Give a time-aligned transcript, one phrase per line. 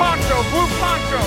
[0.00, 1.20] poncho, blue poncho.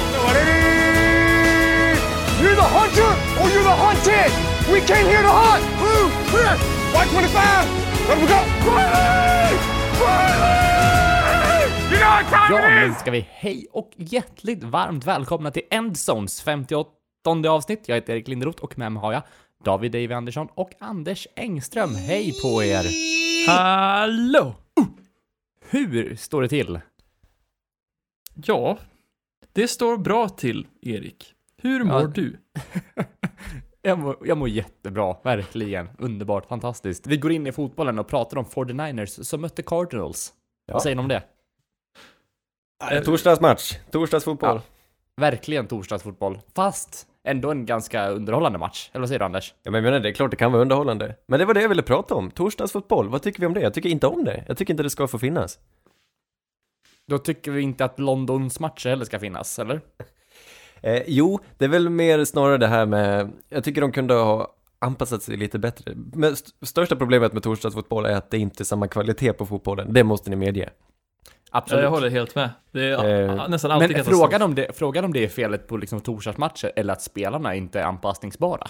[2.41, 4.31] You're the hunter or you're the hunted.
[4.73, 5.63] We came here to hunt.
[5.81, 6.53] Blue, clear.
[6.93, 7.67] White 25.
[8.09, 8.39] Let we go.
[11.91, 12.99] You know what time Ja, is?
[12.99, 16.89] ska vi hej och hjärtligt varmt välkomna till Endzones 58
[17.49, 17.81] avsnitt.
[17.85, 19.21] Jag heter Erik Linderoth och med mig har jag
[19.65, 21.95] David Davy Andersson och Anders Engström.
[21.95, 22.85] Hej på er!
[23.47, 24.55] Hallå!
[25.69, 26.79] Hur står det till?
[28.33, 28.77] Ja,
[29.53, 31.33] det står bra till, Erik.
[31.57, 32.07] Hur mår Ja.
[32.07, 32.37] du?
[33.85, 35.89] Jag mår, jag mår jättebra, verkligen.
[35.99, 37.07] Underbart, fantastiskt.
[37.07, 40.33] Vi går in i fotbollen och pratar om 49ers som mötte Cardinals.
[40.65, 40.73] Ja.
[40.73, 41.23] Vad säger ni om det?
[42.91, 44.55] Eh, Torsdagsmatch, torsdagsfotboll.
[44.55, 44.61] Ja.
[45.21, 48.89] Verkligen torsdagsfotboll, fast ändå en ganska underhållande match.
[48.93, 49.53] Eller vad säger du Anders?
[49.63, 51.15] Ja, men jag menar, det är klart det kan vara underhållande.
[51.27, 52.31] Men det var det jag ville prata om.
[52.31, 53.61] Torsdagsfotboll, vad tycker vi om det?
[53.61, 54.43] Jag tycker inte om det.
[54.47, 55.59] Jag tycker inte det ska få finnas.
[57.07, 59.81] Då tycker vi inte att Londons matcher heller ska finnas, eller?
[60.85, 64.55] Eh, jo, det är väl mer snarare det här med, jag tycker de kunde ha
[64.79, 65.93] anpassat sig lite bättre.
[65.95, 69.93] Men st- största problemet med torsdagsfotboll är att det inte är samma kvalitet på fotbollen.
[69.93, 70.69] Det måste ni medge.
[71.51, 71.83] Absolut.
[71.83, 72.49] jag håller helt med.
[72.71, 75.77] Det är Eh, nästan alltid Men frågan om, det, frågan om det är felet på
[75.77, 78.67] liksom torsdagsmatcher eller att spelarna inte är anpassningsbara.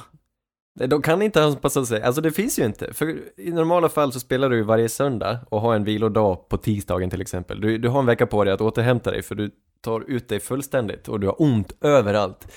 [0.76, 2.94] De kan inte anpassa sig, alltså det finns ju inte.
[2.94, 6.58] För i normala fall så spelar du ju varje söndag och har en vilodag på
[6.58, 7.62] tisdagen till exempel.
[7.62, 9.52] Du, du har en vecka på dig att återhämta dig för du
[9.82, 12.48] tar ut dig fullständigt och du har ont överallt.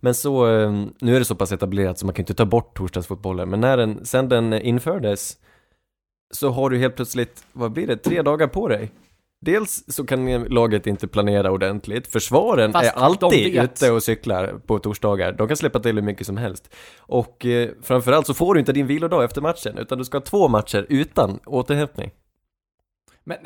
[0.00, 2.76] Men så, ehm, nu är det så pass etablerat så man kan inte ta bort
[2.76, 5.36] torsdagsfotbollen, men när den, sen den infördes
[6.34, 8.90] så har du helt plötsligt, vad blir det, tre dagar på dig.
[9.44, 14.78] Dels så kan laget inte planera ordentligt, försvaren Fast är alltid ute och cyklar på
[14.78, 16.74] torsdagar, de kan släppa till hur mycket som helst.
[16.98, 20.22] Och eh, framförallt så får du inte din vilodag efter matchen, utan du ska ha
[20.22, 22.10] två matcher utan återhämtning.
[23.24, 23.36] Men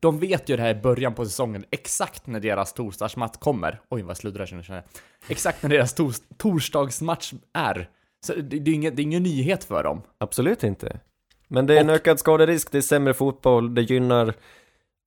[0.00, 3.80] de vet ju det här i början på säsongen, exakt när deras torsdagsmatch kommer.
[3.88, 4.82] Oj, vad sluddrar jag känner jag.
[5.28, 7.88] Exakt när deras tors torsdagsmatch är.
[8.26, 10.02] Så det, det, är ingen, det är ingen nyhet för dem.
[10.18, 11.00] Absolut inte.
[11.48, 14.34] Men det är en Och- ökad skaderisk, det är sämre fotboll, det gynnar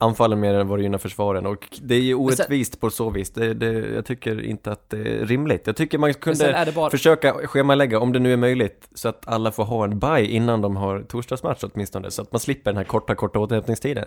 [0.03, 2.89] anfallen mer än vad det gynnar försvaren och det är ju Men sen- orättvist på
[2.89, 3.29] så vis.
[3.31, 5.67] Det, det, jag tycker inte att det är rimligt.
[5.67, 6.89] Jag tycker man kunde bara...
[6.89, 10.61] försöka schemalägga, om det nu är möjligt, så att alla får ha en bye innan
[10.61, 14.05] de har torsdagsmatch åtminstone, så att man slipper den här korta, korta återhämtningstiden.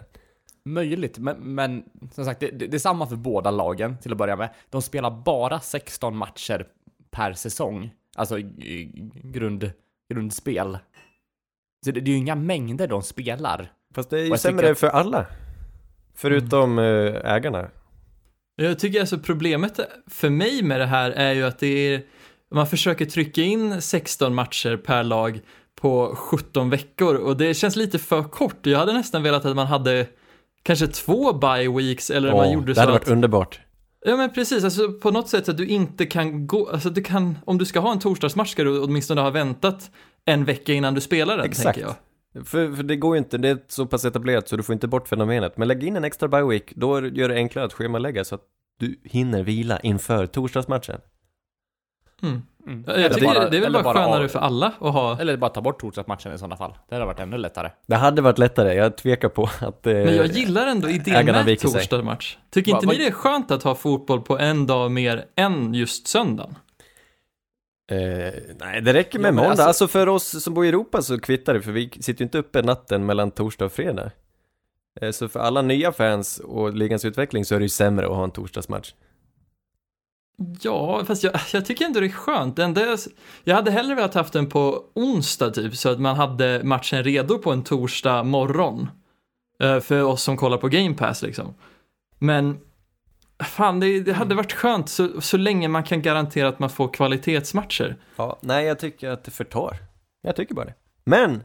[0.65, 4.19] Möjligt, men, men som sagt, det, det, det är samma för båda lagen till att
[4.19, 4.49] börja med.
[4.71, 6.67] De spelar bara 16 matcher
[7.11, 7.91] per säsong.
[8.17, 8.37] Alltså
[9.23, 9.71] grund,
[10.15, 10.79] grundspel.
[11.85, 13.73] Så det, det är ju inga mängder de spelar.
[13.95, 15.27] Fast det är ju sämre att- för alla.
[16.17, 17.69] Förutom eh, ägarna.
[18.57, 22.03] Jag tycker alltså problemet för mig med det här är ju att det är,
[22.55, 25.41] man försöker trycka in 16 matcher per lag
[25.81, 28.67] på 17 veckor och det känns lite för kort.
[28.67, 30.07] Jag hade nästan velat att man hade
[30.63, 33.61] kanske två bye weeks eller man Åh, gjorde det så hade att varit underbart.
[34.05, 37.39] Ja men precis, alltså på något sätt att du inte kan gå, alltså du kan,
[37.45, 39.91] om du ska ha en torsdagsmatch ska du åtminstone ha väntat
[40.25, 41.65] en vecka innan du spelar den, Exakt.
[41.65, 41.95] tänker jag.
[42.45, 44.89] För, för det går ju inte, det är så pass etablerat så du får inte
[44.89, 45.57] bort fenomenet.
[45.57, 48.43] Men lägg in en extra bye week, då gör det enklare att schemalägga så att
[48.81, 51.01] du hinner vila inför torsdagsmatchen.
[52.23, 52.43] Mm.
[52.67, 52.85] Mm.
[52.87, 55.37] Jag tycker bara- det är väl eller bara skönare av- för alla att ha, Eller
[55.37, 56.75] bara ta bort torsdagsmatchen i sådana fall.
[56.89, 57.71] Det hade varit ännu lättare.
[57.87, 59.87] Det hade varit lättare, jag tvekar på att...
[59.87, 62.37] Eh, men jag gillar ändå idén med torsdagsmatch.
[62.51, 65.25] Tycker Va- inte va- ni det är skönt att ha fotboll på en dag mer
[65.37, 66.55] än just söndagen?
[67.91, 69.51] Eh, nej, det räcker med Ja, måndag.
[69.51, 69.89] alltså- Alltså...
[69.89, 72.63] för oss som bor i Europa så kvittar det, för vi sitter ju inte uppe
[72.63, 74.11] natten mellan torsdag och fredag.
[75.01, 78.13] Eh, så för alla nya fans och ligans utveckling så är det ju sämre att
[78.13, 78.93] ha en torsdagsmatch.
[80.61, 82.59] Ja, fast jag, jag tycker ändå det är skönt.
[82.59, 82.99] Enda jag,
[83.45, 87.39] jag hade hellre velat haft den på onsdag typ, så att man hade matchen redo
[87.39, 88.89] på en torsdag morgon.
[89.61, 91.55] Eh, för oss som kollar på Game Pass liksom.
[92.19, 92.59] Men,
[93.45, 96.89] fan, det, det hade varit skönt så, så länge man kan garantera att man får
[96.93, 97.97] kvalitetsmatcher.
[98.17, 99.77] Ja, nej jag tycker att det förtar.
[100.23, 100.75] Jag tycker bara det.
[101.05, 101.43] Men,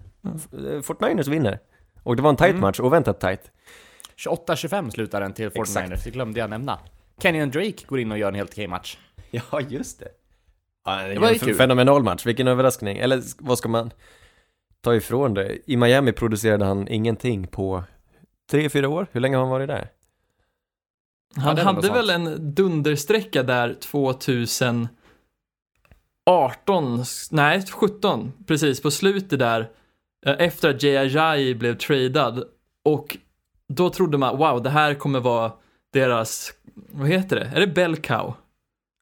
[0.53, 0.83] mm.
[0.83, 1.59] Fortniners vinner.
[2.03, 2.61] Och det var en tight Mm.
[2.61, 3.51] match, oväntat tight.
[4.17, 6.79] 28-25 slutar den till 49ers, det glömde jag nämna.
[7.21, 8.97] Kenyon Drake går in och gör en helt okej match.
[9.31, 10.07] Ja, just det.
[10.85, 11.55] Ja, det, Det var en kul.
[11.55, 12.97] fenomenal match, vilken överraskning.
[12.97, 13.91] Eller vad ska man
[14.81, 15.57] ta ifrån det?
[15.71, 17.83] I Miami producerade han ingenting på
[18.51, 19.07] tre, fyra år.
[19.11, 19.87] Hur länge har han varit där?
[21.35, 24.89] Han väl hade väl en dundersträcka där 2018,
[27.31, 29.69] nej 17, precis på slutet där,
[30.25, 32.43] eh, efter att Ajayi blev tradad
[32.85, 33.17] och
[33.73, 35.51] då trodde man, wow, det här kommer vara
[35.93, 36.53] deras,
[36.91, 38.33] vad heter det, är det bell cow?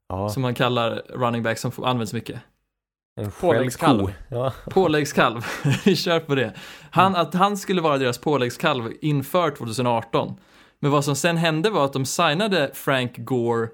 [0.10, 2.42] Ja, Som man kallar running back som får- används mycket.
[3.22, 4.14] en påläggskalv.
[4.30, 4.54] Ja.
[4.70, 5.46] Påläggskalv,
[5.86, 6.54] vi kör på det.
[6.92, 10.34] Han, att han skulle vara deras påläggskalv inför 2018.
[10.80, 13.70] Men vad som sen hände var att de signade Frank Gore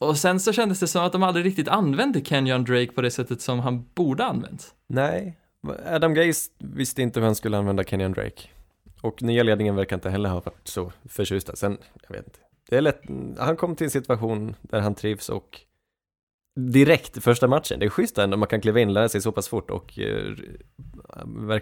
[0.00, 3.10] och sen så kändes det som att de aldrig riktigt använde Kenyon Drake på det
[3.10, 4.74] sättet som han borde använt.
[4.86, 5.38] Nej,
[5.86, 8.48] Adam Gaze visste inte hur han skulle använda Kenyon Drake.
[9.00, 11.56] Och nya ledningen verkar inte heller ha varit så förtjusta.
[11.56, 11.78] Sen,
[12.08, 12.38] jag vet inte.
[12.68, 13.02] Det är lätt,
[13.38, 15.60] han kom till en situation där han trivs och
[16.56, 19.48] direkt första matchen, det är schysst ändå, man kan kliva in, lära sig så pass
[19.48, 20.34] fort och eh,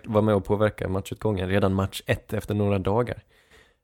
[0.04, 3.22] vara med och påverka matchutgången redan match ett efter några dagar.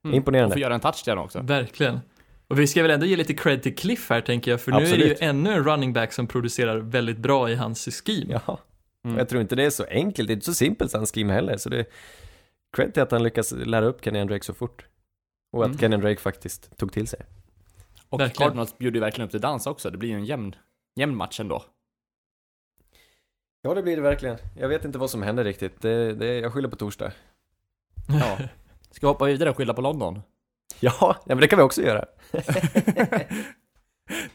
[0.07, 0.15] Mm.
[0.15, 0.47] Imponerande.
[0.47, 1.39] Och få göra en touchdown också.
[1.41, 1.99] Verkligen.
[2.47, 4.77] Och vi ska väl ändå ge lite cred till Cliff här tänker jag, för nu
[4.77, 5.21] är det ju Absolut.
[5.21, 8.41] ännu en running back som producerar väldigt bra i hans scheme.
[8.47, 8.59] Ja,
[9.05, 9.17] Mm.
[9.17, 11.57] jag tror inte det är så enkelt, det är inte så simpelt hans scheme heller,
[11.57, 11.85] så det är
[12.77, 14.85] cred till att han lyckas lära upp Kenyon Drake så fort.
[15.51, 15.77] Och att Mm.
[15.79, 17.19] Kenyon Drake faktiskt tog till sig.
[18.09, 18.47] Och Verkligen.
[18.47, 19.91] Cardinals bjuder ju verkligen upp till dans också.
[19.91, 20.55] Det blir ju en jämn,
[20.95, 21.63] jämn match ändå.
[23.61, 24.37] Ja, det blir det verkligen.
[24.59, 25.81] Jag vet inte vad som händer riktigt.
[25.81, 27.11] Det, det, jag skyller på torsdag.
[28.19, 28.37] Ja.
[28.97, 30.21] Ska vi hoppa vidare och skylla på London?
[30.79, 32.05] Ja, ja men det kan vi också göra.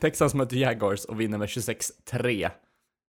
[0.00, 2.50] Texans möter Jaguars och vinner med 26-3.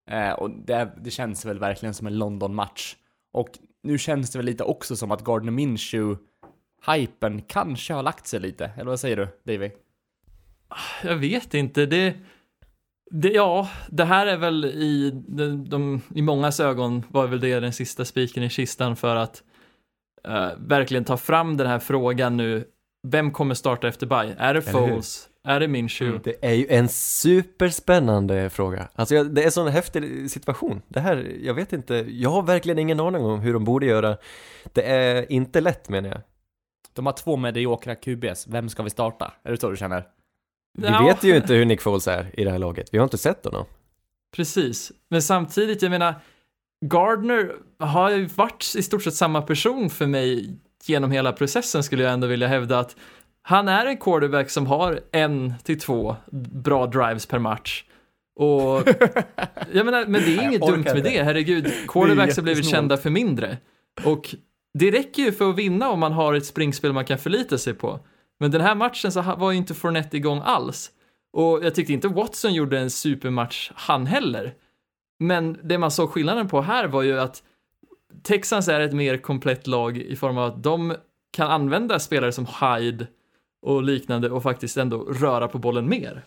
[0.09, 2.95] Eh, och det, det känns väl verkligen som en London-match.
[3.33, 3.49] Och
[3.83, 6.23] nu känns det väl lite också som att Gardner Minshew
[6.87, 8.71] hypen kanske har lagt sig lite.
[8.75, 9.71] Eller vad säger du, Davy?
[11.03, 12.15] Jag vet inte, det,
[13.11, 17.59] det, ja, det här är väl i, de, de, i mångas ögon var väl det
[17.59, 19.43] den sista spiken i kistan för att
[20.27, 22.67] eh, verkligen ta fram den här frågan nu.
[23.07, 24.35] Vem kommer starta efter bye?
[24.37, 24.61] Är det?
[24.61, 25.29] Foles?
[25.47, 26.19] Är det Minshew?
[26.23, 28.87] Det är ju en superspännande fråga.
[28.95, 30.81] Alltså jag, det är en sån häftig situation.
[30.87, 34.17] Det här, jag vet inte, jag har verkligen ingen aning om hur de borde göra.
[34.73, 36.21] Det är inte lätt menar jag.
[36.93, 38.47] De har två mediokra QBs.
[38.47, 39.33] Vem ska vi starta?
[39.43, 40.07] Är det så du känner?
[40.77, 41.05] Vi Ja.
[41.05, 42.89] vet ju inte hur Nick Foles är i det här laget.
[42.91, 43.65] Vi har inte sett honom.
[44.35, 46.15] Precis, men samtidigt, jag menar,
[46.87, 52.03] Gardner har ju varit i stort sett samma person för mig genom hela processen skulle
[52.03, 52.95] jag ändå vilja hävda att
[53.41, 56.15] han är en quarterback som har en till två
[56.51, 57.83] bra drives per match.
[58.35, 58.49] Och
[59.71, 61.73] jag menar, men det är inget dumt med det, herregud.
[61.87, 63.57] Quarterbacks har blivit kända för mindre.
[64.05, 64.35] Och
[64.79, 67.73] det räcker ju för att vinna om man har ett springspel man kan förlita sig
[67.73, 67.99] på.
[68.39, 70.91] Men den här matchen så var ju inte Fournette igång alls.
[71.33, 74.53] Och jag tyckte inte Watson gjorde en supermatch han heller.
[75.23, 77.43] Men det man såg skillnaden på här var ju att
[78.23, 80.95] Texans är ett mer komplett lag i form av att de
[81.31, 83.07] kan använda spelare som Hyde
[83.61, 86.23] och liknande och faktiskt ändå röra på bollen mer.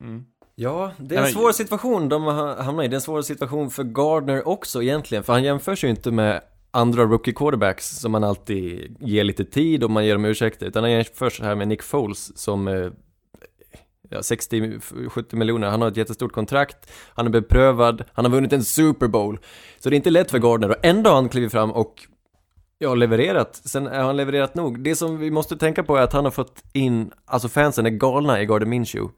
[0.00, 0.24] Mm.
[0.54, 2.88] Ja, det är en svår situation de har hamnat i.
[2.88, 6.40] Det är en svår situation för Gardner också egentligen, för han jämförs ju inte med
[6.70, 10.82] andra rookie quarterbacks som man alltid ger lite tid och man ger dem ursäkter, utan
[10.82, 12.90] han jämförs här med Nick Foles som eh,
[14.12, 18.64] ja, 60-70 miljoner, han har ett jättestort kontrakt, han är beprövad, han har vunnit en
[18.64, 19.38] Super Bowl.
[19.80, 22.06] Så det är inte lätt för Gardner och ändå har han klivit fram och
[22.82, 23.56] Ja, levererat.
[23.64, 24.80] Sen har han levererat nog.
[24.80, 27.90] Det som vi måste tänka på är att han har fått in, alltså fansen är
[27.90, 29.12] galna i Gardner Minshew.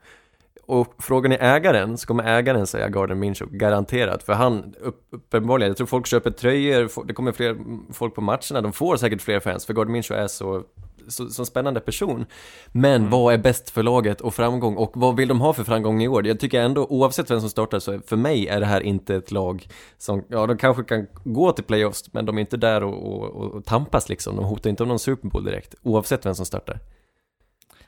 [0.67, 4.23] Och frågan är ägaren, så kommer ägaren säga Gardner Minshew, garanterat.
[4.23, 4.75] För han,
[5.11, 7.57] uppenbarligen, jag tror folk köper tröjor, det kommer fler
[7.93, 10.63] folk på matcherna, de får säkert fler fans, för Gardner Minshew är så,
[11.09, 12.27] så, så spännande person.
[12.73, 16.03] Men vad är bäst för laget och framgång, och vad vill de ha för framgång
[16.03, 16.27] i år?
[16.27, 19.31] Jag tycker ändå, oavsett vem som startar, så för mig är det här inte ett
[19.31, 19.69] lag
[19.99, 23.55] som, ja de kanske kan gå till playoffs, men de är inte där och, och,
[23.55, 24.37] och, tampas liksom.
[24.37, 26.81] De hotar inte om någon Super Bowl direkt, oavsett vem som startar.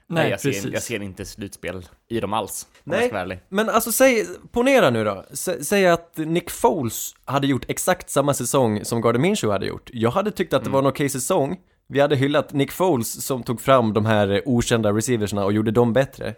[0.09, 2.67] Nej, jag, ser, jag ser inte slutspel i dem alls.
[2.73, 2.99] Om Nej.
[2.99, 3.41] jag ska vara ärlig.
[3.49, 8.35] Men alltså säg, ponera nu då, Sä, säg att Nick Foles hade gjort exakt samma
[8.35, 9.91] säsong som Gardner Minshew hade gjort.
[9.93, 11.57] Jag hade tyckt att det var en okej säsong.
[11.89, 15.71] Vi hade hyllat Nick Foles som tog fram de här eh, okända receiversna och gjorde
[15.71, 16.35] dem bättre.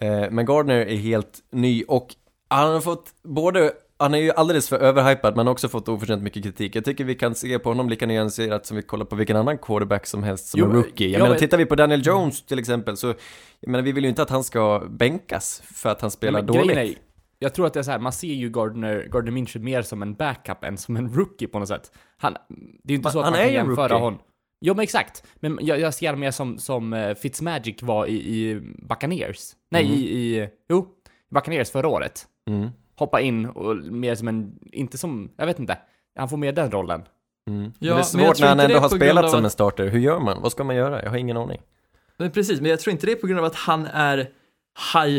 [0.00, 2.14] Eh, men Gardner är helt ny och
[2.48, 6.42] han har fått både han är ju alldeles för överhypad men också fått oförtjänt mycket
[6.42, 6.76] kritik.
[6.76, 9.58] Jag tycker vi kan se på honom lika nyanserat som vi kollar på vilken annan
[9.58, 11.06] quarterback som helst som Jo, en rookie.
[11.06, 13.06] Jag ja, menar, men- tittar vi på Daniel Jones till exempel så,
[13.60, 16.46] jag menar vi vill ju inte att han ska bänkas för att han spelar men
[16.46, 16.76] dåligt.
[16.76, 16.94] är,
[17.38, 20.02] jag tror att det är så här, man ser ju Gardner, Gardner Minshew mer som
[20.02, 21.92] en backup än som en rookie på något sätt.
[22.16, 24.18] Han, det är ju inte Men så att man är kan jämföra honom.
[24.66, 28.60] Jo men exakt, men jag, jag ser mer som, som eh, Fitzmagic var i, i
[28.88, 29.52] Buccaneers.
[29.70, 29.94] Nej, Mm.
[29.98, 30.86] i, i, jo,
[31.34, 32.26] Buccaneers förra året.
[32.50, 32.68] Mm.
[32.96, 35.78] Hoppa in och mer som en, inte som, jag vet inte,
[36.18, 37.02] han får mer den rollen.
[37.50, 37.62] Mm.
[37.62, 39.88] Ja, men det är svårt när han det ändå har spelat som att- en starter.
[39.88, 40.42] Hur gör man?
[40.42, 41.02] Vad ska man göra?
[41.02, 41.60] Jag har ingen aning.
[42.16, 44.28] Men precis, men jag tror inte det är på grund av att han är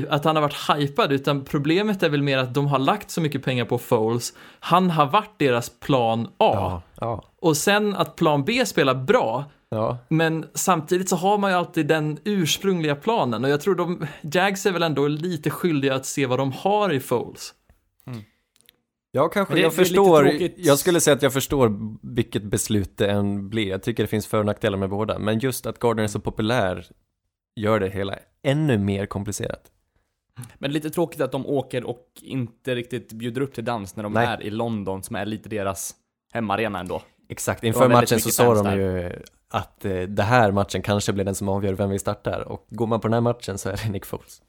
[0.10, 3.22] att han har varit hypad, utan problemet är väl mer att de har lagt så
[3.22, 4.34] mycket pengar på Foles.
[4.60, 6.82] Han har varit deras plan A.
[7.00, 9.98] ja, Och sen att plan B spelar bra, ja.
[10.10, 13.44] men samtidigt så har man ju alltid den ursprungliga planen.
[13.44, 16.94] Och jag tror de, Jags är väl ändå lite skyldiga att se vad de har
[16.94, 17.54] i Foles.
[19.12, 19.54] Ja, kanske.
[19.54, 20.24] Det- jag det är lite förstår.
[20.24, 20.54] tråkigt.
[20.58, 21.72] Jag skulle säga att jag förstår
[22.16, 23.68] vilket beslut det än blir.
[23.70, 25.20] Jag tycker det finns för och nackdelar med båda.
[25.20, 26.86] Men just att Gardner är så populär
[27.56, 29.72] gör det hela ännu mer komplicerat.
[30.56, 34.14] Men lite tråkigt att de åker och inte riktigt bjuder upp till dans när de
[34.14, 34.28] Nej.
[34.28, 35.96] är i London, som är lite deras
[36.34, 37.02] hemmaarena ändå.
[37.30, 39.12] Exakt, inför matchen så sa de ju
[39.50, 42.42] att eh, det här matchen kanske blir den som avgör vem vi startar.
[42.48, 44.42] Och går man på den här matchen så är det Nick Foles.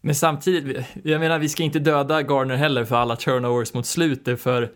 [0.00, 4.40] Men samtidigt, jag menar vi ska inte döda Garner heller för alla turnovers mot slutet
[4.40, 4.72] för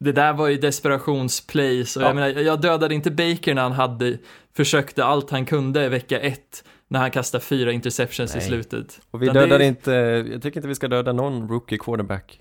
[0.00, 2.06] det där var ju desperationsplays och Ja.
[2.06, 4.18] jag menar, jag dödade inte Baker när han hade,
[4.58, 8.46] försökte allt han kunde i vecka ett när han kastade fyra interceptions i Nej.
[8.46, 9.00] slutet.
[9.10, 9.90] Och vi Utan det- dödar inte,
[10.32, 12.40] jag tycker inte vi ska döda någon rookie quarterback.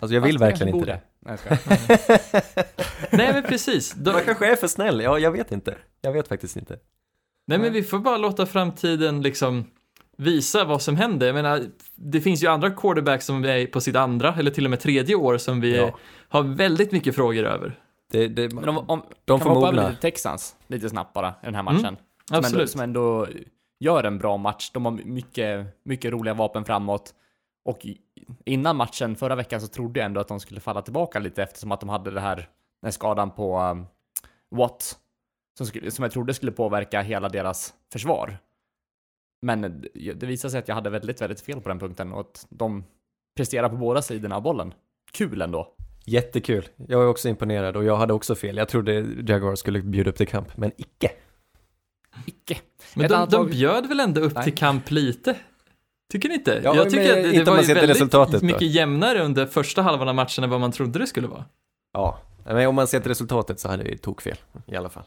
[0.00, 1.00] Alltså jag vill Fast verkligen inte borde.
[1.20, 1.58] Nej, jag.
[3.10, 5.74] Nej men precis, Då, Man kanske är för snäll, ja jag vet inte.
[6.00, 6.78] Jag vet faktiskt inte.
[7.46, 9.64] nej men vi får bara låta framtiden liksom
[10.16, 11.26] visa vad som händer.
[11.26, 11.62] Jag menar,
[11.94, 15.14] det finns ju andra quarterbacks som är på sitt andra eller till och med tredje
[15.14, 15.98] år som vi Ja.
[16.28, 17.78] har väldigt mycket frågor över.
[18.10, 21.28] Det, det, Men om, om, de kan får hoppa över lite Texans, lite snabbt bara,
[21.28, 21.84] i den här matchen.
[21.84, 22.70] Mm, som, ändå, Absolut.
[22.70, 23.26] som ändå
[23.80, 24.70] gör en bra match.
[24.70, 27.14] De har mycket, mycket roliga vapen framåt.
[27.64, 27.86] Och
[28.44, 31.72] innan matchen förra veckan så trodde jag ändå att de skulle falla tillbaka lite eftersom
[31.72, 32.46] att de hade det här, den
[32.82, 33.86] här skadan på um,
[34.50, 34.98] Watt.
[35.58, 38.38] Som, skulle, som jag trodde skulle påverka hela deras försvar.
[39.42, 42.20] Men det, det visade sig att jag hade väldigt, väldigt fel på den punkten och
[42.20, 42.84] att de
[43.36, 44.74] presterar på båda sidorna av bollen.
[45.12, 45.74] Kul ändå.
[46.08, 46.68] Jättekul.
[46.88, 48.56] Jag är också imponerad och jag hade också fel.
[48.56, 48.92] Jag trodde
[49.26, 51.10] Jaguar skulle bjuda upp till kamp, men icke.
[52.26, 52.58] Icke.
[52.94, 54.44] Men de, de bjöd väl ändå upp Nej.
[54.44, 55.36] till kamp lite?
[56.12, 56.60] Tycker ni inte?
[56.64, 58.46] Ja, jag tycker att det, det var ju väldigt resultatet då.
[58.46, 61.44] mycket jämnare under första halvan av matchen än vad man trodde det skulle vara.
[61.92, 64.36] Ja, men om man ser till resultatet så hade vi tokfel
[64.66, 65.04] i alla fall.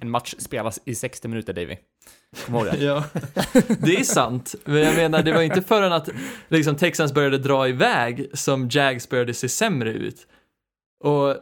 [0.00, 1.76] En match spelas i 60 minuter, Davy.
[2.46, 2.76] Kom ihåg det.
[2.84, 3.04] Ja,
[3.80, 4.54] det är sant.
[4.64, 6.08] Men jag menar, det var inte förrän att
[6.48, 10.26] liksom, Texans började dra iväg som Jags började se sämre ut.
[11.04, 11.36] Och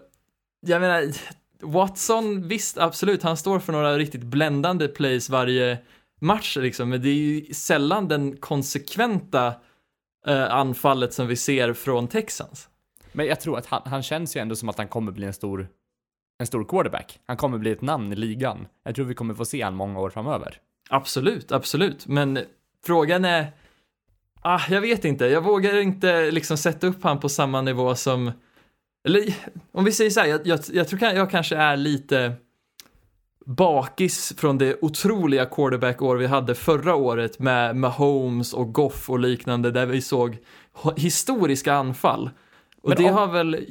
[0.66, 1.12] jag menar,
[1.62, 5.78] Watson, visst, absolut, han står för några riktigt bländande plays varje
[6.20, 9.54] match liksom, men det är ju sällan den konsekventa
[10.26, 12.68] eh, anfallet som vi ser från Texans.
[13.12, 15.32] Men jag tror att han, han känns ju ändå som att han kommer bli en
[15.32, 15.68] stor,
[16.38, 17.20] en stor quarterback.
[17.26, 18.66] Han kommer bli ett namn i ligan.
[18.84, 20.58] Jag tror vi kommer få se han många år framöver.
[20.90, 22.38] Absolut, absolut, men
[22.86, 23.52] frågan är,
[24.42, 28.32] ah, jag vet inte, jag vågar inte liksom sätta upp han på samma nivå som,
[29.04, 29.34] eller
[29.72, 32.32] om vi säger så här, jag, jag, jag tror jag kanske är lite
[33.46, 39.70] bakis från det otroliga quarterback-år vi hade förra året med Mahomes och Goff och liknande
[39.70, 40.38] där vi såg
[40.96, 42.30] historiska anfall.
[42.86, 43.66] Och Men det om- har väl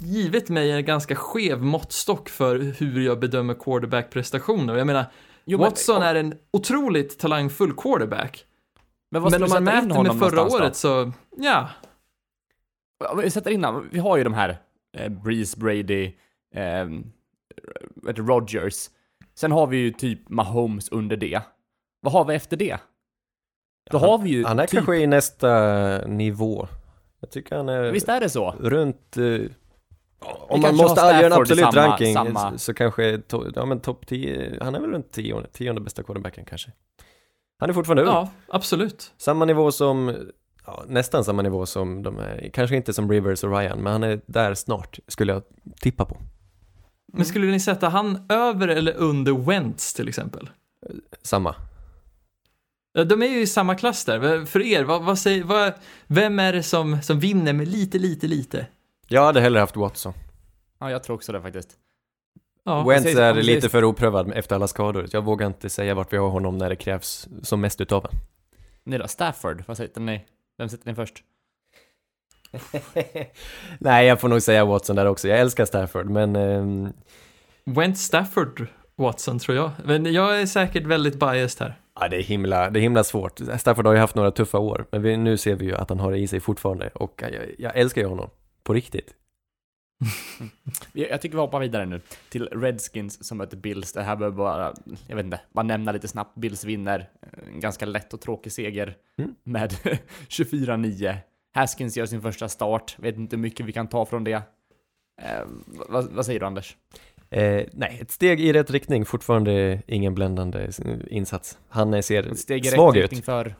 [0.00, 4.76] givit mig en ganska skev måttstock för hur jag bedömer quarterback-prestationer.
[4.76, 5.04] Jag menar,
[5.44, 8.44] Jo, men- Watson är en otroligt talangfull quarterback.
[9.10, 11.68] Men, vad Men om man mäter med förra året så, ja.
[13.14, 13.20] då?
[13.22, 13.88] Vi sätter in honom.
[13.92, 14.58] Vi har ju de här
[14.98, 16.12] eh, Breeze, Brady,
[16.54, 16.88] eh,
[18.06, 18.90] Rodgers.
[19.34, 21.40] Sen har vi ju typ Mahomes under det.
[22.00, 22.78] Vad har vi efter det?
[23.90, 25.50] Då har vi ju Han är typ, kanske i nästa
[26.06, 26.68] nivå.
[27.20, 28.54] Jag tycker han är Visst är det så?
[28.60, 29.16] runt...
[29.16, 29.24] eh,
[30.48, 34.06] om man måste göra en absolut samma- ranking samma- så, kanske, to, ja men topp
[34.06, 36.72] 10, han är väl runt 10, tionde bästa quarterbacken kanske.
[37.58, 38.08] Han är fortfarande ung.
[38.08, 39.12] Ja, absolut.
[39.18, 40.14] Samma nivå som,
[40.66, 44.02] ja, nästan samma nivå som de är, kanske inte som Rivers och Ryan, men han
[44.02, 45.42] är där snart, skulle jag
[45.80, 46.16] tippa på.
[47.12, 50.50] Men skulle ni sätta han över eller under Wentz till exempel?
[51.22, 51.54] Samma.
[52.94, 54.44] De är ju i samma klass där.
[54.46, 55.72] För er, vad, vad säger, vad,
[56.06, 58.66] vem är det som, som vinner med lite, lite, lite?
[59.08, 60.12] Jag hade hellre haft Watson.
[60.80, 61.70] Ja, jag tror också det faktiskt.
[62.64, 65.06] Ja, Wentz säger- är säger- lite för oprövad efter alla skador.
[65.12, 68.18] Jag vågar inte säga vart vi har honom när det krävs som mest utav en.
[68.84, 69.08] Ni då?
[69.08, 69.64] Stafford?
[69.66, 70.24] Vad sätter ni?
[70.58, 71.14] Vem sätter ni först?
[73.78, 75.28] Nej, jag får nog säga Watson där också.
[75.28, 76.92] Jag älskar Stafford, men ehm,
[77.64, 78.66] Wentz, Stafford,
[78.96, 79.70] Watson tror jag.
[79.84, 81.78] Men jag är säkert väldigt biased här.
[82.00, 83.40] Ja, det, är himla, det är himla svårt.
[83.58, 86.00] Stafford har ju haft några tuffa år, men vi, nu ser vi ju att han
[86.00, 88.30] har det i sig fortfarande och jag, jag älskar ju honom.
[88.62, 89.14] På riktigt.
[90.92, 93.92] Jag tycker vi hoppar vidare nu till Redskins som möter Bills.
[93.92, 94.74] Det här behöver bara,
[95.06, 96.34] jag vet inte, bara nämna lite snabbt.
[96.36, 97.10] Bills vinner.
[97.54, 99.34] En ganska lätt och tråkig seger Mm.
[99.44, 99.70] med
[100.28, 101.16] 24-9.
[101.54, 102.96] Haskins gör sin första start.
[102.98, 104.32] Vet inte hur mycket vi kan ta från det.
[105.22, 105.40] Eh,
[105.88, 106.76] vad, vad säger du Anders?
[107.30, 110.70] Eh, nej, ett steg i rätt riktning, fortfarande ingen bländande
[111.10, 111.58] insats.
[111.68, 113.54] Han eh, ser Ett steg i svag rätt ut riktning för...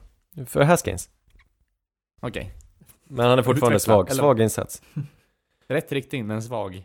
[0.46, 1.10] för Haskins,
[2.20, 2.52] Okej.
[3.04, 4.82] men han är fortfarande Utveckla, svag, eller- svag insats.
[5.68, 6.82] Rätt riktning men svag.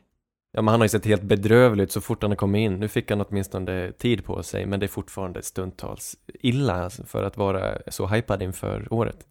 [0.52, 2.74] Ja, men han har ju sett helt bedrövlig ut så fort han har kommit in.
[2.80, 7.38] Nu fick han åtminstone tid på sig, men det är fortfarande stundtals illa för att
[7.38, 9.28] vara så hypad inför året.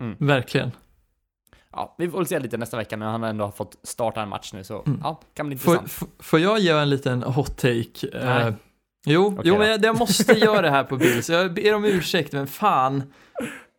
[0.00, 0.16] Mm.
[0.18, 0.70] Verkligen.
[1.72, 4.28] Ja, vi får väl se lite nästa vecka när han ändå har fått starta en
[4.28, 6.08] match nu, så ja, kan bli Får, intressant.
[6.18, 8.08] f- får jag göra en liten hot take?
[8.12, 8.46] Nej.
[8.48, 8.54] Eh,
[9.06, 11.30] jo, Okej jo men jag, jag måste göra det här på Bills.
[11.30, 13.02] Jag ber om ursäkt, men fan.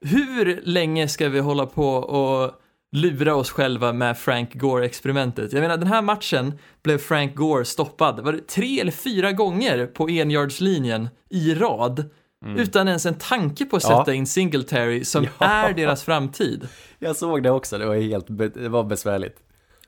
[0.05, 2.51] Hur länge ska vi hålla på och
[2.95, 5.53] lura oss själva med Frank Gore-experimentet?
[5.53, 9.85] Jag menar, den här matchen blev Frank Gore stoppad, var det tre eller fyra gånger
[9.87, 12.09] på enyardslinjen i rad?
[12.45, 13.99] Utan ens en tanke på att Ja.
[13.99, 15.45] sätta in Singletary som Ja.
[15.45, 16.67] är deras framtid.
[16.99, 19.37] Jag såg det också, det var helt, det var besvärligt.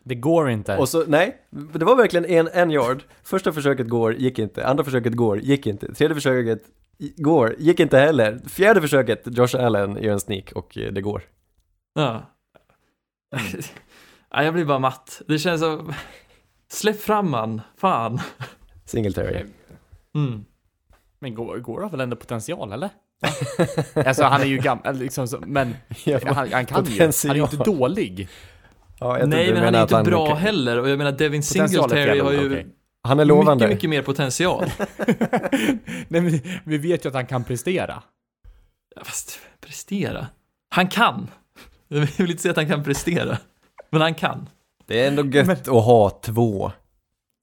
[0.03, 0.77] Det går inte.
[0.77, 3.03] Och så, nej, det var verkligen en, en yard.
[3.23, 4.67] Första försöket går, gick inte.
[4.67, 5.93] Andra försöket går, gick inte.
[5.93, 6.61] Tredje försöket
[7.17, 8.39] går, gick inte heller.
[8.49, 11.21] Fjärde försöket, Josh Allen gör en sneak och eh, det går.
[11.93, 12.23] Ja.
[14.31, 15.21] ja, jag blir bara matt.
[15.27, 15.93] Det känns som...
[16.67, 18.19] Släpp fram han, fan.
[18.85, 19.43] Singletary.
[20.15, 20.45] Mm.
[21.19, 22.89] Men går, går har väl ändå potential, eller?
[24.05, 26.91] alltså han är ju gammal, liksom, så, men Ja, han, han kan ju.
[26.91, 27.29] potential.
[27.29, 28.27] Han är ju inte dålig.
[28.99, 31.43] Ja, jag Nej, men han är ju inte bra kan- heller och jag menar Devin
[31.43, 32.67] Singletary har ju okej.
[33.03, 33.65] Han är lovande.
[33.65, 34.65] mycket, mycket mer potential.
[36.07, 38.03] Nej, men vi vet ju att han kan prestera.
[38.95, 40.27] Ja, Fast prestera.
[40.69, 41.27] Han kan.
[41.87, 43.37] Jag vill inte säga att han kan prestera.
[43.89, 44.49] Men han kan.
[44.87, 46.71] Det är ändå gött att ha två.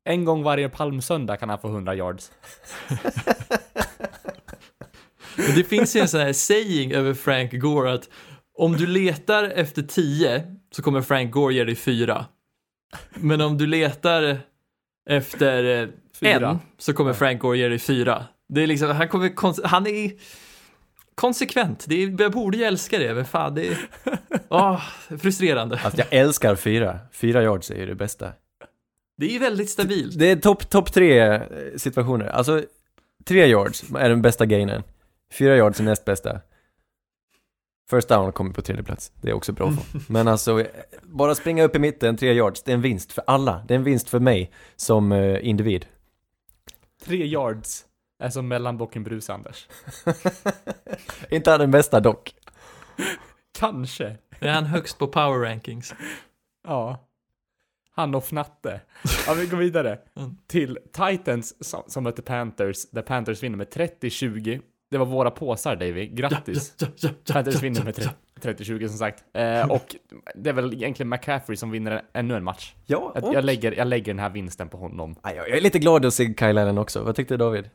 [0.05, 2.31] En gång varje palmsöndag kan han få 100 yards.
[5.37, 8.09] Det finns ju en sån här saying över Frank Gore att
[8.59, 12.27] om du letar efter 10 så kommer Frank Gore ge dig 4.
[13.15, 14.39] Men om du letar
[15.11, 16.51] efter eh, Fyra.
[16.51, 18.25] en så kommer Frank Gore ge dig 4.
[18.49, 20.13] Det är liksom, han kommer, han är
[21.15, 21.85] konsekvent.
[21.89, 23.79] Det är, jag borde ju älska det, men fan det är,
[24.49, 24.83] åh,
[25.19, 25.81] frustrerande.
[25.85, 26.99] Att jag älskar fyra.
[27.13, 28.33] Fyra yards är ju det bästa.
[29.17, 30.19] Det är ju väldigt stabilt.
[30.19, 31.43] Det är topp top tre eh,
[31.77, 32.27] situationer.
[32.27, 32.63] Alltså,
[33.25, 34.83] tre yards är den bästa gainen.
[35.33, 36.41] Fyra yards är näst bästa.
[37.91, 39.13] First down kommer på tredje plats.
[39.21, 39.73] Det är också bra.
[40.09, 40.67] Men alltså, eh,
[41.03, 43.65] bara springa upp i mitten, tre yards, det är en vinst för alla.
[43.69, 45.87] Det är en vinst för mig som eh, individ.
[47.05, 47.85] Tre yards
[48.19, 49.69] är som mellanbocken Brus Anders.
[51.31, 52.35] Inte han den bästa dock.
[53.59, 54.17] Kanske.
[54.41, 55.95] Är han högst på power rankings?
[56.65, 57.09] Ja.
[57.95, 58.81] Han och Fnatte.
[59.27, 59.99] Ja, vi går vidare.
[60.17, 60.37] Mm.
[60.47, 64.61] Till Titans som, som mötte Panthers, där Panthers vinner med 30-20.
[64.93, 66.07] Det var våra påsar, Davy.
[66.07, 66.75] Grattis.
[66.79, 68.11] Ja, ja, ja, Panthers vinner med ja.
[68.41, 69.25] 30-20 som sagt.
[69.35, 69.97] Eh, och
[70.35, 72.75] det är väl egentligen McCaffrey som vinner ännu en match.
[72.87, 73.35] Ja, Jag, och...
[73.35, 75.17] jag, lägger, jag lägger den här vinsten på honom.
[75.23, 77.03] Ja, Jag är lite glad att se Kyle Allen också.
[77.03, 77.71] Vad tyckte David?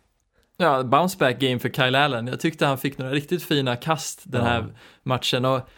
[0.58, 2.28] Ja, bounce back game för Kyle Allen.
[2.28, 4.48] Jag tyckte han fick några riktigt fina kast den Ja.
[4.48, 4.66] här
[5.04, 5.70] matchen och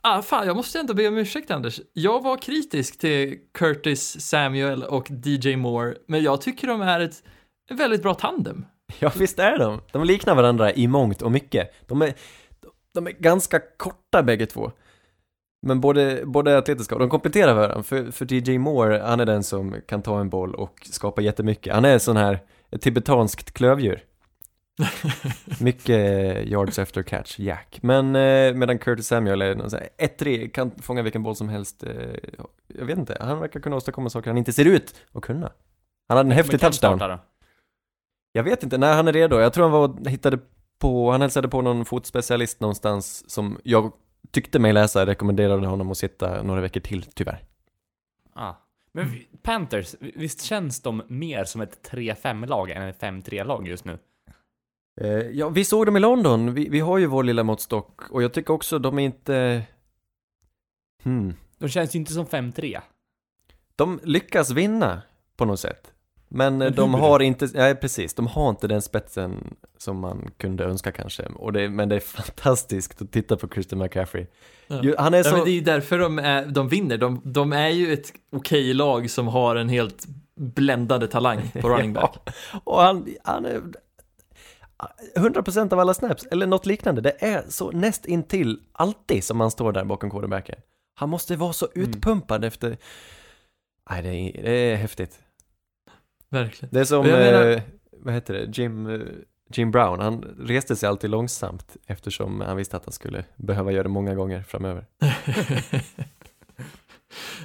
[0.00, 1.80] Ah, fan, jag måste ändå be om ursäkt Anders.
[1.92, 7.22] Jag var kritisk till Curtis Samuel och DJ Moore, men jag tycker de är ett
[7.70, 8.64] väldigt bra tandem.
[9.00, 9.80] Ja, visst är de.
[9.92, 11.72] De liknar varandra i mångt och mycket.
[11.86, 12.14] De är,
[12.94, 14.72] de är ganska korta bägge två.
[15.62, 17.82] Men både, både atletiska och de kompletterar varandra.
[17.82, 21.74] För, för DJ Moore, han är den som kan ta en boll och skapa jättemycket.
[21.74, 22.38] Han är sån här,
[22.70, 24.04] ett tibetanskt klövdjur.
[25.60, 25.98] Mycket
[26.46, 27.78] yards after catch, jack.
[27.82, 31.48] Men eh, medan Curtis Samuel är någon sån här 1-3, kan fånga vilken boll som
[31.48, 31.82] helst.
[31.82, 31.90] Eh,
[32.78, 35.52] jag vet inte, han verkar kunna åstadkomma saker han inte ser ut att kunna.
[36.08, 37.18] Han hade en häftig touchdown.
[38.36, 39.38] Jag vet inte, när han är redo.
[39.38, 40.38] Jag tror han var hittade
[40.78, 43.92] på, han hälsade på någon fotspecialist någonstans som jag
[44.30, 47.44] tyckte mig läsa, rekommenderade honom att sitta några veckor till, tyvärr.
[48.32, 48.54] Ah.
[48.92, 53.98] Men Panthers, visst känns de mer som ett 3-5-lag än ett 5-3-lag just nu?
[55.00, 58.22] Eh, ja, vi såg dem i London, vi, vi har ju vår lilla måttstock och
[58.22, 59.62] jag tycker också de är inte...
[61.02, 61.34] Hmm.
[61.58, 62.80] De känns ju inte som 5-3.
[63.76, 65.02] De lyckas vinna
[65.36, 65.92] på något sätt.
[66.28, 70.64] Men, eh, de har inte, nej precis, de har inte den spetsen som man kunde
[70.64, 71.22] önska kanske.
[71.22, 74.26] Och det, men det är fantastiskt att titta på Christian McCaffrey.
[74.66, 74.94] Ja.
[74.98, 75.36] Han är Ja, så...
[75.36, 76.98] men det är ju därför de, är, de vinner.
[76.98, 80.06] De, de är ju ett okej lag som har en helt
[80.40, 82.16] bländande talang på running back.
[82.52, 83.62] Ja, och han, han är
[85.16, 87.00] 100% av alla snaps, eller något liknande.
[87.00, 90.56] Det är så näst intill alltid som han står där bakom quarterbacken.
[90.94, 91.88] Han måste vara så Mm.
[91.90, 92.76] utpumpad efter...
[93.90, 95.18] Nej, det är, det är häftigt.
[96.42, 96.74] Verkligen.
[96.74, 97.60] Det är som, menar- eh,
[97.92, 99.00] vad heter det, Jim, eh,
[99.52, 100.00] Jim Brown.
[100.00, 104.14] Han reste sig alltid långsamt eftersom han visste att han skulle behöva göra det många
[104.14, 104.84] gånger framöver.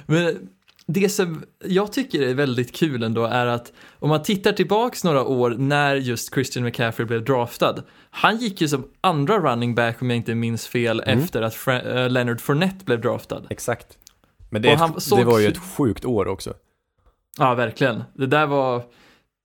[0.06, 0.48] Men
[0.86, 5.24] det som jag tycker är väldigt kul ändå är att om man tittar tillbaks några
[5.24, 7.82] år när just Christian McCaffrey blev draftad.
[8.10, 11.18] Han gick ju som andra running back om jag inte minns fel Mm.
[11.18, 13.42] efter att Fra- äh, Leonard Fournette blev draftad.
[13.50, 13.98] Exakt.
[14.50, 16.54] Men det ett- det var ju ett sjukt år också.
[17.38, 18.04] Ja, verkligen.
[18.14, 18.82] Det där var,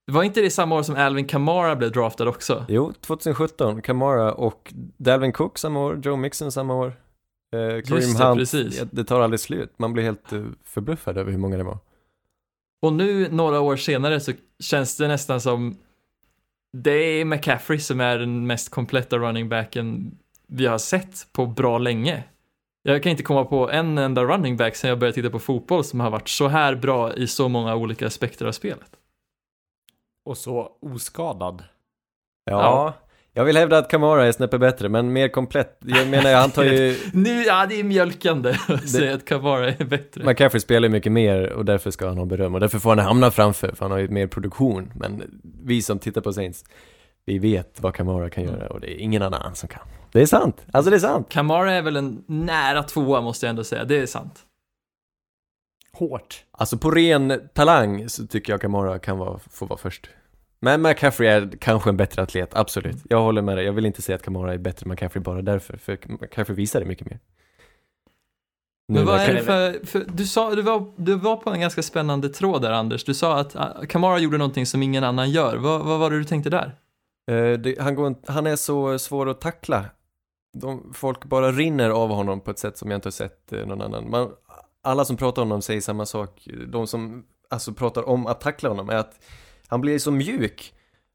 [0.08, 2.65] det var inte det samma år som Alvin Kamara blev draftad också?
[2.67, 6.88] Jo, 2017, Kamara och Dalvin Cook samma år, Joe Mixon samma år.
[7.56, 8.84] Eh, Kareem det, Hunt, precis.
[8.91, 9.73] det tar aldrig slut.
[9.78, 11.78] Man blir helt eh, förbluffad över hur många det var.
[12.82, 15.78] Och nu några år senare så känns det nästan som
[16.78, 21.78] det är McCaffrey som är den mest kompletta running backen vi har sett på bra
[21.78, 22.23] länge.
[22.89, 25.84] Jag kan inte komma på en enda running back sen jag började titta på fotboll
[25.84, 28.91] som har varit så här bra i så många olika aspekter av spelet.
[30.26, 31.63] Och så oskadad.
[32.45, 32.93] Ja, Ja.
[33.34, 35.80] jag vill hävda att Kamara är snäppet bättre, men mer komplett.
[35.86, 36.97] Jag menar, han tar ju...
[37.13, 40.23] Nu, ja det är mjölkande att säga att Kamara är bättre.
[40.26, 43.00] McCaffrey spelar ju mycket mer och därför ska han ha beröm och därför får han
[43.00, 44.91] hamna framför, för han har ju mer produktion.
[44.95, 46.63] Men vi som tittar på Saints,
[47.26, 49.82] vi vet vad Kamara kan göra och det är ingen annan som kan.
[50.18, 51.30] Det är sant, alltså det är sant.
[51.30, 54.46] Kamara är väl en nära tvåa måste jag ändå säga, det är sant.
[55.94, 56.44] Hårt.
[56.52, 60.10] Alltså på ren talang så tycker jag Kamara kan vara, få vara först.
[60.60, 62.96] Men McCaffrey är kanske en bättre atlet, absolut.
[63.10, 65.42] Jag håller med dig, jag vill inte säga att Kamara är bättre än McCaffrey bara
[65.42, 67.20] därför, för McCaffrey visar det mycket mer.
[68.88, 71.62] Nu Men vad är det för, för du sa, du var, du var på en
[71.62, 75.32] ganska spännande tråd där Anders, du sa att ah, Kamara gjorde någonting som ingen annan
[75.32, 76.76] gör, vad, vad var det du tänkte där?
[77.32, 79.86] Eh, det, han, går, han är så svår att tackla.
[80.60, 83.65] De, folk bara rinner av honom på ett sätt som jag inte har sett eh,
[83.65, 84.10] någon annan.
[84.10, 84.32] Man,
[84.82, 86.48] alla som pratar om honom säger samma sak.
[86.67, 89.20] De som alltså pratar om att tackla honom är att
[89.67, 90.74] han blir så mjuk.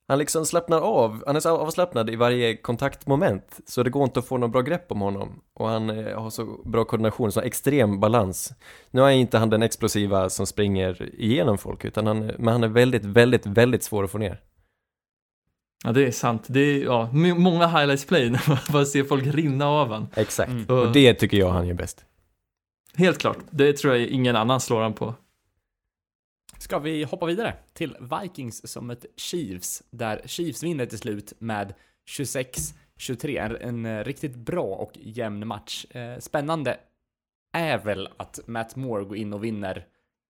[0.09, 3.61] Han liksom slappnar av, han är så avslappnad i varje kontaktmoment.
[3.67, 5.41] Så det går inte att få något bra grepp om honom.
[5.55, 8.53] Och han eh, har så bra koordination, så extrem balans.
[8.91, 12.69] Nu är inte han den explosiva som springer igenom folk, utan han, men han är
[12.69, 14.41] väldigt, väldigt, väldigt svår att få ner.
[15.85, 19.27] Ja det är sant, det är ja, många highlights play när man bara ser folk
[19.27, 20.09] rinna av han.
[20.15, 20.51] Exakt.
[20.51, 20.67] Mm.
[20.67, 22.05] Och det tycker jag han gör bäst.
[22.95, 25.15] Helt klart, det tror jag ingen annan slår han på.
[26.59, 31.75] Ska vi hoppa vidare till Vikings som ett Chiefs, där Chiefs vinner till slut med
[32.11, 33.39] 26-23.
[33.39, 35.85] En, en eh, riktigt bra och jämn match.
[35.91, 36.79] Eh, spännande
[37.53, 39.87] är väl att Matt Moore går in och vinner.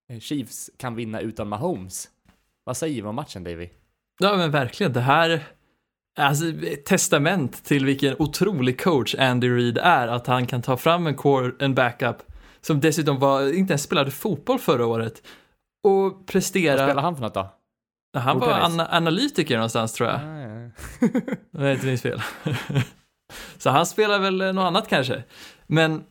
[0.08, 2.10] Eh, Chiefs kan vinna utan Mahomes.
[2.64, 3.68] Vad säger vi om matchen, Davy?
[4.22, 5.42] Ja men verkligen, det här
[6.18, 11.06] Alltså ett testament till vilken otrolig coach Andy Reid är, att han kan ta fram
[11.06, 12.16] en, core, en backup
[12.60, 15.22] som dessutom var, inte ens spelade fotboll förra året
[15.84, 16.86] och Vad prestera.
[16.86, 17.48] spelar han för något då?
[18.14, 18.72] han var Bordtennis?
[18.80, 20.20] ana, analytiker någonstans tror jag.
[20.20, 20.70] Ah, ja.
[21.50, 22.22] Det är inte minns fel.
[23.58, 25.24] så han spelar väl något annat kanske.
[25.66, 26.04] Men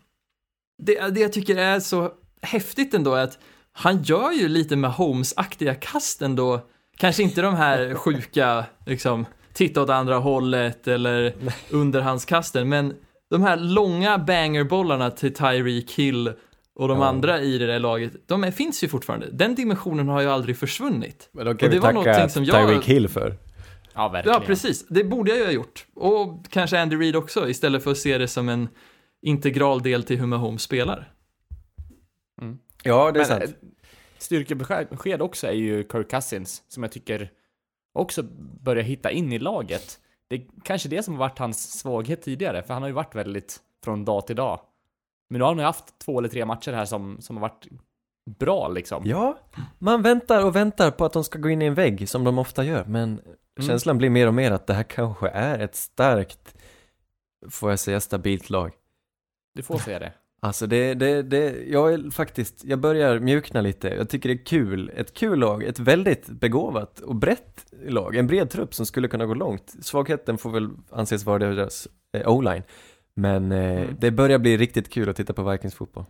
[0.83, 3.39] det, det jag tycker är så häftigt ändå är att
[3.71, 6.67] han gör ju lite med Holmes-aktiga kast ändå.
[7.01, 11.33] Kanske inte de här sjuka, liksom, titta åt andra hållet eller
[11.69, 12.93] underhandskasten, men
[13.29, 16.33] de här långa bangerbollarna till Tyreek Hill
[16.75, 17.05] och de Ja.
[17.05, 19.29] andra i det där laget, de är, finns ju fortfarande.
[19.31, 21.29] Den dimensionen har ju aldrig försvunnit.
[21.31, 23.37] Men då Och kan det vi var tacka som jag- Tyreek Hill för.
[23.93, 24.39] ja, verkligen.
[24.39, 24.87] Ja, precis.
[24.87, 25.85] Det borde jag ju ha gjort.
[25.95, 28.69] Och kanske Andy Reid också, istället för att se det som en
[29.21, 31.11] integral del till hur Mahomes spelar.
[32.83, 33.55] Ja, det är Men sant.
[34.21, 37.31] Styrkebesked besked också är ju Kirk Cousins, som jag tycker
[37.93, 38.23] också
[38.61, 39.99] börjar hitta in i laget.
[40.27, 43.15] Det är kanske det som har varit hans svaghet tidigare, för han har ju varit
[43.15, 44.59] väldigt från dag till dag.
[45.29, 47.67] Men nu har han ju haft två eller tre matcher här som, som har varit
[48.39, 49.03] bra liksom.
[49.05, 49.37] Ja,
[49.79, 52.39] man väntar och väntar på att de ska gå in i en vägg, som de
[52.39, 53.21] ofta gör, men
[53.59, 56.55] känslan blir mer och mer att det här kanske är ett starkt,
[57.49, 58.73] får jag säga, stabilt lag.
[59.53, 60.13] Du får säga det.
[60.43, 63.87] Alltså det, det, det, jag är faktiskt, jag börjar mjukna lite.
[63.89, 68.27] Jag tycker det är kul, ett kul lag, ett väldigt begåvat och brett lag, en
[68.27, 69.75] bred trupp som skulle kunna gå långt.
[69.81, 72.63] Svagheten får väl anses vara deras eh, o-line.
[73.13, 73.95] Men eh, Mm.
[73.99, 76.05] det börjar bli riktigt kul att titta på Vikings fotboll.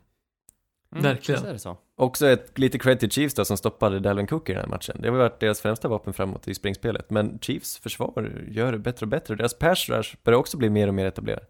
[0.95, 1.41] Verkligen.
[1.41, 1.77] Så är det så.
[1.97, 4.97] Också ett lite cred till Chiefs då som stoppade Dalvin Cook i den här matchen.
[5.01, 7.09] Det har varit deras främsta vapen framåt i springspelet.
[7.09, 9.35] Men Chiefs försvar gör det bättre och bättre.
[9.35, 11.43] Deras pass rush börjar också bli mer och mer etablerad.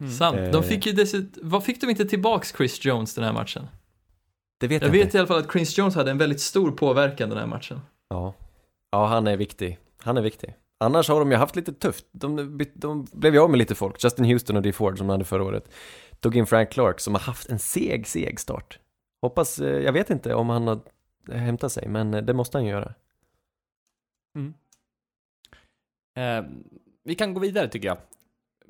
[0.00, 0.12] Mm.
[0.12, 0.38] Sant.
[0.38, 0.50] Eh.
[0.50, 3.66] De fick ju dessutom, vad fick de inte tillbaks Chris Jones den här matchen?
[4.60, 5.16] Det vet Jag jag, vet inte.
[5.16, 7.80] i alla fall att Chris Jones hade en väldigt stor påverkan den här matchen.
[8.08, 8.34] Ja.
[8.90, 9.78] ja, han är viktig.
[9.98, 10.54] Han är viktig.
[10.84, 12.06] Annars har de ju haft lite tufft.
[12.12, 14.04] De, de blev ju av med lite folk.
[14.04, 15.68] Justin Houston och Dee Ford som de hade förra året.
[16.20, 18.78] Tog in Frank Clark som har haft en seg, seg start.
[19.22, 20.80] Hoppas, eh, jag vet inte om han har
[21.32, 22.94] hämtat sig, men eh, det måste han göra.
[26.16, 26.44] Eh,
[27.04, 27.98] vi kan gå vidare tycker jag.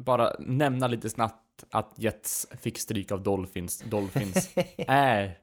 [0.05, 3.79] Bara nämna lite snabbt att Jets fick stryk av Dolphins.
[3.81, 5.39] Dolphins är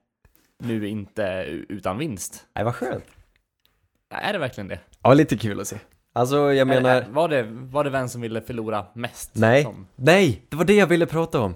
[0.64, 1.24] nu inte
[1.70, 2.46] utan vinst.
[2.56, 3.04] Nej, vad skönt.
[4.10, 4.80] Är det verkligen det?
[5.02, 5.78] Ja, lite kul att se.
[6.14, 6.90] Alltså, jag menar...
[7.02, 9.32] Är- var, det, var det vem som ville förlora mest?
[9.36, 9.64] Nej.
[9.64, 11.56] Som, Nej, det var det jag ville prata om.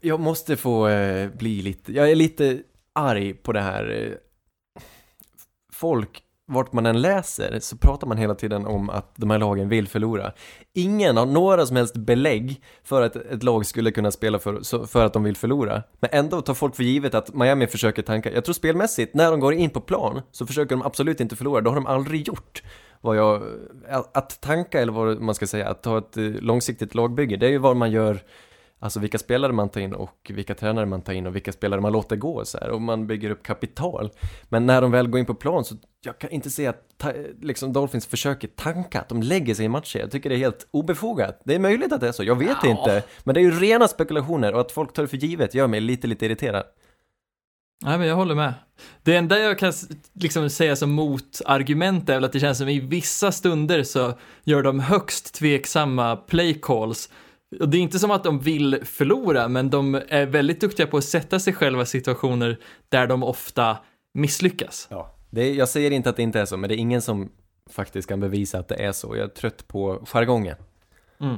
[0.00, 3.90] Jag måste få eh, bli lite, jag är lite arg på det här.
[3.90, 4.12] Eh,
[5.72, 9.68] folk vart man än läser så pratar man hela tiden om att de här lagen
[9.68, 10.32] vill förlora.
[10.74, 15.06] Ingen har några som helst belägg för att ett lag skulle kunna spela för, för
[15.06, 15.82] att de vill förlora.
[16.00, 18.32] Men ändå tar folk för givet att Miami försöker tanka.
[18.32, 21.60] Jag tror spelmässigt, när de går in på plan så försöker de absolut inte förlora.
[21.60, 22.62] Det har de aldrig gjort.
[23.00, 23.42] Vad jag,
[24.14, 27.50] att tanka eller vad man ska säga, att ta ett eh, långsiktigt lagbygge, det är
[27.50, 28.20] ju vad man gör
[28.82, 31.80] Alltså vilka spelare man tar in och vilka tränare man tar in och vilka spelare
[31.80, 34.10] man låter gå så här och man bygger upp kapital.
[34.48, 37.12] Men när de väl går in på plan så jag kan inte se att ta,
[37.40, 39.98] liksom Dolphins försöker tanka, att de lägger sig i matcher.
[39.98, 41.40] Jag tycker det är helt obefogat.
[41.44, 42.70] Det är möjligt att det är så, jag vet Ja.
[42.70, 43.02] inte.
[43.24, 45.80] Men det är ju rena spekulationer och att folk tar det för givet gör mig
[45.80, 46.64] lite, lite irriterad.
[47.84, 48.54] Nej, men jag håller med.
[49.02, 49.72] Det enda jag kan
[50.12, 54.12] liksom säga som motargument är väl att det känns som i vissa stunder så
[54.44, 57.08] gör de högst tveksamma play calls.
[57.08, 57.12] Och
[57.60, 61.04] det är inte som att de vill förlora, men de är väldigt duktiga på att
[61.04, 63.76] sätta sig själva i situationer där de ofta
[64.14, 64.86] misslyckas.
[64.90, 65.14] Ja.
[65.30, 67.32] Det jag säger inte att det inte är så, men det är ingen som
[67.70, 69.16] faktiskt kan bevisa att det är så.
[69.16, 70.56] Jag är trött på jargongen.
[71.20, 71.36] Mm.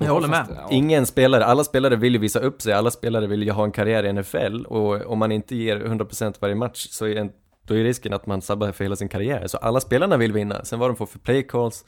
[0.00, 0.66] Jag håller med.
[0.70, 3.72] Ingen spelare, alla spelare vill ju visa upp sig, alla spelare vill ju ha en
[3.72, 7.74] karriär i NFL och om man inte ger 100% varje match så är en, då
[7.74, 9.46] är risken att man sabbar för hela sin karriär.
[9.46, 11.84] Så alla spelarna vill vinna, sen vad de får för play calls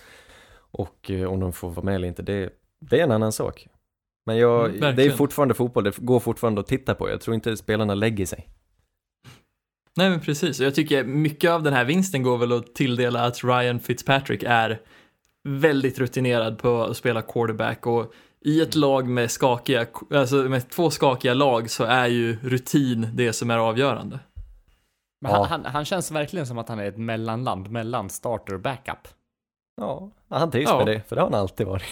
[0.71, 2.51] och eh, om de får vara med eller inte, det,
[2.91, 3.67] det är en annan sak.
[4.27, 7.09] Men jag, Mm, det är fortfarande fotboll, det går fortfarande att titta på.
[7.09, 8.49] Jag tror inte spelarna lägger sig.
[9.97, 13.45] Nej men precis, jag tycker mycket av den här vinsten går väl att tilldela att
[13.45, 14.81] Ryan Fitzpatrick är
[15.49, 20.91] väldigt rutinerad på att spela quarterback och i ett lag med skakiga, alltså med två
[20.91, 24.19] skakiga lag så är ju rutin det som är avgörande.
[25.21, 25.45] Men Ja.
[25.45, 29.09] han, han, han känns verkligen som att han är ett mellanland mellan starter och backup.
[29.77, 30.79] Ja, han trivs Ja.
[30.79, 31.85] med det, för det har han alltid varit.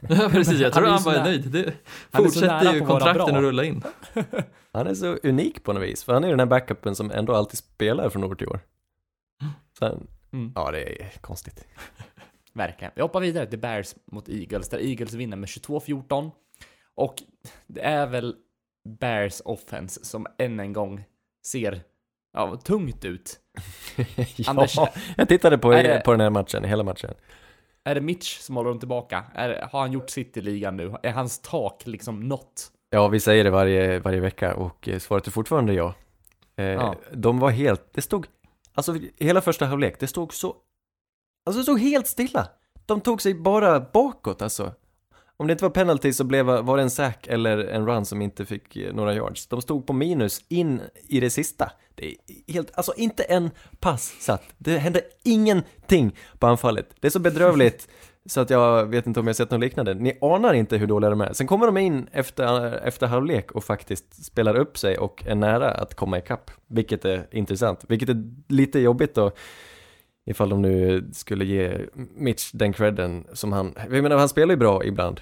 [0.08, 1.50] Ja precis, jag tror är han, var nära- nöjd.
[1.50, 1.74] Det är
[2.12, 3.82] fortsätter ju kontrakten att rulla in.
[4.72, 7.34] Han är så unik på något vis, för han är den här backupen som ändå
[7.34, 8.60] alltid spelar från år till år.
[9.78, 10.52] Sen, Mm.
[10.54, 11.66] ja det är konstigt.
[12.52, 12.92] Verkligen.
[12.96, 16.30] Vi hoppar vidare till Bears mot Eagles, där Eagles vinner med 22-14.
[16.94, 17.14] Och
[17.66, 18.34] det är väl
[19.00, 21.04] Bears offense som än en gång
[21.46, 21.82] ser
[22.32, 23.38] ja, tungt ut.
[24.36, 24.76] ja, Anders-
[25.16, 27.14] jag tittade på, Är det- på den här matchen, hela matchen.
[27.86, 29.24] Är det Mitch som håller dem tillbaka?
[29.34, 30.94] Är, har han gjort sitt i ligan nu?
[31.02, 32.72] Är hans tak liksom nått?
[32.90, 35.94] Ja, vi säger det varje, varje vecka och eh, svaret är fortfarande ja.
[36.56, 36.94] Eh, Ja.
[37.12, 38.26] De var helt, det stod,
[38.74, 40.56] alltså hela första halvlek, det stod så,
[41.46, 42.48] alltså det stod helt stilla.
[42.86, 44.72] De tog sig bara bakåt alltså.
[45.36, 48.22] Om det inte var penalty så blev, var det en sack eller en run som
[48.22, 49.46] inte fick eh, några yards.
[49.46, 51.72] De stod på minus in i det sista.
[51.94, 52.14] Det är
[52.52, 54.42] helt, alltså inte en pass satt.
[54.58, 56.88] Det hände ingenting på anfallet.
[57.00, 57.88] Det är så bedrövligt
[58.26, 59.94] så att jag vet inte om jag sett något liknande.
[59.94, 61.32] Ni anar inte hur dåliga de är.
[61.32, 65.70] Sen kommer de in efter, efter halvlek och faktiskt spelar upp sig och är nära
[65.70, 66.50] att komma ikapp.
[66.66, 67.84] Vilket är intressant.
[67.88, 69.32] Vilket är lite jobbigt då.
[70.26, 71.78] Ifall de nu skulle ge
[72.16, 75.20] Mitch den credden som han, jag menar han spelar ju bra ibland.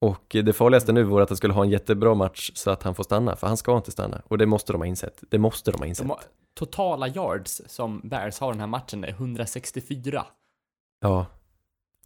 [0.00, 2.94] Och det farligaste nu vore att han skulle ha en jättebra match så att han
[2.94, 4.22] får stanna, för han ska inte stanna.
[4.28, 5.24] Och det måste de ha insett.
[5.30, 6.06] Det måste de ha insett.
[6.06, 6.20] De har,
[6.54, 10.26] totala yards som Bears har den här matchen är 164.
[11.00, 11.26] Ja.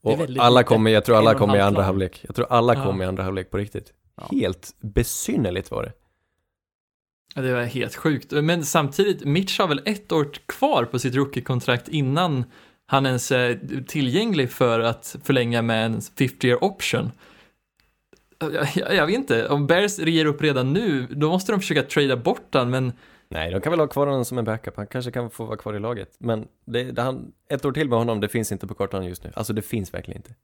[0.02, 2.24] Och alla kommer, jag tror alla kommer i andra halvlek.
[2.26, 2.84] Jag tror alla Ja.
[2.84, 3.92] kommer i andra halvlek på riktigt.
[4.16, 4.28] Ja.
[4.30, 5.92] Helt besynnerligt var det.
[7.34, 8.32] Ja, det var helt sjukt.
[8.32, 12.44] Men samtidigt, Mitch har väl ett år kvar på sitt rookie-kontrakt innan
[12.86, 17.10] han ens är tillgänglig för att förlänga med en 50-year option.
[18.38, 21.82] Jag, jag, jag vet inte, om Bears ger upp redan nu, då måste de försöka
[21.82, 22.92] trada bort han, men
[23.30, 24.76] Nej, de kan väl ha kvar honom som en backup.
[24.76, 26.16] Han kanske kan få vara kvar i laget.
[26.18, 29.24] Men det, det han, ett år till med honom, det finns inte på kartan just
[29.24, 29.32] nu.
[29.34, 30.34] Alltså det finns verkligen inte.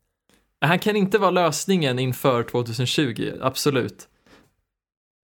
[0.60, 4.08] han kan inte vara lösningen inför 2020, absolut.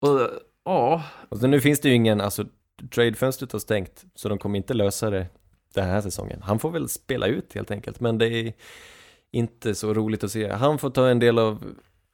[0.02, 0.30] Och,
[0.68, 2.46] ja, Och så nu finns det ju ingen, alltså
[2.92, 5.28] tradefönstret har stängt, så de kommer inte lösa det
[5.74, 6.42] den här säsongen.
[6.42, 8.54] Han får väl spela ut helt enkelt, men det är
[9.32, 10.52] inte så roligt att se.
[10.52, 11.64] Han får ta en del av,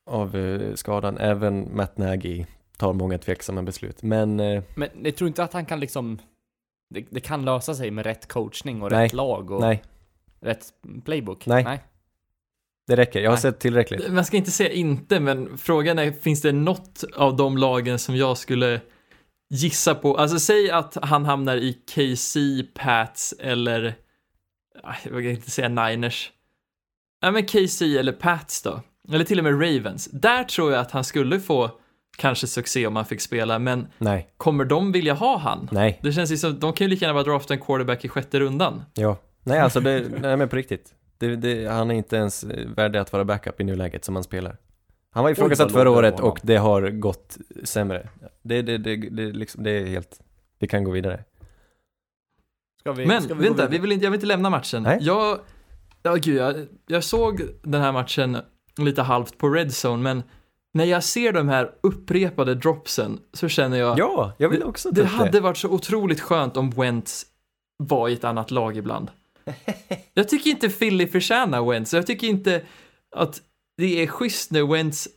[0.06, 2.46] av eh, skadan, även Matt Nagy
[2.78, 4.04] tar många tveksamma beslut.
[4.04, 6.20] Men eh, Men jag tror inte att han kan liksom...
[6.90, 9.06] Det, det kan lösa sig med rätt coachning och Nej.
[9.06, 9.84] rätt lag och nej,
[10.40, 10.74] rätt
[11.06, 11.46] playbook.
[11.46, 11.80] Nej.
[12.88, 13.20] Det räcker.
[13.22, 13.42] Jag har Nej.
[13.42, 14.12] sett tillräckligt.
[14.12, 18.16] man ska inte säga inte, men frågan är, finns det något av de lagen som
[18.16, 18.82] jag skulle
[19.50, 20.18] gissa på?
[20.18, 22.40] Alltså säg att han hamnar i KC,
[22.76, 23.96] Pats eller,
[24.84, 26.32] ah, jag vågar inte säga Niners.
[27.22, 30.06] Ja men KC eller Pats då, eller till och med Ravens.
[30.12, 31.72] Där tror jag att han skulle få
[32.18, 35.70] kanske succé om han fick spela, men Nej, kommer de vilja ha han?
[35.72, 38.10] nej, Det känns ju som, de kan ju lika gärna bara drafta en quarterback i
[38.10, 38.84] sjätte rundan.
[38.94, 39.18] ja.
[39.46, 40.94] Nej, alltså det, nej men på riktigt.
[41.18, 44.58] Det, det, han är inte ens värdig att vara backup i nuläget som han spelar.
[45.12, 48.10] Han var ifrågasatt förra det året och det har gått sämre.
[48.42, 50.22] Det, det, det, det, liksom, det är helt,
[50.60, 51.24] vi kan gå vidare.
[52.80, 54.84] Ska vi, Men ska vi vänta, vi vill inte, jag vill inte lämna matchen.
[54.84, 54.98] Nej.
[55.02, 55.40] Jag,
[56.04, 56.56] ja gud, jag,
[56.88, 58.38] jag såg den här matchen
[58.78, 60.24] lite halvt på Red Zone, men
[60.74, 65.02] när jag ser de här upprepade dropsen så känner jag, Ja, jag vill också det
[65.02, 67.26] upp hade varit så otroligt skönt om Wentz
[67.78, 69.12] var i ett annat lag ibland.
[70.14, 72.66] Jag tycker inte Philly förtjänar Wentz, jag tycker inte
[73.16, 73.42] att
[73.78, 75.08] det är schysst när Wentz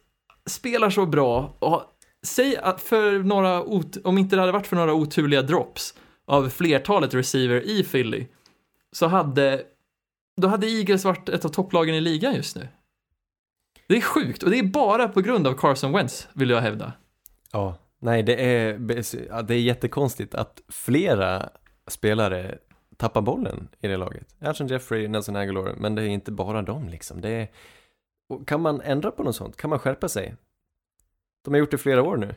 [0.47, 1.83] spelar så bra och
[2.27, 5.95] säg att för några, ot- om inte det hade varit för några oturliga drops
[6.27, 8.27] av flertalet receiver i Philly
[8.93, 9.63] så hade,
[10.41, 12.69] då hade Eagles varit ett av topplagen i ligan just nu.
[13.89, 16.93] Det är sjukt och det är bara på grund av Carson Wentz, vill jag hävda.
[17.53, 18.79] Ja, nej det är,
[19.43, 21.49] det är jättekonstigt att flera
[21.89, 22.59] spelare
[22.97, 24.35] tappar bollen i det laget.
[24.41, 27.21] Alshon Jeffrey, Nelson Aguilar, men det är inte bara dem liksom.
[27.21, 27.49] Det är,
[28.29, 29.57] och kan man ändra på något sånt?
[29.57, 30.37] Kan man skärpa sig?
[31.45, 32.35] De har gjort det i flera år nu.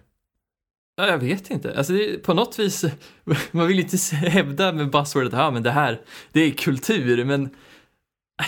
[0.95, 1.77] Ja, jag vet inte.
[1.77, 2.85] Alltså det är, på något vis,
[3.51, 7.49] man vill inte hävda med buzzwordet, ja men det här, det är kultur, men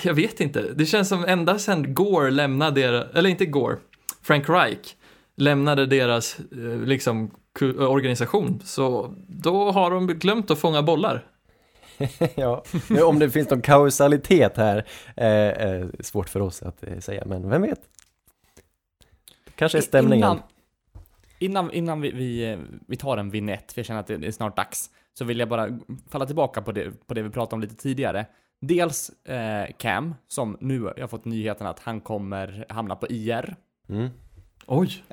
[0.03, 0.73] jag vet inte.
[0.73, 3.77] Det känns som ända sedan Gore lämnade deras, eller inte Gore,
[4.21, 4.95] Frank Reich
[5.37, 7.31] lämnade deras eh, liksom
[7.77, 11.30] organisation, så då har de glömt att fånga bollar.
[12.35, 12.63] ja,
[13.05, 14.85] om det finns någon kausalitet här,
[15.15, 17.81] eh, eh, svårt för oss att eh, säga, men vem vet?
[19.55, 20.17] Kanske är stämningen.
[20.17, 20.39] Innan,
[21.39, 24.55] innan, innan vi, vi, vi tar en vignett, för jag känner att det är snart
[24.55, 27.75] dags, så vill jag bara falla tillbaka på det, på det vi pratade om lite
[27.75, 28.25] tidigare.
[28.61, 33.55] Dels eh, Cam, som nu jag har fått nyheten att han kommer hamna på IR,
[33.89, 34.09] Mm.
[34.67, 35.03] Oj.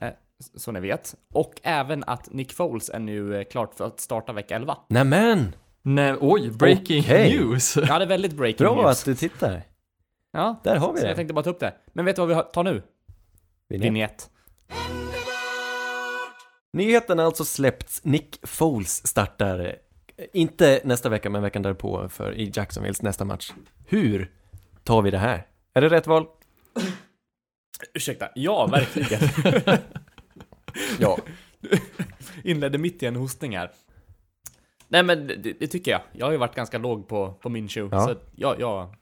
[0.54, 1.14] så ni vet.
[1.32, 4.76] Och även att Nick Foles är nu eh, klart för att starta vecka 11.
[4.88, 5.54] Nämen!
[5.94, 7.38] Nej, oj, breaking Okej.
[7.38, 7.76] news.
[7.76, 8.98] Ja, det är väldigt breaking Bra news.
[9.00, 9.62] att du tittar.
[10.32, 11.08] Ja, Där har vi så det.
[11.10, 11.74] jag tänkte bara ta upp det.
[11.92, 12.82] Men vet du vad vi tar nu?
[13.68, 14.30] Vignett.
[16.72, 18.04] Nyheten har alltså släppts.
[18.04, 19.58] Nick Foles startar,
[20.16, 23.52] eh, inte nästa vecka, men veckan därpå för i Jacksonvilles nästa match.
[23.86, 24.32] Hur
[24.84, 25.46] tar vi det här?
[25.74, 26.26] Är det rätt val?
[27.94, 29.20] Ursäkta, ja, verkligen.
[30.98, 31.18] Ja.
[32.44, 33.70] Inledde mitt i en hostning här.
[34.88, 36.00] Nej men det, det tycker jag.
[36.12, 37.88] Jag har ju varit ganska låg på, på min show.
[37.92, 38.04] Ja.
[38.04, 38.94] Så att jag, jag,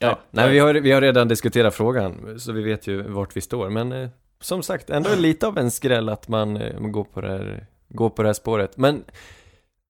[0.00, 0.18] ja.
[0.30, 3.70] Nej, vi har, vi har redan diskuterat frågan, så vi vet ju vart vi står.
[3.70, 4.08] Men eh,
[4.40, 7.66] som sagt, ändå lite av en skräll att man eh, man går, på det här,
[7.88, 8.76] går på det här spåret.
[8.76, 9.04] Men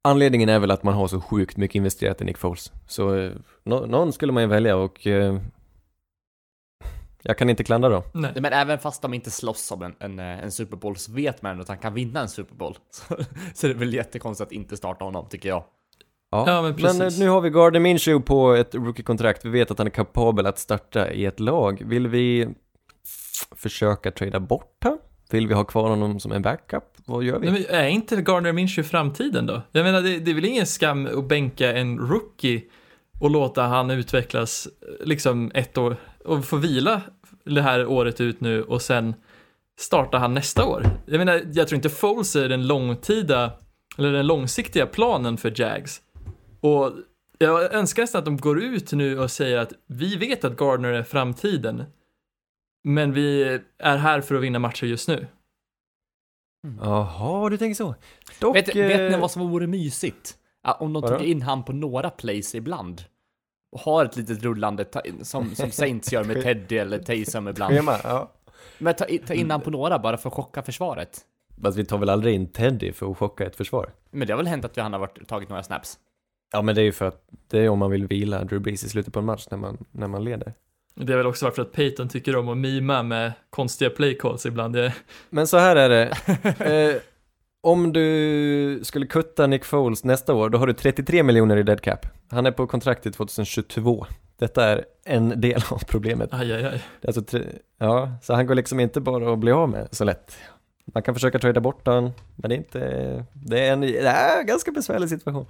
[0.04, 2.72] anledningen är väl att man har så sjukt mycket investerat i Nick Foles.
[2.86, 3.32] Så eh,
[3.64, 5.38] nå- någon skulle man ju välja och eh,
[7.26, 8.02] jag kan inte klandra dem.
[8.12, 8.32] Nej.
[8.40, 11.42] Men även fast de inte slåss om en, en, eh, en Super Bowl så vet
[11.42, 12.76] man ändå att han kan vinna en Super Bowl.
[12.90, 13.16] Så,
[13.54, 15.64] så det är väl jättekonstigt att inte starta honom, tycker jag.
[16.30, 17.18] Ja, men precis.
[17.20, 19.44] eh, nu har vi Gardner Minshew på ett rookie-kontrakt.
[19.44, 21.82] Vi vet att han är kapabel att starta i ett lag.
[21.86, 22.48] Vill vi
[23.56, 24.98] försöka trada bort han?
[25.30, 26.84] Vill vi ha kvar honom som en backup?
[27.04, 27.50] Vad gör vi?
[27.50, 29.62] Nej, men är inte Gardner Minshew framtiden då?
[29.72, 32.62] Jag menar, det, det är väl ingen skam att bänka en rookie
[33.20, 37.02] och låta han utvecklas eh, liksom ett år och få vila
[37.44, 39.14] det här året ut nu och sen
[39.78, 40.86] startar han nästa år.
[41.06, 43.52] Jag menar, jag tror inte Foles är den långtida,
[43.98, 46.02] eller den långsiktiga planen för Jags.
[46.60, 46.92] Och
[47.38, 50.92] jag önskar nästan att de går ut nu och säger att vi vet att Gardner
[50.92, 51.84] är framtiden,
[52.84, 53.42] men vi
[53.78, 55.26] är här för att vinna matcher just nu.
[56.80, 57.94] Jaha, du tänker så.
[58.40, 60.36] Dock, Vet, vet ni eh, vad som vore mysigt?
[60.78, 63.02] Om de tog in han på några plays ibland.
[63.74, 67.74] Och har ett litet rullande, ta, som, som Saints gör med Teddy eller Taysom ibland.
[67.74, 67.96] schema?
[68.04, 68.30] Ja.
[68.78, 71.20] Men ta, ta in han på några bara för att chocka försvaret.
[71.62, 73.92] Fast vi tar väl aldrig in Teddy för att chocka ett försvar?
[74.10, 75.98] Men det har väl hänt att han har varit, tagit några snaps?
[76.52, 78.84] Ja, men det är ju för att det är om man vill vila Drew Brees
[78.84, 80.52] i slutet på en match när man, när man leder.
[80.94, 84.46] Det har väl också varit för att Peyton tycker om att mima med konstiga playcalls
[84.46, 84.74] ibland.
[84.74, 84.94] Det,
[85.30, 87.00] Men så här är det.
[87.64, 91.80] om du skulle kutta Nick Foles nästa år, då har du 33 miljoner i dead
[91.80, 92.06] cap.
[92.30, 94.06] Han är på kontrakt till 2022.
[94.38, 96.34] Detta är en del av problemet.
[96.34, 96.84] aj, aj, aj.
[97.06, 97.42] Alltså, tre,
[97.78, 100.36] ja, så han går liksom inte bara att bli av med så lätt.
[100.84, 102.78] Man kan försöka trada bort han, men det är inte,
[103.32, 105.46] det är en, det är en ganska besvärlig situation.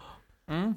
[0.50, 0.74] Mm.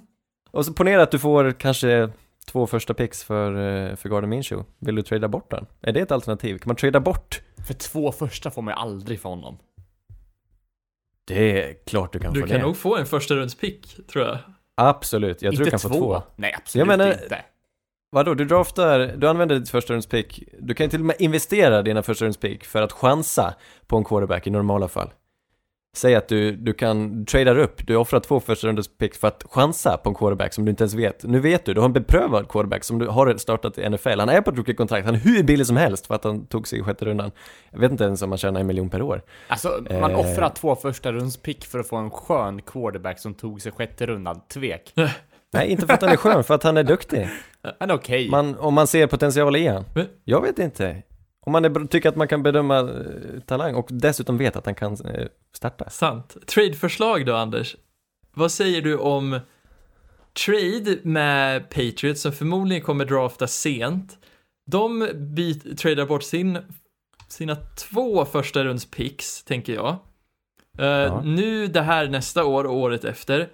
[0.51, 2.09] Och så ponera att du får kanske
[2.51, 4.69] två första picks för, eh, för Gardner Minshew.
[4.79, 5.65] Vill du trada bort den?
[5.81, 6.57] Är det ett alternativ?
[6.57, 7.41] Kan man trada bort?
[7.67, 9.57] För två första får man ju aldrig för honom.
[11.27, 12.63] Det är klart du kan Du få kan det.
[12.65, 14.37] nog få en första runds-pick, tror jag.
[14.75, 15.89] Absolut, jag tror du inte kan två.
[15.89, 16.23] få två.
[16.35, 17.41] Nej, absolut Jag menar- inte.
[18.09, 20.43] Vadå, du draftar, du använder ditt första pick.
[20.59, 23.53] Du kan ju till och med investera dina första pick för att chansa
[23.87, 25.09] på en quarterback i normala fall.
[25.97, 29.97] Säg att du, du kan tradar upp, du offrar två första pick för att chansa
[29.97, 31.23] på en quarterback som du inte ens vet.
[31.23, 34.19] Nu vet du, du har en beprövad quarterback som du har startat i NFL.
[34.19, 36.67] Han är på ett rookie-kontrakt, han är hur billig som helst för att han tog
[36.67, 37.31] sig i sjätte rundan.
[37.71, 39.21] Jag vet inte ens om han tjänar en miljon per år.
[39.47, 40.19] Alltså, man Eh.
[40.19, 44.05] offrar två första runds pick för att få en skön quarterback som tog sig sjätte
[44.05, 44.41] rundan.
[44.53, 44.93] Tvek.
[45.53, 47.29] Nej, inte för att han är skön, för att han är duktig.
[47.79, 48.29] Han är okej.
[48.29, 49.85] Man, om man ser potential i han.
[50.23, 51.03] Jag vet inte.
[51.47, 54.75] Om man är, tycker att man kan bedöma eh, talang och dessutom vet att han
[54.75, 55.89] kan eh, starta.
[55.89, 56.37] Sant.
[56.45, 57.75] Tradeförslag då, Anders?
[58.33, 59.39] Vad säger du om
[60.45, 64.17] trade med Patriots som förmodligen kommer drafta sent?
[64.71, 66.57] De bit, tradar bort sin,
[67.27, 69.95] sina två första runds picks, tänker jag.
[70.79, 73.49] Eh, Nu det här nästa år och året efter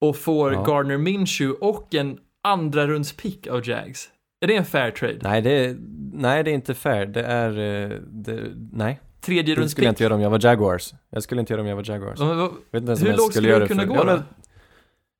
[0.00, 0.62] och får Ja.
[0.62, 4.08] Gardner Minshew och en andra runds pick av Jags.
[4.40, 5.18] Är det en fair trade?
[5.22, 5.76] Nej, det är,
[6.12, 7.06] nej, det är inte fair.
[7.06, 9.00] Det är, eh, det, nej.
[9.20, 10.94] Tredje Det skulle jag inte göra om jag var Jaguars.
[11.10, 12.18] Jag skulle inte göra om jag var Jaguars.
[12.18, 14.22] Ja, men vad- vet inte ens Hur lågt skulle du kunna för, gå då?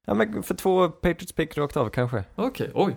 [0.07, 2.25] ja, men för två Patriots pick rakt av kanske.
[2.35, 2.97] Okej, oj.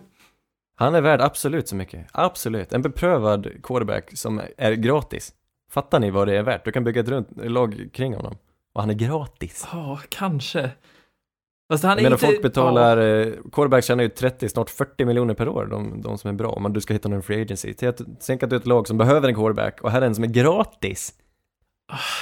[0.76, 2.08] Han är värd absolut så mycket.
[2.12, 2.74] Absolut.
[2.74, 5.34] En beprövad quarterback som är gratis.
[5.72, 6.66] Fattar ni vad det är värt?
[6.66, 8.38] Du kan bygga ett runt lag kring honom.
[8.74, 9.68] Och han är gratis.
[9.72, 10.70] Ja, kanske.
[11.72, 12.26] Fast han är menar inte...
[12.26, 16.30] folk betalar, eh, quarterbacks tjänar ju 30, snart 40 miljoner per år, de, de som
[16.30, 17.74] är bra, om du ska hitta någon free agency.
[17.74, 20.06] Till att, tänk att du är ett lag som behöver en quarterback och här är
[20.06, 21.14] en som är gratis.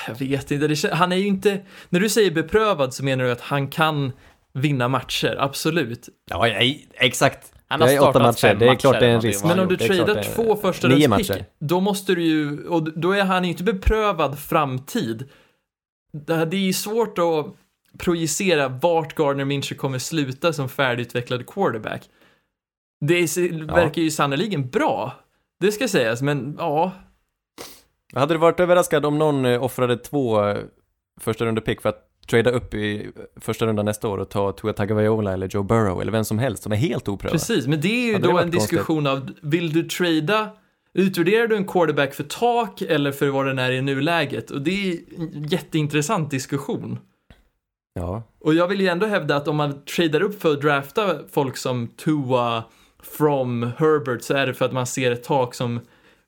[0.07, 1.61] Jag vet inte, han är ju inte...
[1.89, 4.11] När du säger beprövad så menar du att han kan
[4.53, 6.09] vinna matcher, absolut.
[6.29, 6.47] Ja,
[6.93, 7.53] exakt.
[7.67, 9.45] Han har Det är åtta startat matcher, fem det är klart det är en risk.
[9.45, 11.45] Men om du tradar två första nio runds pick, matcher.
[11.59, 12.67] då måste du ju...
[12.67, 15.29] Och då är han ju inte beprövad framtid.
[16.11, 17.55] Det det är ju svårt att
[17.97, 22.09] projicera vart Gardner Minshew kommer sluta som färdigutvecklad quarterback.
[23.01, 23.37] Det
[23.67, 25.13] verkar ju sannoliken bra.
[25.59, 26.91] Det ska sägas, men ja,
[28.13, 30.57] Hade du varit överraskad om någon eh, offrade två eh,
[31.19, 33.09] första runda pick för att trada upp i eh,
[33.41, 36.63] första rundan nästa år och ta Tua Tagovailoa eller Joe Burrow eller vem som helst
[36.63, 37.31] som är helt oprövad?
[37.31, 40.49] Precis, men det är ju Hade då en diskussion av, vill du trada,
[40.93, 44.51] utvärderar du en quarterback för tak eller för vad den är i nuläget?
[44.51, 46.99] Och det är en jätteintressant diskussion.
[47.97, 48.23] Ja.
[48.39, 51.57] Och jag vill ju ändå hävda att om man tradar upp för att drafta folk
[51.57, 52.63] som Tua,
[53.03, 55.79] From, Herbert så är det för att man ser ett tak som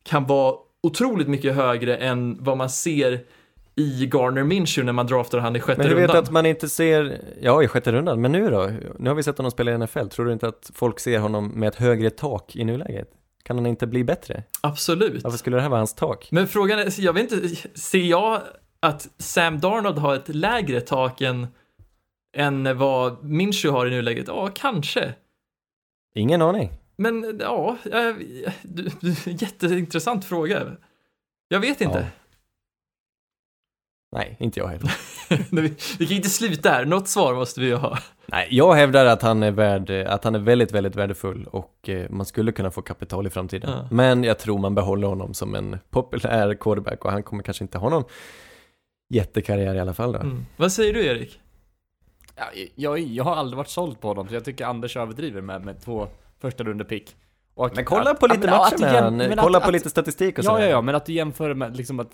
[0.04, 3.20] kan vara otroligt mycket högre än vad man ser
[3.76, 6.24] i Garner Minshew när man draftar han i sjätte Men du vet rundan.
[6.24, 8.72] att man inte ser, ja i sjätte rundan, men nu då?
[9.00, 11.48] Nu har vi sett honom spela i NFL, tror du inte att folk ser honom
[11.48, 13.10] med ett högre tak i nuläget?
[13.44, 14.44] Kan han inte bli bättre?
[14.62, 15.24] Absolut.
[15.24, 16.28] Varför skulle det här vara hans tak?
[16.32, 18.42] Men frågan är, jag vet inte, ser jag
[18.82, 21.48] att Sam Darnold har ett lägre tak än,
[22.38, 24.28] än vad Minshew har i nuläget?
[24.28, 25.14] Ja, kanske.
[26.16, 26.72] Ingen aning.
[26.96, 28.16] Men ja, äh,
[29.26, 30.66] jätteintressant fråga.
[31.48, 32.08] Jag vet inte.
[34.12, 34.92] Nej, inte jag heller.
[35.62, 37.98] vi, vi kan inte sluta här, något svar måste vi ju ha.
[38.26, 42.10] Nej, jag hävdar att han är värd, att han är väldigt, väldigt värdefull och eh,
[42.10, 43.70] man skulle kunna få kapital i framtiden.
[43.70, 43.88] Ja.
[43.92, 47.78] Men jag tror man behåller honom som en populär quarterback och han kommer kanske inte
[47.78, 48.04] ha någon
[49.10, 50.20] jättekarriär i alla fall då.
[50.20, 50.46] Mm.
[50.58, 51.40] Vad säger du Erik?
[52.36, 52.44] Ja,
[52.76, 55.82] jag, jag har aldrig varit såld på honom, så jag tycker Anders överdriver med, med
[55.82, 56.08] två
[56.40, 57.16] första runde pick.
[57.54, 60.38] Och Men kolla att- på lite matcher med jäm- kolla att- på att- lite statistik
[60.40, 60.64] och Ja, sådär.
[60.64, 62.12] ja, ja, men att du jämför med liksom att,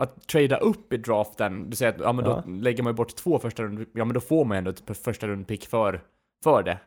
[0.00, 2.52] att trada upp i draften, du säger att ja, men då Ja.
[2.52, 4.98] lägger man ju bort två första rund, ja men då får man ju ändå ett
[4.98, 6.00] första rundpick för,
[6.44, 6.78] för det.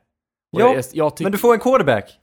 [0.53, 2.19] Och Ja, jag, jag Men du får en quarterback!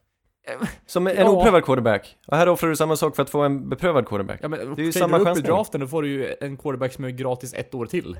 [0.86, 1.30] Som en Ja.
[1.30, 2.16] oprövad quarterback.
[2.26, 4.40] Och här offrar du samma sak för att få en beprövad quarterback.
[4.42, 6.56] ja, men, det är ju samma du upp i draften, då får du ju en
[6.56, 8.18] quarterback som är gratis ett år till.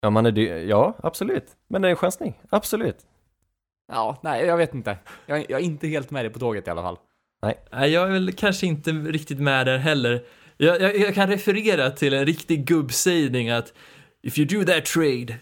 [0.00, 1.46] Ja, man är dy- ja, absolut.
[1.68, 2.34] Men det är en chansning.
[2.50, 2.96] Absolut.
[3.92, 4.98] Ja, nej, jag vet inte.
[5.26, 6.98] Jag, jag är inte helt med dig på tåget i alla fall.
[7.42, 10.24] Nej, jag är väl kanske inte riktigt med där heller.
[10.56, 13.72] Jag, jag, jag kan referera till en riktig gubbsägning att
[14.22, 15.34] If you do that trade,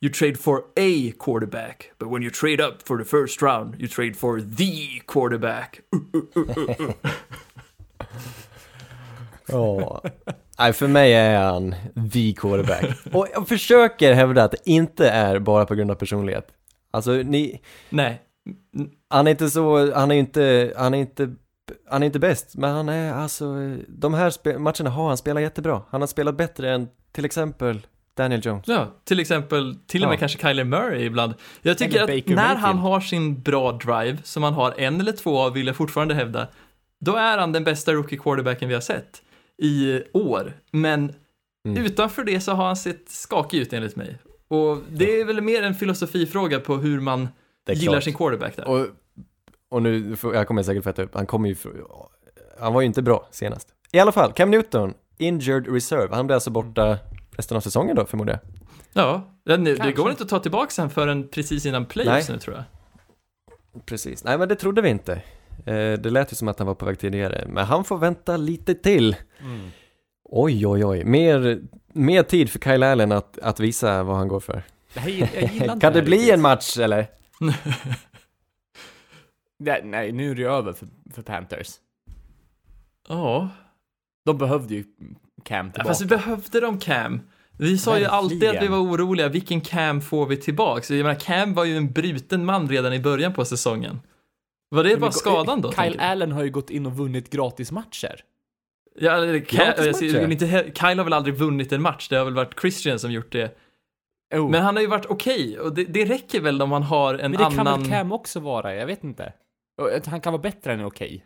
[0.00, 1.92] you trade for a quarterback.
[1.98, 5.80] But when you trade up for the first round, you trade for the quarterback.
[9.50, 10.02] Ja.
[10.58, 11.74] Nej, för mig är han
[12.12, 12.84] the quarterback.
[13.12, 16.48] Och jag försöker hävda att det inte är bara på grund av personlighet.
[16.90, 18.22] Alltså, ni, Nej,
[19.08, 21.34] han är inte så, han är inte, han är inte,
[21.90, 25.82] han är inte bäst, men han är alltså, de här matcherna har han spelat jättebra.
[25.90, 27.86] Han har spelat bättre än till exempel
[28.18, 28.64] Daniel Jones.
[28.68, 30.18] Ja, till exempel, till och med Ja.
[30.20, 31.34] kanske Kyler Murray ibland.
[31.62, 32.38] Jag tycker att när Mayfield.
[32.58, 36.14] han har sin bra drive, som han har en eller två av, vill jag fortfarande
[36.14, 36.48] hävda,
[37.00, 39.22] då är han den bästa rookie quarterbacken vi har sett
[39.62, 40.52] i år.
[40.72, 41.12] Men
[41.64, 41.84] Mm.
[41.86, 44.18] utanför det så har han sett skakig ut enligt mig.
[44.48, 47.28] Och det är väl mer en filosofifråga på hur man
[47.68, 48.04] gillar klart.
[48.04, 48.68] sin quarterback där.
[48.68, 48.86] Och,
[49.70, 51.56] och nu, jag kommer säkert fetta upp, han kommer ju,
[52.60, 53.68] han var ju inte bra senast.
[53.92, 56.98] I alla fall, Cam Newton, injured reserve, han blir alltså borta
[57.38, 58.40] resten av säsongen då förmodar jag.
[58.92, 62.36] Ja, det, det går inte att ta tillbaka sen förrän precis innan playoffs Nej.
[62.36, 62.64] nu tror jag.
[63.86, 65.12] Precis, nej men det trodde vi inte.
[65.66, 68.36] Eh, det lät ju som att han var på väg tidigare, men han får vänta
[68.36, 69.16] lite till.
[70.24, 71.60] Oj, oj, oj, mer,
[71.92, 74.62] mer tid för Kyle Allen att, att visa vad han går för.
[74.94, 76.34] Det här, jag gillar inte Kan det här bli riktigt.
[76.34, 77.06] en match eller?
[79.58, 81.68] Nej, nej, nu är det över för, för Panthers.
[83.08, 83.48] Ja,
[84.24, 84.84] De behövde ju
[85.48, 85.88] Cam tillbaka.
[85.88, 87.20] fast vi behövde de Cam.
[87.58, 88.72] Vi sa ju alltid att vi Verkligen.
[88.72, 90.90] var oroliga, vilken Cam får vi tillbaks?
[90.90, 94.00] Jag menar, Cam var ju en bruten man redan i början på säsongen.
[94.68, 95.72] Var det bara skadan då?
[95.72, 96.00] Kyle?
[96.00, 98.20] Allen har ju gått in och vunnit gratis matcher.
[99.00, 99.40] Ja, eller,
[100.72, 103.56] Kyle har väl aldrig vunnit en match, det har väl varit Christian som gjort det.
[104.34, 104.50] Oh.
[104.50, 107.30] Men han har ju varit okej, och det, det räcker väl om man har en
[107.30, 107.80] Men det kan annan...
[107.80, 109.32] väl Cam också vara, jag vet inte.
[109.96, 111.24] Att Han kan vara bättre än okej.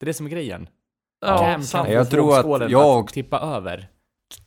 [0.00, 0.68] Det är det som är grejen.
[1.20, 1.58] Ja,
[1.88, 3.88] Jag tror att jag- att tippa över.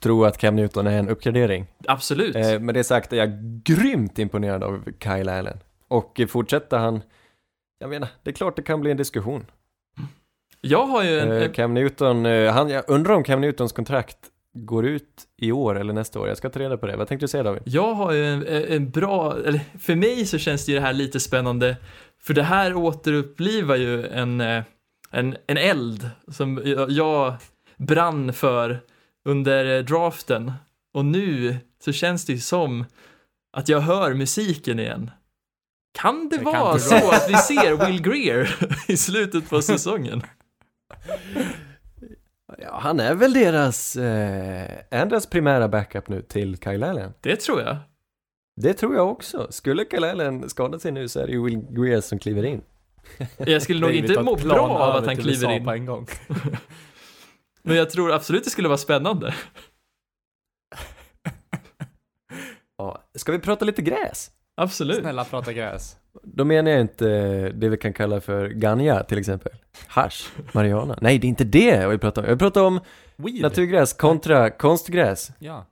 [0.02, 1.66] Tror att Cam Newton är en uppgradering.
[1.88, 2.36] Absolut.
[2.36, 3.30] Eh, med det sagt är jag
[3.64, 5.58] grymt imponerad av Kyle Allen.
[5.88, 7.02] Och fortsätter han,
[7.80, 9.46] jag menar, det är klart det kan bli en diskussion.
[10.62, 11.32] Jag har ju en...
[11.32, 14.18] Eh, Cam Newton, eh, han, jag undrar om Cam Newtons kontrakt
[14.54, 16.28] går ut i år eller nästa år.
[16.28, 16.96] Jag ska ta reda på det.
[16.96, 17.62] Vad tänkte du säga David?
[17.66, 20.94] Jag har ju en, en bra, eller för mig så känns det ju det här
[20.94, 21.78] lite spännande,
[22.22, 24.64] för det här återupplivar ju en, eh,
[25.12, 27.36] en, en eld som jag-
[27.78, 28.80] brann för
[29.26, 30.52] under draften.
[30.94, 32.86] Och nu så känns det ju som
[33.58, 35.12] att jag hör musiken igen.
[35.94, 37.16] Kan det, Det kan vara inte så vara.
[37.16, 38.56] att vi ser Will Greer
[38.88, 40.22] i slutet på säsongen?
[42.58, 47.14] Ja, han är väl deras, eh, är deras primära backup nu till Kyle Allen.
[47.22, 47.78] Det tror jag.
[48.62, 49.48] Det tror jag också.
[49.50, 52.62] Skulle Kyle Allen skada sig nu så är det ju Will Greer som kliver in.
[53.38, 55.66] Jag skulle nog inte må bra av att han kliver in.
[55.66, 56.08] på en gång.
[57.64, 59.34] Men jag tror absolut det skulle vara spännande.
[62.78, 63.04] Ja.
[63.16, 64.32] Ska vi prata lite gräs?
[64.58, 65.00] Absolut.
[65.00, 65.98] Snälla prata gräs.
[66.24, 67.06] Då menar jag inte
[67.50, 69.52] det vi kan kalla för ganja till exempel.
[69.88, 70.98] Hash, marijuana.
[71.02, 72.26] Nej, det är inte det jag vill prata om.
[72.26, 72.80] Jag vill prata om
[73.16, 73.42] Weed.
[73.42, 75.32] naturgräs kontra konstgräs.
[75.40, 75.66] Ja.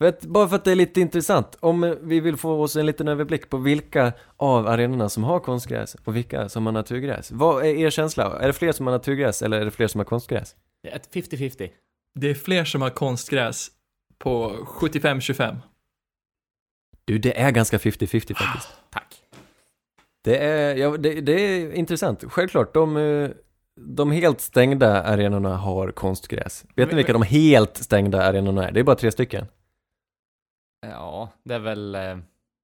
[0.00, 1.56] Vet, bara för att det är lite intressant.
[1.60, 5.96] Om vi vill få oss en liten överblick på vilka av arenorna som har konstgräs
[6.04, 7.30] och vilka som har naturgräs.
[7.32, 8.38] Vad är er känsla?
[8.40, 10.54] Är det fler som har naturgräs eller är det fler som har konstgräs?
[10.82, 11.70] Det är Ett 50-50.
[12.20, 13.68] Det är fler som har konstgräs
[14.18, 15.56] på 75-25.
[17.04, 18.68] Du, det är ganska 50-50 faktiskt.
[18.90, 19.14] Tack.
[20.24, 22.24] Det är, ja, det, det är intressant.
[22.28, 23.28] Självklart, de,
[23.80, 26.64] de helt stängda arenorna har konstgräs.
[26.64, 28.72] Vet ni Men- vilka de helt stängda arenorna är?
[28.72, 29.46] Det är bara tre stycken.
[30.80, 31.94] Ja, det är väl...
[31.94, 32.00] eh,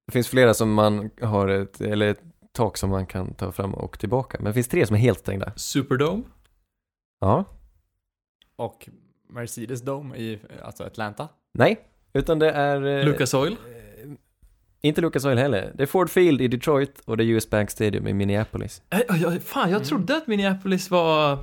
[0.06, 2.20] Det finns flera som man har ett, eller ett
[2.52, 4.38] tak som man kan ta fram och tillbaka.
[4.40, 5.52] Men det finns tre som är helt stängda.
[5.56, 6.22] Superdome.
[7.20, 7.44] Ja.
[8.56, 8.88] Och
[9.28, 11.28] Mercedes Dome i alltså Atlanta.
[11.54, 11.76] Nej,
[12.12, 12.86] utan det är...
[12.86, 13.52] eh, Lucas Oil.
[13.52, 14.10] eh,
[14.80, 15.72] Inte Lucas Oil heller.
[15.74, 18.82] Det är Ford Field i Detroit och det är US Bank Stadium i Minneapolis.
[18.90, 19.84] Äh, jag, fan, jag Mm.
[19.88, 21.38] trodde att Minneapolis var,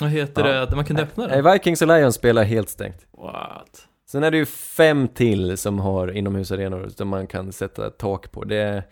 [0.00, 0.52] vad heter Ja.
[0.52, 1.52] det, att man kunde öppna den.
[1.52, 3.06] Vikings och Lions spelar helt stängt.
[3.12, 3.88] What?
[4.16, 8.44] Sen är det ju fem till som har inomhusarenor som man kan sätta tak på.
[8.44, 8.82] Det är,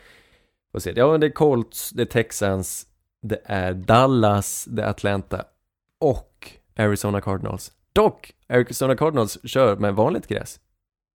[0.71, 1.15] vad säger jag?
[1.15, 2.87] Ja, det är Colts, det är Texans,
[3.23, 5.45] det är Dallas, det är Atlanta
[6.01, 7.73] och Arizona Cardinals.
[7.93, 10.61] Dock, Arizona Cardinals kör med vanligt gräs.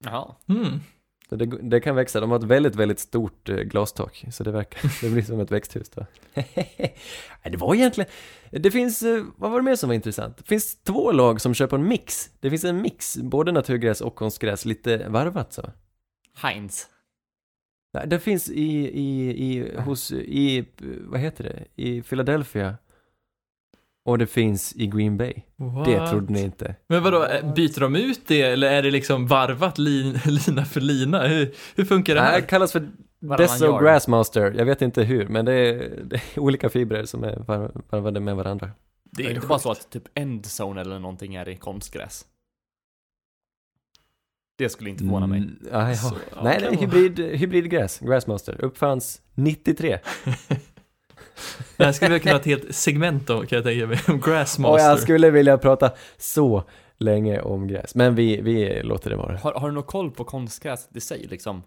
[0.05, 0.35] Jaha.
[0.47, 0.79] Mm.
[1.29, 4.25] Så det, det kan växa, de har ett väldigt, väldigt stort eh, glastak.
[4.31, 6.05] Så det verkar, det blir som ett växthus då.
[6.33, 8.09] Nej, det var egentligen,
[8.51, 10.37] det finns, eh, vad var det mer som var intressant?
[10.37, 12.29] Det finns två lag som kör på en mix.
[12.39, 15.71] Det finns en mix, både naturgräs och konstgräs, lite varvat så.
[16.35, 16.87] Heinz.
[17.93, 20.65] Nej, det finns i, i, i, hos, i,
[21.01, 22.77] vad heter det, i Philadelphia.
[24.09, 25.33] Och det finns i Green Bay.
[25.55, 25.85] What?
[25.85, 26.75] Det trodde ni inte.
[26.87, 30.81] Men vadå, äh, byter de ut det eller är det liksom varvat lin, lina för
[30.81, 31.27] lina?
[31.27, 32.41] Hur, hur funkar det Det här här?
[32.41, 32.89] kallas för
[33.61, 33.83] yard.
[33.83, 34.53] Grassmaster.
[34.57, 38.19] Jag vet inte hur, men det är, det är olika fibrer som är var- varvade
[38.19, 38.71] med varandra.
[39.11, 42.25] Det är inte bara så att typ endzone eller någonting är i konstgräs.
[44.57, 45.37] Det skulle inte förvåna mig.
[45.39, 45.95] Mm, ja, ja.
[45.95, 47.99] Så, ja, Nej, det är hybrid, hybridgräs.
[47.99, 48.61] Grassmaster.
[48.65, 49.99] Uppfanns 93.
[51.77, 54.15] Det här skulle vi kunna ha ett helt segment om kan jag tänka mig, om
[54.15, 54.85] Och Grassmaster.
[54.89, 56.63] jag skulle vilja prata så
[56.97, 57.95] länge om gräs.
[57.95, 59.37] Men vi, vi låter det vara.
[59.37, 61.63] Har, har du någon koll på konstgräset i sig liksom?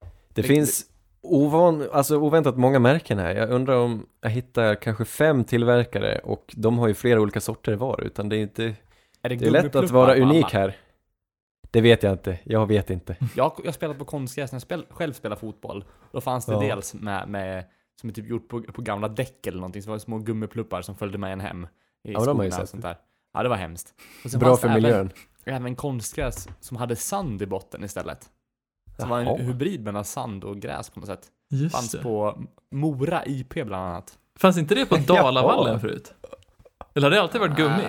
[0.00, 0.84] Det Det- finns
[1.22, 3.34] ovan, alltså oväntat många märken här.
[3.34, 7.74] Jag undrar om jag hittar kanske fem tillverkare och de har ju flera olika sorter
[7.74, 8.00] var.
[8.04, 8.64] Utan det är inte,
[9.22, 10.76] Är det är lätt att vara unik här.
[11.70, 12.38] Det vet jag inte.
[12.44, 13.16] Jag vet inte.
[13.36, 15.84] Jag har spelat på konstgräs när jag spel, själv spelade fotboll.
[16.12, 16.60] Då fanns det Ja.
[16.60, 17.64] dels med, med,
[18.00, 20.82] som är typ gjort på, på gamla däck eller någonting, så var det små gummipluppar
[20.82, 21.66] som följde med en hem.
[22.04, 22.68] I Ja, de har ju sett.
[22.68, 22.96] sånt där.
[23.34, 23.94] Ja, det var hemskt.
[24.24, 25.10] Och sen Bra för det miljön.
[25.44, 28.30] Även, även konstgräs som hade sand i botten istället.
[28.98, 29.36] Som var Jaha.
[29.38, 31.26] en hybrid mellan sand och gräs på något sätt.
[31.50, 32.02] Just Fanns det.
[32.02, 34.18] på Mora IP bland annat.
[34.38, 36.14] Fanns inte det på Dalavallen förut?
[36.94, 37.82] Eller har det alltid varit gummi?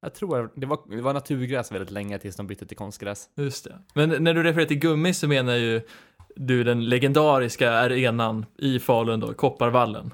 [0.00, 3.28] Jag tror det var, det var naturgräs väldigt länge tills de bytte till konstgräs.
[3.34, 3.78] Just det.
[3.94, 5.82] Men när du refererar till gummi så menar ju
[6.38, 10.12] du den legendariska arenan i Falun då, Kopparvallen.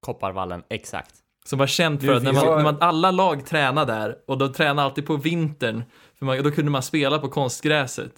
[0.00, 1.14] Kopparvallen, exakt.
[1.44, 4.52] Som var känt för att när man, när man, alla lag tränade där och de
[4.52, 5.82] tränade alltid på vintern.
[6.18, 8.12] För man, då kunde man spela på konstgräset.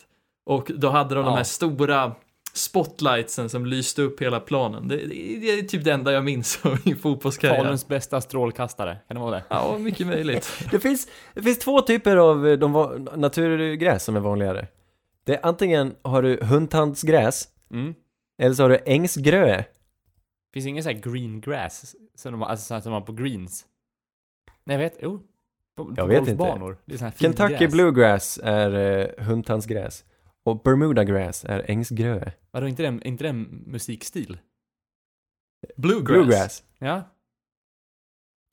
[0.46, 1.36] Och då hade de de Ja.
[1.36, 2.12] här stora
[2.55, 4.88] spotlightsen som lyste upp hela planen.
[4.88, 5.07] Det, det,
[5.40, 7.62] det är typ det enda jag minns av min fotbollskarriär.
[7.64, 9.44] Faluns bästa strålkastare, kan det vara det?
[9.48, 10.51] Ja, mycket möjligt.
[10.70, 14.66] Det finns, det finns två typer av eh, de naturgräs som är vanligare.
[15.31, 17.95] Det är antingen har du hundtandsgräs, Mm.
[18.39, 19.64] eller så har du ängsgröe.
[20.55, 23.12] Finns ingen sån här green grass som de har, alltså sånt som man har på
[23.12, 23.66] greens?
[24.64, 25.22] Nej, jag vet, jo.
[25.76, 26.35] På, på Jag vet inte.
[26.35, 26.78] golfbanor.
[26.85, 27.72] Det är sån här Kentucky gräs.
[27.72, 28.74] bluegrass är
[29.18, 30.05] eh, hundtandsgräs.
[30.43, 32.33] Och Bermuda grass är ängsgröe.
[32.51, 34.39] Vadå, inte det, inte det en musikstil?
[35.76, 36.05] Bluegrass.
[36.07, 36.64] Bluegrass.
[36.78, 37.03] Ja,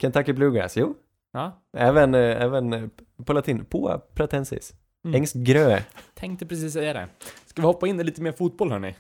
[0.02, 0.96] Kentucky bluegrass, jo.
[1.32, 1.62] ja.
[1.78, 2.88] Även, eh, även eh,
[3.26, 4.74] på latin, poa pratensis.
[5.06, 5.16] Mm.
[5.16, 5.84] Ängsgröe.
[6.14, 7.08] Tänkte precis säga det.
[7.46, 8.96] Ska vi hoppa in i lite mer fotboll hörni?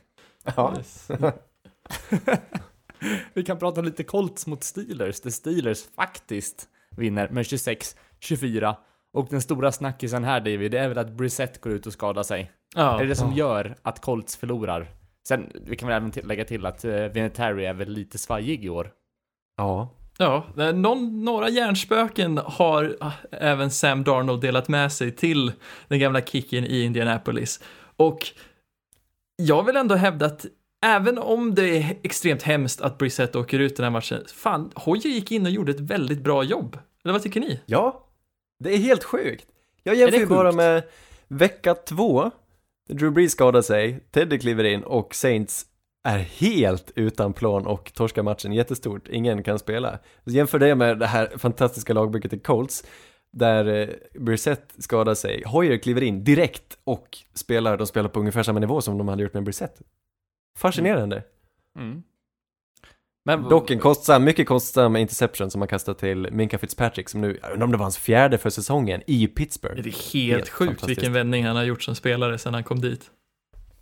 [0.55, 0.73] Ja.
[0.77, 1.09] Yes.
[3.33, 8.75] Vi kan prata lite Colts mot Steelers, där Steelers faktiskt vinner med 26-24.
[9.13, 12.23] Och den stora snackisen här David, det är väl att Brissett går ut och skadar
[12.23, 12.51] sig.
[12.75, 12.95] Ja.
[12.95, 14.87] är det det som gör att Colts förlorar?
[15.27, 18.69] Sen, vi kan väl även lägga till att uh, Vinatieri är väl lite svajig i
[18.69, 18.91] år.
[19.57, 19.89] Ja.
[20.17, 25.51] Ja, eh, någon, några hjärnspöken har ah, även Sam Darnold delat med sig till
[25.87, 27.59] den gamla kicken i Indianapolis.
[27.95, 28.27] Och
[29.35, 30.45] jag vill ändå hävda att
[30.85, 35.09] även om det är extremt hemskt att Brissett åker ut den här matchen, fan, Hoyer
[35.09, 36.79] gick in och gjorde ett väldigt bra jobb.
[37.03, 37.59] Eller vad tycker ni?
[37.65, 38.03] Ja.
[38.59, 39.45] Det är helt sjukt.
[39.83, 40.83] Jag jämför ju bara med
[41.27, 42.31] vecka två.
[42.89, 45.65] Drew Brees skadar sig, Teddy kliver in och Saints
[46.07, 49.07] är helt utan plan och torskar matchen jättestort.
[49.07, 49.99] Ingen kan spela.
[50.23, 52.83] Jämför det med det här fantastiska lagbygget i Colts
[53.31, 53.87] där eh,
[54.21, 55.43] Brissett skadar sig.
[55.45, 59.23] Hoyer kliver in direkt och spelar, de spelar på ungefär samma nivå som de hade
[59.23, 59.81] gjort med Brissett.
[60.57, 61.23] Fascinerande.
[61.79, 62.03] Mm.
[63.25, 67.39] Men Dock en kostsam, mycket kostsam interception som han kastat till Minka Fitzpatrick som nu,
[67.41, 69.81] jag undrar om det var hans fjärde för säsongen i Pittsburgh.
[69.81, 72.81] Det är helt, Helt sjukt vilken vändning han har gjort som spelare sedan han kom
[72.81, 73.11] dit.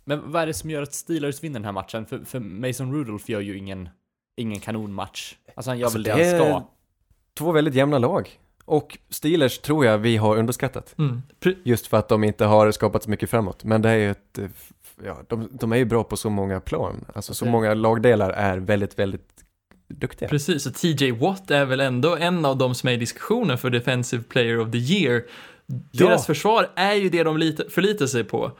[0.08, 2.06] Men vad är det som gör att Steelers vinner den här matchen?
[2.06, 3.88] För, för Mason Rudolph gör ju ingen,
[4.36, 5.34] ingen kanonmatch.
[5.54, 6.68] Alltså han gör Alltså, väl det, det han ska.
[7.38, 8.38] Två väldigt jämna lag.
[8.64, 10.94] Och Steelers tror jag vi har underskattat.
[10.98, 11.22] Mm.
[11.64, 13.64] Just för att de inte har skapat så mycket framåt.
[13.64, 14.48] Men det är ju ett, eh,
[15.04, 17.04] ja, de, de är ju bra på så många plan.
[17.14, 19.28] Alltså så Det- många lagdelar är väldigt, väldigt
[19.88, 20.28] duktiga.
[20.28, 23.70] Precis, och TJ Watt är väl ändå en av de som är i diskussionen för
[23.70, 25.22] Defensive Player of the Year.
[25.66, 26.06] Ja.
[26.06, 28.52] Deras försvar är ju det de lite, förlitar sig på.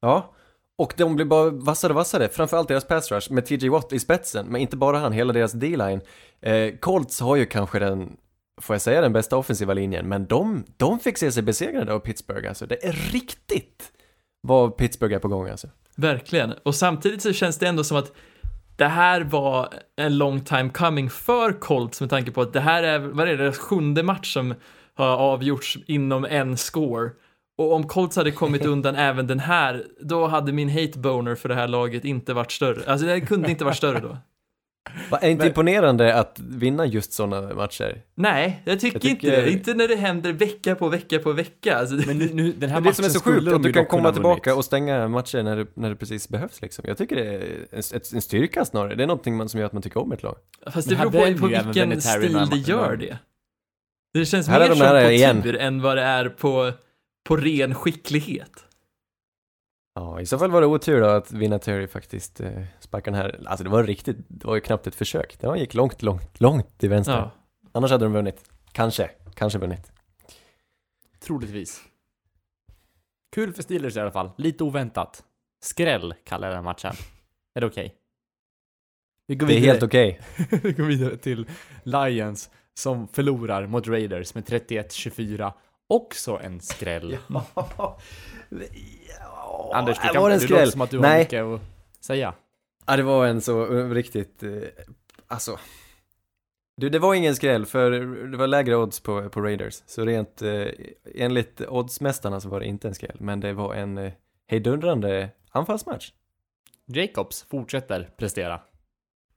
[0.00, 0.34] Ja.
[0.78, 3.98] Och de blir bara vassare och vassare, framförallt deras pass rush med TJ Watt i
[3.98, 6.00] spetsen, men inte bara han, hela deras D-line.
[6.40, 8.16] Eh, Colts har ju kanske den,
[8.60, 11.98] får jag säga, den bästa offensiva linjen, men de, de fick se sig besegrade av
[11.98, 12.66] Pittsburgh alltså.
[12.66, 13.92] Det är riktigt
[14.40, 15.68] vad Pittsburgh är på gång alltså.
[15.96, 16.52] Verkligen.
[16.62, 18.12] Och samtidigt så känns det ändå som att
[18.76, 22.82] det här var en long time coming för Colts med tanke på att det här
[22.82, 24.54] är, vad är det, deras sjunde match som
[24.94, 27.10] har avgjorts inom en score.
[27.62, 31.48] Och om Colts hade kommit undan även den här, då hade min hate boner för
[31.48, 32.90] det här laget inte varit större.
[32.90, 34.18] Alltså det kunde inte varit större då.
[35.10, 38.02] Va, är det inte Men- imponerande att vinna just sådana matcher?
[38.14, 39.50] Nej, jag tycker, Jag tycker- inte det.
[39.50, 41.76] Inte när det händer vecka på vecka på vecka.
[41.78, 43.62] Alltså, Men nu, nu, den här Men det som är matchen så sjukt är att
[43.62, 44.58] du kan komma tillbaka vunnit.
[44.58, 46.84] och stänga matcher när det, när det precis behövs liksom.
[46.88, 47.40] Jag tycker det är
[47.70, 48.94] en, ett, en styrka snarare.
[48.94, 50.36] Det är någonting man, som gör att man tycker om ett lag.
[50.72, 53.18] fast det beror på, på vilken stil det gör det.
[54.14, 55.42] Det känns Här är mer de som på igen.
[55.42, 56.72] tur än vad det är på,
[57.24, 58.64] på ren skicklighet.
[59.94, 63.42] Ja, i så fall var det otur då att Vinatieri faktiskt eh, sparkade den här.
[63.46, 65.36] Alltså det var riktigt, det var ju knappt ett försök.
[65.40, 67.12] Det gick långt, långt, långt till vänster.
[67.12, 67.30] Ja.
[67.72, 68.50] Annars hade de vunnit.
[68.72, 69.92] Kanske, kanske vunnit.
[71.20, 71.82] Troligtvis.
[73.34, 74.30] Kul för Steelers i alla fall.
[74.38, 75.24] Lite oväntat.
[75.62, 76.92] Skräll kallar jag den matchen.
[77.54, 77.94] Är det okej?
[79.26, 79.70] Vi går Det är vidare.
[79.72, 80.20] helt okej.
[80.62, 81.46] Vi går vidare till
[81.82, 85.52] Lions som förlorar mot Raiders med 31-24.
[85.92, 87.18] Också en skräll.
[89.72, 91.60] Anders, du, det kan, var en det låter som att du har Nej, mycket att
[92.00, 92.34] säga.
[92.86, 94.62] Ja, det var en så uh, riktigt, uh,
[95.26, 95.58] alltså.
[96.76, 97.90] Du, det var ingen skräll för
[98.30, 99.82] det var lägre odds på, på Raiders.
[99.86, 100.66] Så rent, uh,
[101.14, 103.16] enligt oddsmästarna så var det inte en skräll.
[103.20, 104.12] Men det var en uh,
[104.46, 106.12] hejdundrande anfallsmatch.
[106.86, 108.60] Jacobs fortsätter prestera.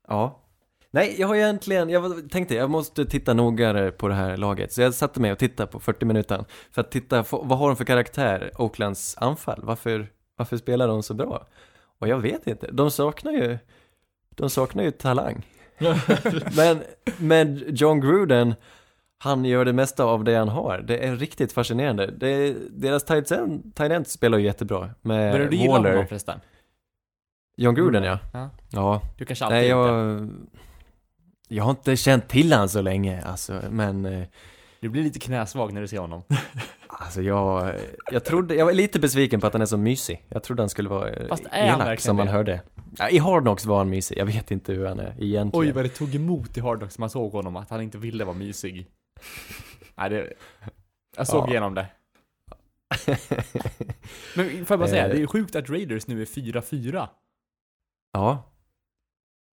[0.08, 0.45] Ja.
[0.90, 4.72] Nej, jag har egentligen, jag tänkte jag måste titta noggrannare på det här laget.
[4.72, 7.76] Så jag satte mig och tittade på 40 minuter för att titta, vad har de
[7.76, 9.60] för karaktär, Oaklands anfall?
[9.62, 11.46] Varför, varför spelar de så bra?
[11.98, 13.58] Och jag vet inte, de saknar ju,
[14.30, 15.46] de saknar ju talang.
[16.56, 16.82] Men,
[17.18, 18.54] men John Gruden,
[19.18, 20.78] han gör det mesta av det han har.
[20.78, 22.06] Det är riktigt fascinerande.
[22.06, 26.40] Det, deras tight end, tight end spelar ju jättebra med Börjar du gilla honom förresten?
[27.56, 28.18] John Gruden ja.
[28.32, 28.50] Ja.
[28.70, 30.28] Ja, Du kanske alltid nej gjort det.
[31.48, 31.64] Jag...
[31.64, 34.26] Har inte känt till han så länge alltså, men eh,
[34.80, 36.22] Du blir lite knäsvag när du ser honom.
[36.86, 37.74] alltså jag,
[38.12, 40.24] jag trodde, jag var lite besviken på att han är så mysig.
[40.28, 42.32] Jag trodde han skulle vara eh, Fast är han elak som man det?
[42.32, 42.62] hörde.
[42.98, 45.50] Ja, I Hard Knocks var han mysig, jag vet inte hur han är egentligen.
[45.68, 47.98] Oj vad det tog emot i Hard Knocks när man såg honom, att han inte
[47.98, 48.86] ville vara mysig.
[49.94, 50.32] Nej det...
[51.16, 51.50] Jag såg Ja.
[51.50, 51.86] igenom det.
[54.36, 55.14] Men får jag bara säga, Eh.
[55.14, 57.08] det är sjukt att Raiders nu är 4-4.
[58.12, 58.42] Ja.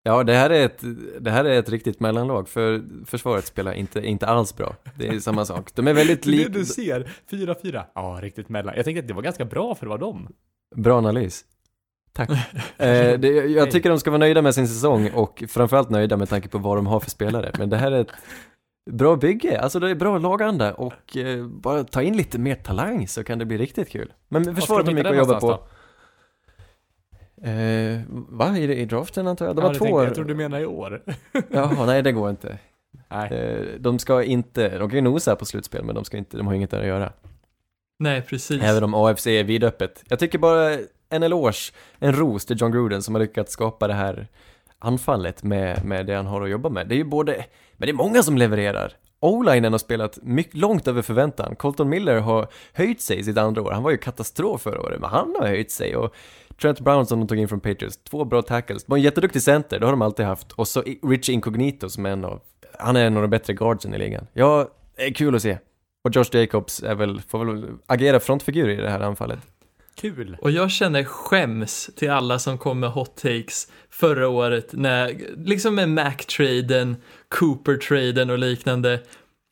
[0.03, 0.83] Ja, det här är ett,
[1.19, 4.75] det här är ett riktigt mellanlag, för försvaret spelar inte, inte alls bra.
[4.97, 5.69] Det är samma sak.
[5.75, 6.49] De är väldigt är det lika.
[6.49, 7.83] du ser, 4-4.
[7.95, 8.73] Ja, riktigt mellan.
[8.75, 10.27] Jag tänkte att det var ganska bra för det var dem.
[10.75, 11.45] Bra analys.
[12.13, 12.29] Tack.
[12.77, 16.29] eh, det, jag tycker de ska vara nöjda med sin säsong och framförallt nöjda med
[16.29, 17.51] tanke på vad de har för spelare.
[17.57, 18.11] Men det här är ett
[18.91, 23.07] bra bygge, alltså det är bra laganda och eh, bara ta in lite mer talang
[23.07, 24.13] så kan det bli riktigt kul.
[24.29, 25.63] Men försvaret har mycket att jobba på.
[27.43, 28.57] Eh, va?
[28.57, 29.55] I, I draften antar jag?
[29.55, 29.85] De ja, det två...
[29.85, 31.03] tänkte jag, jag tror du menar i år.
[31.49, 32.57] Jaha, nej det går inte.
[33.09, 33.33] Nej.
[33.33, 36.47] Eh, de ska inte, de kan ju nosa på slutspel men de ska inte, de
[36.47, 37.13] har inget där att göra.
[37.99, 38.63] Nej, precis.
[38.63, 40.03] Även om AFC är vidöppet.
[40.09, 40.77] Jag tycker bara
[41.09, 44.27] en eloge, en ros till John Gruden som har lyckats skapa det här
[44.79, 46.87] anfallet med, med det han har att jobba med.
[46.87, 48.93] Det är ju både, men det är många som levererar.
[49.19, 51.55] O-linen har spelat mycket, långt över förväntan.
[51.55, 53.71] Colton Miller har höjt sig sitt andra år.
[53.71, 55.95] Han var ju katastrof förra året, men han har höjt sig.
[55.95, 56.15] Och
[56.61, 58.83] Trent Brown som de tog in från Patriots, två bra tackles.
[58.83, 60.51] De var en jätteduktig center, det har de alltid haft.
[60.51, 62.41] Och så Rich Incognito som är en av,
[62.79, 64.27] han är en av de bättre guardsen i ligan.
[64.33, 65.57] Ja, det är kul att se.
[66.03, 69.39] Och Josh Jacobs är väl, får väl agera frontfigur i det här anfallet.
[69.95, 70.37] Kul.
[70.41, 75.75] Och jag känner skäms till alla som kom med hot takes förra året när, liksom
[75.75, 76.95] med Mac-traden,
[77.29, 78.99] Cooper-traden och liknande.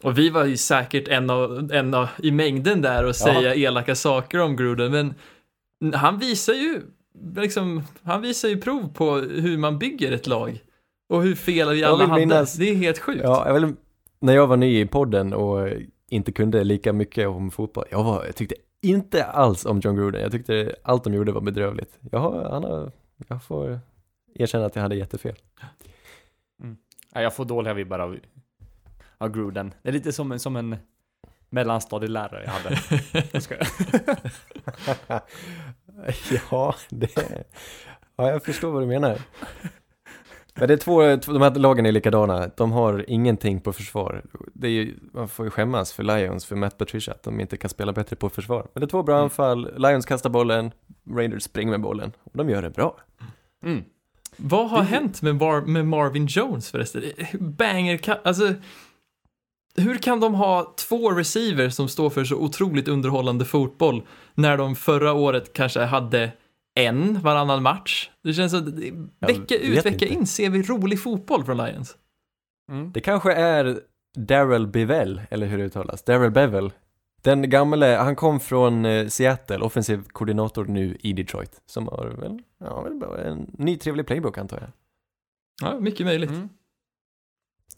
[0.04, 3.95] Och vi var ju säkert en av, en av i mängden där och säga elaka
[3.95, 5.14] saker om Gruden, men
[5.93, 6.82] han visar ju,
[7.36, 10.63] liksom, han visar ju prov på hur man bygger ett lag.
[11.09, 12.21] Och hur fel vi alla hade.
[12.25, 13.21] minnas- Det är helt sjukt.
[13.23, 13.73] Ja, jag vill,
[14.19, 15.69] när jag var ny i podden och
[16.09, 20.21] inte kunde lika mycket om fotboll, jag, var, jag tyckte inte alls om John Gruden.
[20.21, 21.99] Jag tyckte allt de gjorde var bedrövligt.
[22.11, 22.91] Jag, har, han har,
[23.27, 23.79] jag får
[24.36, 25.36] erkänna att jag hade jättefel.
[27.13, 28.17] Ja, jag får dåliga vibbar av,
[29.17, 29.73] av Gruden.
[29.82, 30.75] Det är lite som en, som en
[31.52, 32.80] mellanstadielärare jag hade.
[33.32, 33.68] Jag skojar.
[36.52, 37.10] ja, det...
[38.16, 39.18] Ja, jag förstår vad du menar.
[40.54, 42.49] Men det är två, två- de här lagen är likadana.
[42.58, 44.24] De har ingenting på försvar.
[44.54, 47.58] Det är ju, man får ju skämmas för Lions, för Matt Patricia, att de inte
[47.58, 48.68] kan spela bättre på försvar.
[48.74, 49.24] Men det är två bra Mm.
[49.24, 49.74] anfall.
[49.78, 50.72] Lions kastar bollen,
[51.10, 52.12] Raiders springer med bollen.
[52.24, 52.97] Och de gör det bra.
[53.66, 53.84] Mm.
[54.38, 57.04] Vad har hänt med, Mar- med Marvin Jones förresten?
[57.39, 58.54] Banger, alltså
[59.76, 64.03] hur kan de ha två receivers som står för så otroligt underhållande fotboll
[64.34, 66.32] när de förra året kanske hade
[66.76, 68.09] en varannan match?
[68.24, 68.67] Det känns som
[69.19, 70.07] att vecka ut, vecka inte.
[70.07, 71.97] in ser vi rolig fotboll från Lions.
[72.72, 72.91] Mm.
[72.91, 73.80] Det kanske är
[74.17, 76.72] Daryl Bevell, eller hur det uttalas, Daryl Bevel.
[77.24, 81.61] Den gamle, han kom från eh, Seattle, offensiv koordinator nu i Detroit.
[81.65, 82.88] Som har väl, ja,
[83.26, 84.69] en ny trevlig playbook antar jag.
[85.61, 86.30] Ja, mycket möjligt.
[86.30, 86.49] Mm.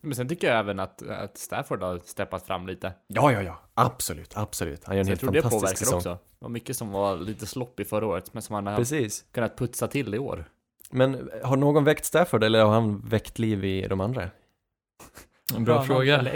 [0.01, 2.93] Men sen tycker jag även att, att Stafford har steppat fram lite.
[3.07, 4.83] Ja, ja, ja, absolut, absolut.
[4.83, 5.97] Han gör en Så jag helt tror det fantastisk påverkar säsong.
[5.97, 6.09] också.
[6.39, 9.25] Det var mycket som var lite sloppy förra året, men som han har Precis.
[9.31, 10.45] kunnat putsa till i år.
[10.91, 14.29] Men har någon väckt Stafford eller har han väckt liv i de andra?
[15.55, 16.23] En bra Hönan fråga.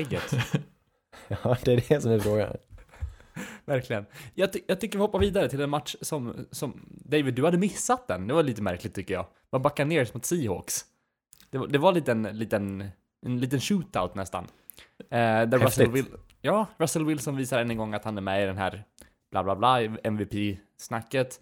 [1.27, 2.57] Ja, det är det som är frågan.
[3.65, 4.05] Verkligen.
[4.33, 7.57] Jag, ty- jag tycker vi hoppar vidare till en match som, som David, du hade
[7.57, 8.27] missat den.
[8.27, 9.25] Det var lite märkligt tycker jag.
[9.51, 10.85] Man backar ner mot Seahawks.
[11.49, 12.89] Det var, det var lite en liten,
[13.25, 14.43] en liten shootout nästan.
[14.99, 16.05] Eh, där Russell, Will,
[16.41, 18.83] ja, Russell Wilson visar än en gång att han är med i den här
[19.31, 21.39] bla bla bla MVP-snacket.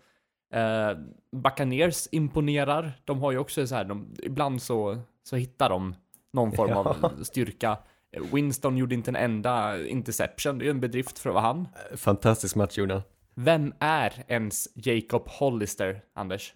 [0.54, 0.90] Eh,
[1.32, 2.92] Buccaneers imponerar.
[3.06, 5.96] De har ju också så här, de, ibland så, så hittar de
[6.34, 7.12] någon form av Ja.
[7.24, 7.78] styrka.
[8.12, 11.46] Eh, Winston gjorde inte en enda interception, det är ju en bedrift för att vara
[11.46, 11.68] han.
[11.96, 13.04] Fantastisk match gjorde han.
[13.34, 16.54] Vem är ens Jacob Hollister, Anders?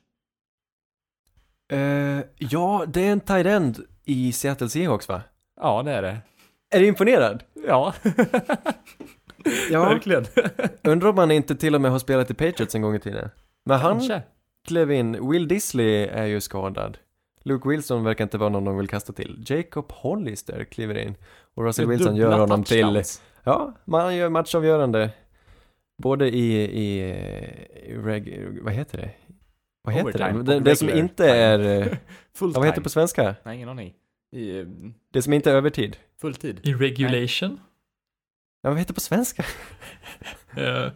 [1.71, 3.79] Eh, ja, det är en tight end
[4.09, 5.21] i Seattle Seahawks va?
[5.61, 6.17] Ja, det är det.
[6.71, 7.43] Är du imponerad?
[7.67, 7.93] Ja,
[9.71, 10.25] Ja, verkligen.
[10.83, 13.29] undrar om han inte till och med har spelat i Patriots en gång i tiden.
[13.65, 14.21] Men han Kanske.
[14.67, 16.97] klev in, Will Disley är ju skadad.
[17.43, 19.43] Luke Wilson verkar inte vara någon de vill kasta till.
[19.47, 21.15] Jacob Hollister kliver in.
[21.55, 23.03] Och Russell Wilson gör honom till,
[23.43, 25.09] ja, man gör matchavgörande.
[25.97, 26.99] Både i, i,
[27.89, 29.11] i reg, vad heter det?
[29.81, 30.53] Vad heter Overtime det?
[30.53, 31.87] Det, det som inte är, eh,
[32.35, 33.35] Full ja, vad heter det på svenska?
[33.43, 33.93] Nej, ingen aning.
[34.31, 34.65] I,
[35.11, 35.97] Det som inte är övertid.
[36.21, 36.59] full tid.
[36.63, 37.59] I regulation.
[38.61, 39.43] Ja, vad heter det på svenska?
[40.57, 40.91] Eh,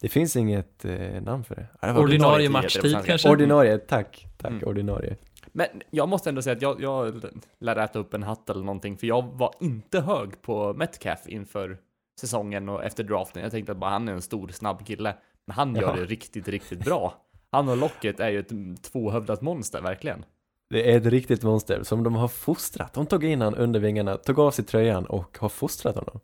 [0.00, 1.66] Det finns inget eh, namn för det.
[1.82, 3.30] Ja, det ordinarie på matchtid kanske?
[3.30, 4.26] Ordinarie, tack.
[4.36, 4.64] Tack, Mm.
[4.68, 5.16] ordinarie.
[5.52, 7.22] Men jag måste ändå säga att jag, jag
[7.60, 11.78] lär äta upp en hatt eller någonting, för jag var inte hög på Metcalf inför
[12.20, 13.42] säsongen och efter draften.
[13.42, 15.16] Jag tänkte att bara han är en stor, snabb kille.
[15.46, 15.96] Men han gör Jaha.
[15.96, 17.22] det riktigt, riktigt bra.
[17.50, 20.24] Han och Locket är ju ett tvåhövdat monster, verkligen.
[20.70, 22.94] Det är ett riktigt monster som de har fostrat.
[22.94, 26.20] De tog in han under vingarna, tog av sig tröjan och har fostrat honom.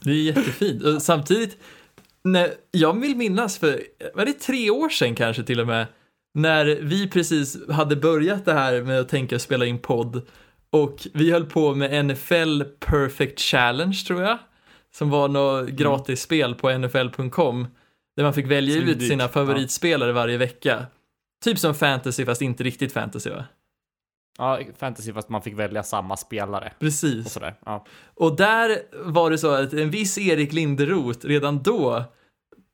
[0.00, 0.82] Det är jättefint.
[0.82, 1.58] Och samtidigt,
[2.24, 3.82] när, jag vill minnas för,
[4.14, 5.86] var det tre år sedan kanske till och med,
[6.34, 10.22] när vi precis hade börjat det här med att tänka spela in podd
[10.70, 14.38] och vi höll på med NFL Perfect Challenge tror jag,
[14.94, 17.66] som var något gratis spel på nfl.com,
[18.16, 20.86] där man fick välja ut sina favoritspelare varje vecka.
[21.44, 23.44] Typ som fantasy fast inte riktigt fantasy va?
[24.38, 26.72] Ja, fantasy fast man fick välja samma spelare.
[26.74, 27.32] Och Precis.
[27.32, 27.54] sådär.
[27.66, 27.86] Ja.
[28.14, 32.04] Och där var det så att en viss Erik Linderoth redan då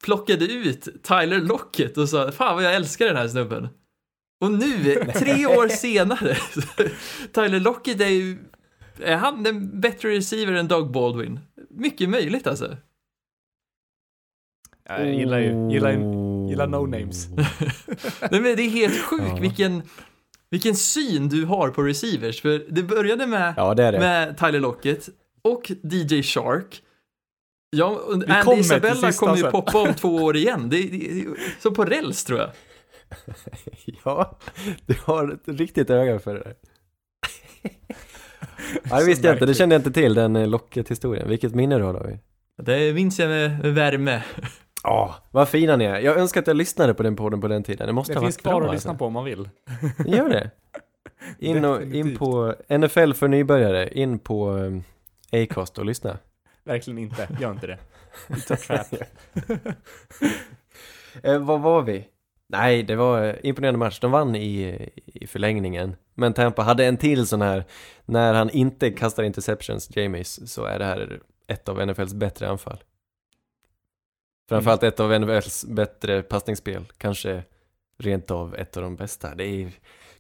[0.05, 3.69] plockade ut Tyler Lockett och sa fan vad jag älskar den här snubben.
[4.41, 6.37] Och nu, tre år senare,
[7.33, 8.39] Tyler Lockett är ju,
[9.01, 11.41] är han en bättre receiver än Doug Baldwin?
[11.71, 12.77] Mycket möjligt alltså.
[14.89, 15.91] Jag gillar ju, gillar,
[16.49, 17.29] gillar no names.
[18.31, 19.37] Nej, men det är helt sjukt Ja.
[19.41, 19.83] vilken,
[20.51, 22.43] vilken syn du har på receivers.
[22.43, 23.99] För det började med, Ja, det det.
[23.99, 25.09] med Tyler Lockett
[25.43, 26.83] och DJ Shark.
[27.71, 30.69] Ja, kommer Andy Isabella kommer ju poppa om två år igen.
[30.71, 31.25] Det det
[31.61, 32.51] som på räls tror jag.
[34.05, 34.39] Ja,
[34.87, 36.55] du har ett riktigt öga för det där.
[38.91, 41.29] Ja, det visste jag inte, det kände jag inte till, den eh, Locket-historien.
[41.29, 42.19] Vilket minne du har David.
[42.63, 44.23] Det minns jag med värme.
[44.87, 46.01] Ja, vad fina ni är.
[46.01, 47.87] Jag önskar att jag lyssnade på den podden på den tiden.
[47.87, 49.49] Det måste Det ha finns varit kvar bra att lyssna på om man vill.
[50.07, 50.51] Gör det.
[51.39, 54.85] In, och, in på NFL för nybörjare, in på um,
[55.33, 56.19] Acast och lyssna.
[56.65, 57.79] Verkligen inte, gör inte det.
[58.29, 59.01] It's a trap.
[61.23, 62.09] Eh, vad var vi?
[62.49, 64.01] Nej, det var eh, imponerande match.
[64.01, 65.97] De vann i, i förlängningen.
[66.15, 67.65] Men Tampa hade en till sån här,
[68.05, 72.79] när han inte kastar interceptions, Jamies, så är det här ett av NFLs bättre anfall.
[74.49, 77.43] Framförallt ett av NFLs bättre passningsspel, kanske
[77.99, 79.35] rent av ett av de bästa.
[79.35, 79.73] Det är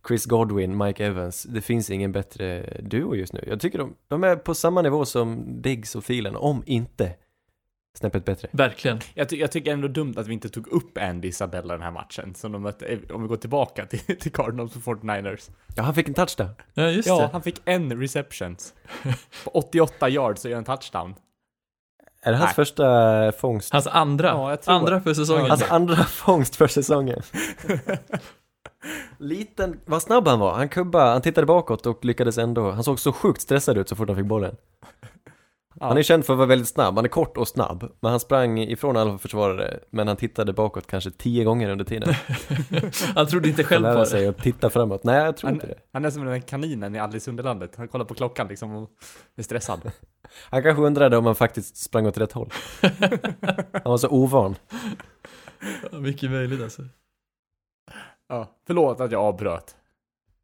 [0.08, 3.44] Chris Godwin, Mike Evans, det finns ingen bättre duo just nu.
[3.46, 7.14] Jag tycker de, de är på samma nivå som Diggs och Thielen, om inte
[7.98, 8.48] snäppet bättre.
[8.52, 9.00] Verkligen.
[9.14, 11.90] Jag, ty jag tycker ändå dumt att vi inte tog upp Andy Isabella den här
[11.90, 12.34] matchen.
[12.34, 15.50] Som de mötte, eh, om vi går tillbaka till, till Cardinals och 49ers.
[15.76, 16.50] Ja, han fick en touchdown.
[16.74, 17.28] Ja, just Ja, det.
[17.32, 18.74] han fick en receptions.
[19.44, 21.14] På 88 yards och gör en touchdown.
[22.26, 22.54] Är det hans Nej.
[22.54, 23.72] första fångst?
[23.72, 25.50] Hans andra, Ja, jag tror andra för säsongen.
[25.50, 27.22] Hans andra fångst för säsongen.
[29.18, 30.54] Liten, vad snabb han var.
[30.54, 32.70] Han kubba, han tittade bakåt och lyckades ändå.
[32.70, 34.56] Han såg så sjukt stressad ut så fort han fick bollen.
[35.80, 35.86] Ja.
[35.88, 37.92] Han är känd för att vara väldigt snabb, han är kort och snabb.
[38.00, 42.14] Men han sprang ifrån alla försvarare, men han tittade bakåt kanske tio gånger under tiden.
[43.14, 44.06] Han trodde inte själv att på det.
[44.06, 45.04] sig att titta framåt.
[45.04, 45.74] Nej, jag tror Han, inte det.
[45.92, 47.76] han är som den där kaninen i Alice Underlandet.
[47.76, 48.90] Han kollar på klockan liksom och
[49.36, 49.80] är stressad.
[50.50, 52.50] Han kanske undrade om han faktiskt sprang åt rätt håll.
[53.72, 54.54] Han var så ovan.
[55.92, 56.82] Ja, Mycket möjligt alltså.
[58.28, 59.76] Ja, förlåt att jag avbröt.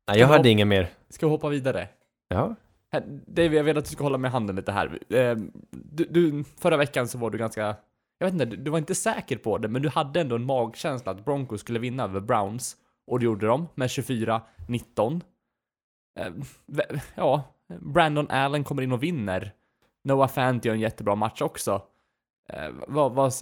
[0.08, 0.88] Nej, jag hade inget mer.
[1.10, 1.88] Ska vi hoppa vidare?
[2.28, 2.54] Ja,
[3.00, 4.98] Dave, jag vill att du ska hålla med handen lite här.
[5.10, 7.76] Ehm, du, du, förra veckan så var du ganska,
[8.18, 11.12] jag vet inte, du, var inte säker på det, men du hade ändå en magkänsla
[11.12, 12.76] att Broncos skulle vinna över Browns.
[13.06, 15.20] Och det gjorde de med 24-19.
[16.20, 16.42] Ehm,
[17.14, 17.44] ja,
[17.80, 19.52] Brandon Allen kommer in och vinner.
[20.04, 21.82] Noah Fant gör en jättebra match också.
[22.48, 23.32] Ehm, vad, vad,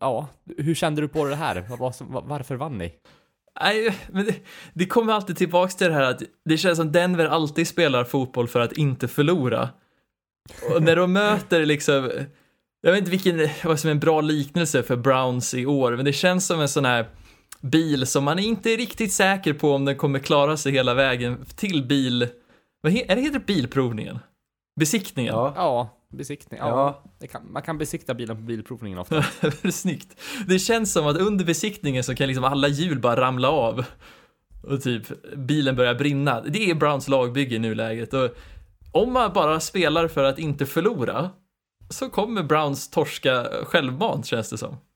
[0.00, 0.28] ja,
[0.58, 1.64] hur kände du på det här?
[2.28, 2.94] Varför vann ni?
[3.60, 4.34] Nej, men det,
[4.74, 8.48] det kommer alltid tillbaks till det här att det känns som Denver alltid spelar fotboll
[8.48, 9.68] för att inte förlora.
[10.74, 12.10] Och när de möter liksom,
[12.82, 16.04] jag vet inte vilken, vad som är en bra liknelse för Browns i år, men
[16.04, 17.06] det känns som en sån här
[17.60, 21.44] bil som man inte är riktigt säker på om den kommer klara sig hela vägen
[21.56, 22.28] till bil,
[22.80, 24.18] vad he, är det heter bilprovningen?
[24.80, 25.34] Besiktningen?
[25.34, 25.52] ja.
[25.56, 26.60] Ja, besiktning.
[26.60, 27.26] Ja, Ja.
[27.26, 29.22] Kan, man kan besikta bilen på bilprovningen ofta.
[29.72, 30.20] Snyggt.
[30.46, 33.84] Det känns som att under besiktningen så kan liksom alla hjul bara ramla av.
[34.62, 35.06] Och typ
[35.36, 36.40] bilen börjar brinna.
[36.40, 38.14] Det är Browns lagbygge i nuläget.
[38.14, 38.30] Och
[38.92, 41.30] om man bara spelar för att inte förlora
[41.88, 44.76] så kommer Browns torska självmant känns det som.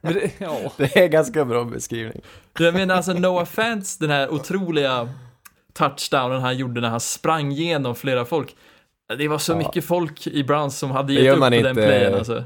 [0.00, 0.72] Det, ja.
[0.76, 2.22] Det är en ganska bra beskrivning.
[2.58, 5.08] Jag menar alltså Noah Fants, den här otroliga
[5.76, 8.56] touchdownen han gjorde när han sprang igenom flera folk.
[9.18, 9.56] Det var så Ja.
[9.58, 12.44] mycket folk i Browns som hade gett upp på man den inte- playen alltså.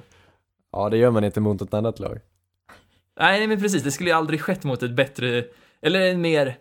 [0.73, 2.19] Ja, det gör man inte mot ett annat lag.
[3.21, 3.83] Nej, nej, men precis.
[3.83, 5.45] Det skulle ju aldrig skett mot ett bättre,
[5.83, 6.57] eller en mer,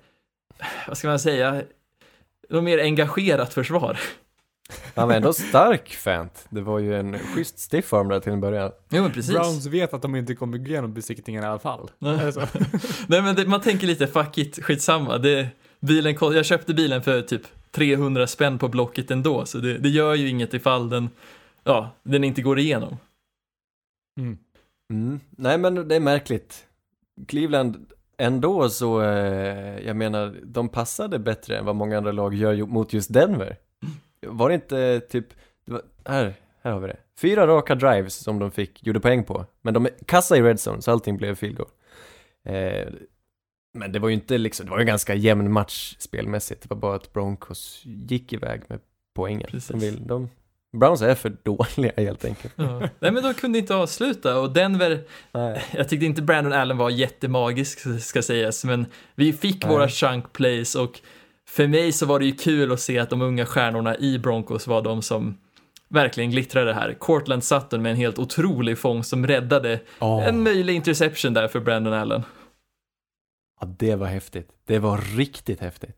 [0.88, 1.61] vad ska man säga,
[2.49, 3.99] var mer engagerat försvar.
[4.95, 6.45] Han var ändå stark Fant.
[6.49, 8.72] Det var ju en schysst stiff arm där till en början.
[8.89, 9.34] Jo men precis.
[9.34, 11.91] Browns vet att de inte kommer gå igenom besiktningen i alla fall.
[11.99, 12.15] Nej.
[12.20, 12.41] Är det så?
[13.07, 15.17] Nej men det, man tänker lite fuck it, skitsamma.
[15.17, 15.47] Det,
[15.80, 20.16] bilen, jag köpte bilen för typ 300 spänn på Blocket ändå, så det, det gör
[20.16, 21.10] ju inget ifall den,
[21.64, 22.98] ja, den inte går igenom.
[24.20, 24.38] Mm.
[24.94, 25.20] Mm.
[25.30, 26.66] Nej men det är märkligt.
[27.28, 27.86] Cleveland
[28.18, 32.66] ändå så, eh, jag menar, de passade bättre än vad många andra lag gör ju-
[32.66, 33.58] mot just Denver.
[34.28, 35.26] Var det inte typ,
[35.66, 36.98] det var, här, här har vi det.
[37.22, 39.46] Fyra raka drives som de fick, gjorde poäng på.
[39.62, 41.70] Men de är kassa i red zone så allting blev field goal.
[42.44, 42.88] Eh,
[43.74, 46.61] men det var ju inte liksom, det var ju en ganska jämn match spelmässigt.
[46.61, 48.80] Det var bara att Broncos gick iväg med
[49.15, 49.47] poängen.
[49.51, 49.67] Precis.
[49.67, 50.30] De vill, de,
[50.78, 52.53] Browns är för dåliga helt enkelt.
[52.55, 52.80] Ja.
[52.99, 54.99] Nej men de kunde inte avsluta och Denver,
[55.32, 55.63] Nej.
[55.72, 59.74] jag tyckte inte Brandon Allen var jättemagisk ska sägas, men vi fick Nej.
[59.74, 60.99] våra chunk plays och
[61.47, 64.67] för mig så var det ju kul att se att de unga stjärnorna i Broncos
[64.67, 65.38] var de som
[65.88, 66.93] verkligen glittrade här.
[66.93, 70.28] Cortland Sutton med en helt otrolig fångst som räddade Åh.
[70.28, 72.24] en möjlig interception där för Brandon Allen.
[73.60, 74.49] Ja, det var häftigt.
[74.66, 75.95] Det var riktigt häftigt.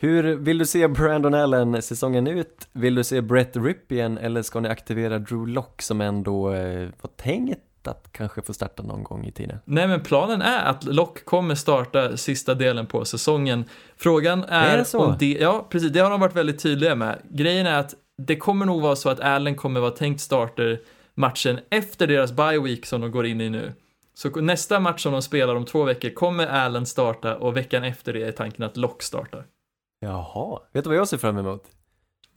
[0.00, 2.68] Hur vill du se Brandon Allen säsongen ut?
[2.72, 7.10] Vill du se Brett Ripien eller ska ni aktivera Drew Lock som ändå eh, var
[7.16, 9.58] tänkt att kanske få starta någon gång i tiden?
[9.64, 13.64] Nej men planen är att Lock kommer starta sista delen på säsongen.
[13.96, 14.98] Frågan är, Är det så?
[14.98, 17.18] om det, ja precis, det har de varit väldigt tydliga med.
[17.30, 20.80] Grejen är att det kommer nog vara så att Allen kommer vara tänkt starter
[21.14, 23.72] matchen efter deras bye week som de går in i nu.
[24.18, 28.12] Så nästa match som de spelar om två veckor kommer Allen starta och veckan efter
[28.12, 29.46] det är tanken att Lock startar.
[30.00, 31.64] Jaha, vet du vad jag ser fram emot?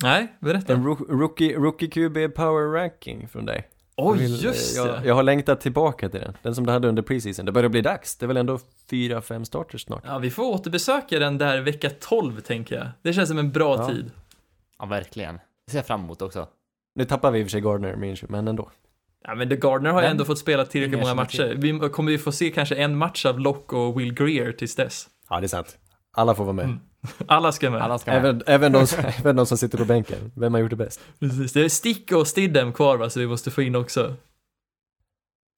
[0.03, 0.73] Nej, berätta.
[0.73, 3.67] En ro- rookie, rookie QB power ranking från dig.
[3.97, 5.01] Oj, vill- just jag, det.
[5.07, 7.45] jag har längtat tillbaka till den, den som du hade under preseason.
[7.45, 8.59] Det börjar bli dags, det är väl ändå
[8.89, 10.03] fyra, fem starters snart.
[10.05, 12.88] Ja, vi får återbesöka den där vecka 12 tänker jag.
[13.01, 13.88] Det känns som en bra Ja.
[13.88, 14.11] tid.
[14.79, 15.36] Ja, verkligen.
[15.65, 16.47] Det ser jag fram emot också.
[16.95, 18.71] Nu tappar vi i och för sig Gardner, men ändå.
[19.24, 21.55] Ja men The Gardner har ju ändå fått spela tillräckligt många matcher.
[21.57, 25.07] Vi kommer ju få se kanske en match av Lock och Will Greer tills dess.
[25.30, 25.78] Ja, det är sant.
[26.13, 26.65] Alla får vara med.
[26.65, 26.80] Mm.
[27.28, 27.82] Alla ska med.
[27.82, 28.19] Alla ska med.
[28.19, 28.86] Även, även, de,
[29.19, 30.32] även de som sitter på bänken.
[30.36, 30.99] Vem har gjort det bäst?
[31.19, 31.53] Precis.
[31.53, 34.15] Det är Stick och Stidham kvar va, så vi måste få in också.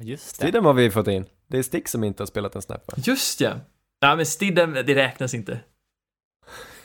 [0.03, 0.47] Just det.
[0.47, 1.26] Stidham har vi fått in.
[1.47, 2.93] Det är Stick som inte har spelat en snap va?
[2.97, 3.51] Just ja.
[3.99, 5.59] Ja men Stidham, det räknas inte.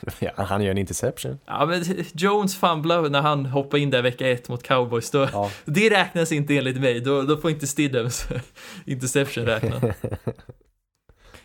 [0.19, 1.39] Ja, han gör en interception.
[1.47, 1.85] Ja men
[2.15, 5.11] Jones fumblade när han hoppade in där vecka ett mot Cowboys.
[5.11, 5.51] Då, Ja.
[5.65, 7.01] Det räknas inte enligt mig.
[7.01, 8.27] Då, då får inte Stidhams
[8.87, 9.95] interception räkna.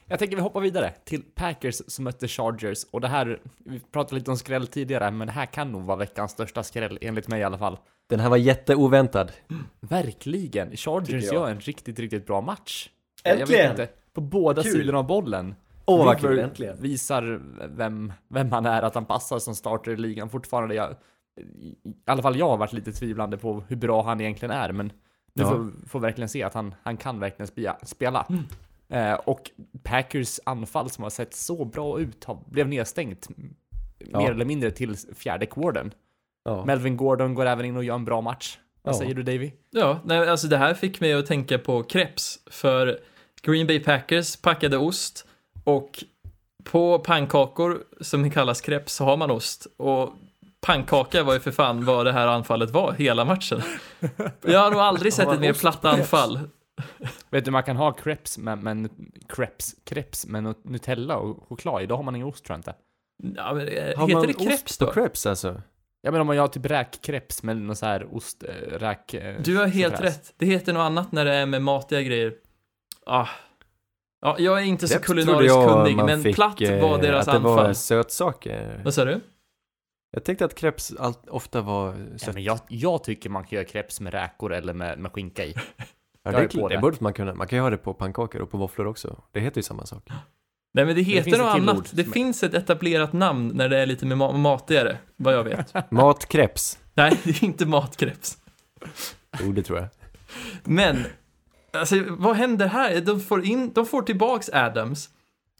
[0.05, 4.15] Jag tänker vi hoppar vidare till Packers som mötte Chargers och det här, vi pratade
[4.15, 7.39] lite om skräll tidigare, men det här kan nog vara veckans största skräll, enligt mig
[7.39, 7.77] i alla fall.
[8.09, 9.31] Den här var jätteoväntad.
[9.79, 12.89] Verkligen, Chargers gör en riktigt, riktigt bra match.
[13.23, 13.61] Jag Äntligen!
[13.61, 14.63] vet inte, på båa Kul.
[14.63, 15.55] sidorna av bollen.
[15.85, 16.77] Åh vad kul, äntligen.
[16.81, 17.41] visar
[17.75, 20.75] vem, vem han är, att han passar som starter i ligan fortfarande.
[20.75, 20.95] Jag,
[21.37, 21.75] I
[22.05, 24.85] alla fall jag har varit lite tvivlande på hur bra han egentligen är, men
[25.33, 25.49] nu Ja.
[25.49, 28.27] får, får verkligen se att han, han kan verkligen spia, spela.
[28.89, 29.51] Eh, och
[29.83, 33.27] Packers anfall som har sett så bra ut har, blev nedstängt
[34.11, 34.17] Ja.
[34.19, 35.91] mer eller mindre till fjärde quartern.
[36.45, 36.65] Ja.
[36.65, 38.57] Melvin Gordon går även in och gör en bra match.
[38.81, 38.99] Vad Ja.
[38.99, 39.51] säger du Davy?
[39.71, 42.39] Ja, nej, alltså det här fick mig att tänka på kreps.
[42.51, 42.99] För
[43.41, 45.27] Green Bay Packers packade ost
[45.63, 46.03] och
[46.63, 49.67] på pannkakor som kallas kreps så har man ost.
[49.77, 50.09] Och
[50.61, 53.61] pannkaka var ju för fan vad det här anfallet var hela matchen.
[54.41, 56.39] Jag har nog aldrig sett ett mer platt anfall.
[57.29, 58.89] Vet du, man kan ha crepes med, med
[59.29, 61.87] crepes, crepes med nut- Nutella och choklad.
[61.89, 62.73] Då har man ingen ost tror jag inte.
[63.39, 64.85] Ja, men, eh, Har heter man det kreps ost då?
[64.85, 65.61] på crepes alltså?
[66.01, 69.13] Ja men om man gör typ räkcrepes med någon så här ost, äh, räk...
[69.13, 70.09] eh, Du har helt sådär.
[70.09, 70.33] rätt.
[70.37, 72.33] Det heter något annat när det är med matiga grejer.
[73.05, 73.27] Ah.
[74.23, 77.01] Ja, jag är inte så trodde kulinariskt jag kunnig, man men fick, platt eh, var
[77.01, 77.75] deras Att det var anfall.
[77.75, 78.81] sötsaker.
[78.85, 79.21] Vad sa du?
[80.11, 82.33] Jag tänkte att crepes allt, ofta var Ja, sött.
[82.33, 85.53] men jag, jag tycker man kan göra crepes med räkor eller med, med skinka i.
[86.25, 86.81] Ja, jag det, är är på klart, det det.
[86.81, 87.33] borde man kunna.
[87.35, 89.23] Man kan ju ha det på pannkakor och på våfflor också.
[89.31, 90.09] Det heter ju samma sak.
[90.73, 91.77] Nej men det heter finns ett något till annat.
[91.77, 95.33] ord Det som- finns ett etablerat namn när det är lite mer ma- matigare, vad
[95.33, 95.73] jag vet.
[95.91, 96.79] Matkreps.
[96.93, 98.37] Nej, det är inte matkreps.
[99.41, 99.87] Jo, det tror jag.
[100.63, 101.03] Men,
[101.73, 103.01] alltså vad händer här?
[103.01, 105.09] De får, in, de får tillbaks Adams.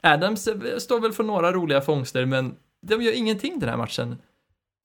[0.02, 4.18] Adams står väl för några roliga fångster, men de gör ingenting den här matchen.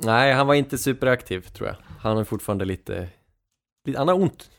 [0.05, 1.77] Nej, han var inte superaktiv tror jag.
[2.01, 3.09] Han har fortfarande lite...
[3.87, 4.51] lite han har ont.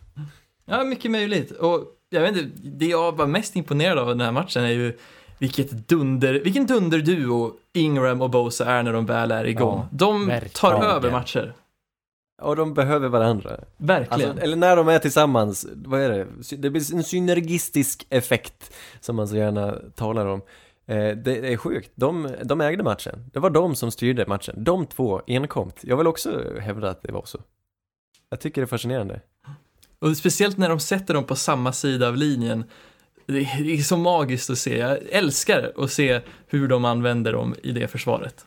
[0.65, 1.51] Ja, mycket möjligt.
[1.51, 4.97] Och jag vet inte, det jag var mest imponerad av den här matchen är ju
[5.37, 9.79] vilket dunder, vilken dunderduo Ingram och Bosa är när de väl är igång.
[9.79, 10.95] Ja, de tar verkligen.
[10.95, 11.53] över matcher.
[12.41, 13.59] Och de behöver varandra.
[13.77, 14.29] Verkligen.
[14.29, 16.27] Alltså, eller när de är tillsammans, vad är det?
[16.57, 20.41] Det blir en synergistisk effekt som man så gärna talar om.
[20.85, 21.91] Eh, det är sjukt.
[21.95, 23.29] De, de ägde matchen.
[23.33, 24.63] Det var de som styrde matchen.
[24.63, 25.79] De två enkomt.
[25.83, 27.39] Jag vill också hävda att det var så.
[28.29, 29.21] Jag tycker det är fascinerande.
[29.99, 32.63] Och speciellt när de sätter dem på samma sida av linjen.
[33.25, 34.77] Det är så magiskt att se.
[34.77, 38.45] Jag älskar att se hur de använder dem i det försvaret.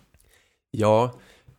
[0.71, 1.13] Ja,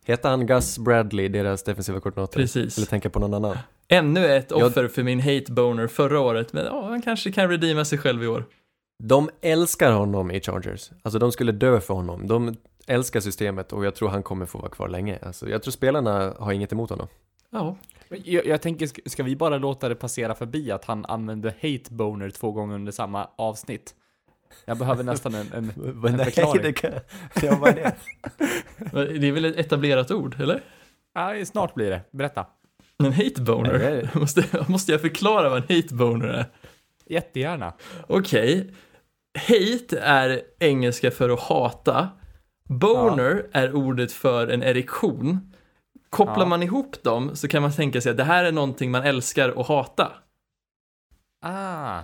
[0.06, 2.40] heter han Gus Bradley, deras defensiva koordinator?
[2.40, 2.78] Precis.
[2.78, 3.58] Eller tänka på någon annan?
[3.88, 7.50] Ännu ett Jag- offer för min hate boner förra året, men ja, han kanske kan
[7.50, 8.46] redeema sig själv i år.
[9.04, 10.90] De älskar honom i Chargers.
[11.02, 12.28] Alltså de skulle dö för honom.
[12.28, 12.56] De
[12.88, 15.20] älskar systemet och jag tror han kommer få vara kvar länge.
[15.22, 17.08] Alltså, jag tror spelarna har inget emot honom.
[17.50, 17.78] Ja,
[18.10, 22.30] Jag, jag tänker, ska vi bara låta det passera förbi att han använde hate boner
[22.30, 23.96] två gånger under samma avsnitt?
[24.66, 25.70] Jag behöver nästan en, en,
[26.08, 26.62] en förklaring.
[26.64, 26.92] det kan...
[27.42, 27.74] Ja, vad är
[29.06, 29.20] det?
[29.20, 30.62] det är väl ett etablerat ord, eller?
[31.16, 32.02] Nej, snart blir det.
[32.12, 32.46] Berätta.
[33.04, 33.80] En hate boner?
[33.80, 36.46] Nej, Måste, måste jag förklara vad en hate boner är?
[37.06, 37.74] Jättegärna.
[38.08, 38.74] Okej.
[39.48, 42.10] Hate är engelska för att hata.
[42.70, 45.54] Boner är ordet för en erektion.
[46.10, 46.46] Kopplar Ja.
[46.46, 49.50] man ihop dem så kan man tänka sig att det här är någonting man älskar
[49.50, 50.12] och hata.
[51.42, 52.00] Ah,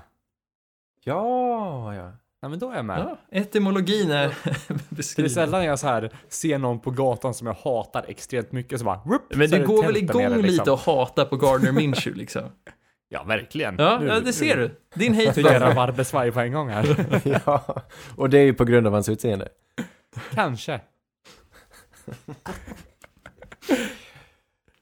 [1.03, 2.11] Ja, ja.
[2.41, 2.99] Ja, men då är jag med.
[2.99, 5.29] Ja, etymologin är För det är beskriven.
[5.29, 9.01] sällan jag så här ser någon på gatan som jag hatar extremt mycket så bara
[9.05, 10.51] whoop, Men så det går väl igång nere, liksom.
[10.51, 12.43] lite och hata på Gardner Minshew liksom?
[13.11, 13.75] Ja, verkligen.
[13.79, 14.71] Ja, Nu- ja det ser du.
[14.93, 15.75] Din hate Flera boner.
[15.75, 17.05] varvesvaj på en gång här.
[17.45, 17.83] ja.
[18.15, 19.47] Och det är ju på grund av hans utseende.
[20.33, 20.81] Kanske.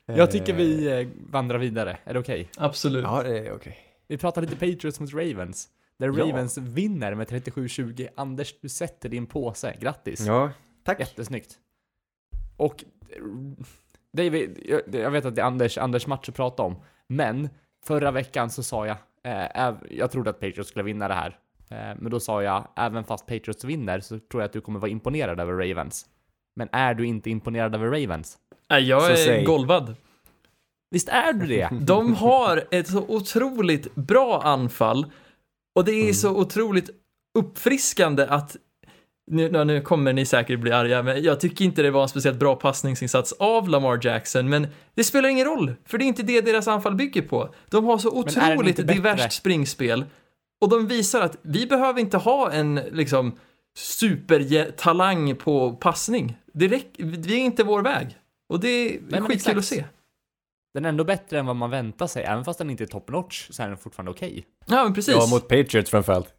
[0.06, 1.98] Jag tycker vi eh, vandrar vidare.
[2.04, 2.50] Är det okej?
[2.58, 3.04] Absolut.
[3.04, 3.78] Ja, det är okej.
[4.08, 5.68] Vi pratar lite Patriots mot Ravens.
[6.00, 6.26] Där Ja.
[6.26, 8.08] Ravens vinner med 37-20.
[8.16, 9.76] Anders, du sätter din påse.
[9.80, 10.26] Grattis.
[10.28, 10.52] Ja,
[10.84, 11.00] tack.
[11.00, 11.58] Jättesnyggt.
[12.58, 12.84] Och
[14.14, 14.60] David,
[14.92, 16.76] jag, vet att det är Anders, Anders match att prata om,
[17.08, 17.50] men
[17.86, 21.38] förra veckan så sa jag, eh, jag trodde att Patriots skulle vinna det här,
[21.70, 24.80] eh, men då sa jag, även fast Patriots vinner så tror jag att du kommer
[24.80, 26.06] vara imponerad över Ravens.
[26.56, 28.38] Men är du inte imponerad över Ravens?
[28.70, 29.44] Nej, jag Så är säg.
[29.46, 29.96] golvad.
[30.92, 31.70] Visst är du det?
[31.82, 35.06] De har ett så otroligt bra anfall
[35.78, 36.90] och det är så otroligt
[37.38, 38.56] uppfriskande att
[39.32, 42.40] nu, nu- kommer ni säkert bli arga, men jag tycker inte det var en speciellt
[42.40, 46.42] bra passningsinsats av Lamar Jackson, men det spelar ingen roll, för det är inte det
[46.42, 47.54] deras anfall bygger på.
[47.70, 50.06] De har så otroligt diverst springspel
[50.62, 53.40] och de visar att vi behöver inte ha en liksom
[53.78, 56.38] supertalang på passning.
[56.54, 58.18] Det räck, det är inte vår väg.
[58.50, 59.86] Och det är skitkul att se.
[60.78, 63.10] Den är ändå bättre än vad man väntar sig, även fast den inte är top
[63.10, 64.46] notch så är den fortfarande okej.
[64.66, 65.16] Ja, men precis.
[65.16, 66.34] Ja, mot Patriots framförallt.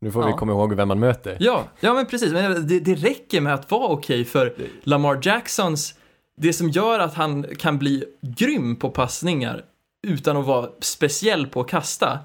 [0.00, 0.36] Nu får vi Ja.
[0.36, 1.36] komma ihåg vem man möter.
[1.40, 2.32] Ja, ja men precis.
[2.32, 5.94] Men det, det räcker med att vara okej för Lamar Jacksons,
[6.36, 9.64] det som gör att han kan bli grym på passningar
[10.06, 12.18] utan att vara speciell på att kasta,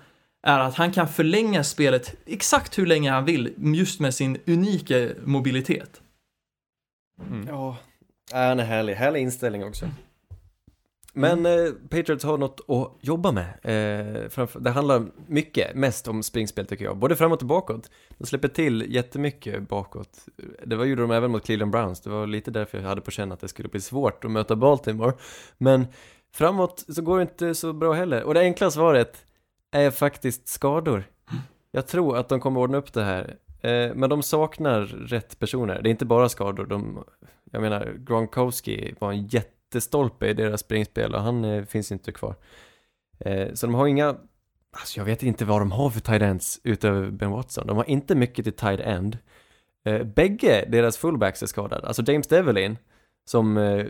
[0.47, 5.09] är att han kan förlänga spelet exakt hur länge han vill, just med sin unika
[5.25, 6.01] mobilitet.
[7.47, 7.77] Ja,
[8.31, 8.93] han är härlig.
[8.95, 9.85] Härlig inställning också.
[11.23, 11.41] Mm.
[11.41, 13.45] Men eh, Patriots har något att jobba med.
[13.45, 16.97] Eh, framför, det handlar mycket, mest om springspel tycker jag.
[16.97, 17.91] Både framåt och bakåt.
[18.17, 20.19] De släpper till jättemycket bakåt.
[20.65, 22.01] Det var gjorde de även mot Cleveland Browns.
[22.01, 24.55] Det var lite därför jag hade på känn att det skulle bli svårt att möta
[24.55, 25.13] Baltimore.
[25.57, 25.87] Men
[26.33, 28.23] framåt så går det inte så bra heller.
[28.23, 29.25] Och det enkla svaret
[29.71, 31.03] är faktiskt skador.
[31.71, 33.35] Jag tror att de kommer ordna upp det här.
[33.61, 35.81] Eh, men de saknar rätt personer.
[35.81, 36.65] Det är inte bara skador.
[36.65, 37.03] De,
[37.51, 42.11] jag menar, Gronkowski var en jätte jättestolpe i deras springspel och han eh, finns inte
[42.11, 42.35] kvar.
[43.19, 44.15] Eh, så de har inga,
[44.71, 47.67] alltså jag vet inte vad de har för tight ends utöver Ben Watson.
[47.67, 49.17] De har inte mycket till tight end.
[49.85, 51.87] Eh, bägge deras fullbacks är skadade.
[51.87, 52.77] Alltså James Devlin,
[53.25, 53.85] som, eh,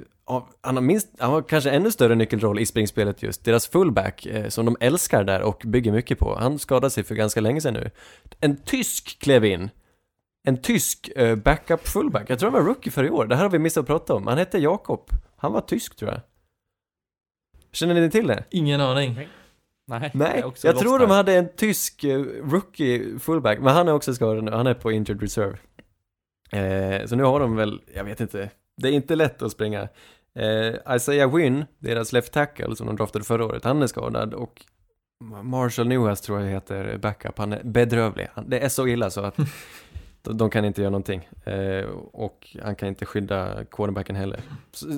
[0.61, 3.45] han har minst, han har kanske ännu större nyckelroll i springspelet just.
[3.45, 6.35] Deras fullback, eh, som de älskar där och bygger mycket på.
[6.39, 7.91] Han skadade sig för ganska länge sedan nu.
[8.39, 9.69] En tysk klev in.
[10.43, 12.29] En tysk eh, backup fullback.
[12.29, 13.25] Jag tror han var rookie för i år.
[13.25, 14.27] Det här har vi missat att prata om.
[14.27, 15.09] Han hette Jakob.
[15.39, 16.21] Han var tysk tror jag.
[17.71, 18.43] Känner ni till det?
[18.49, 19.15] Ingen aning.
[19.87, 21.07] Nej, Nej, jag, lost tror där.
[21.07, 24.73] de hade en tysk eh, rookie fullback, men han är också skadad nu, han är
[24.73, 25.57] på injured reserve.
[26.51, 29.87] Eh, så nu har de väl, jag vet inte, det är inte lätt att springa.
[30.35, 34.65] Eh, Isaiah Wynn, deras left tackle som de draftade förra året, han är skadad och
[35.43, 38.27] Marshall Newhouse tror jag heter backup, han är bedrövlig.
[38.33, 39.37] Han, det är så illa så att
[40.21, 41.29] de, kan inte göra någonting.
[41.45, 44.39] Eh, och han kan inte skydda quarterbacken heller.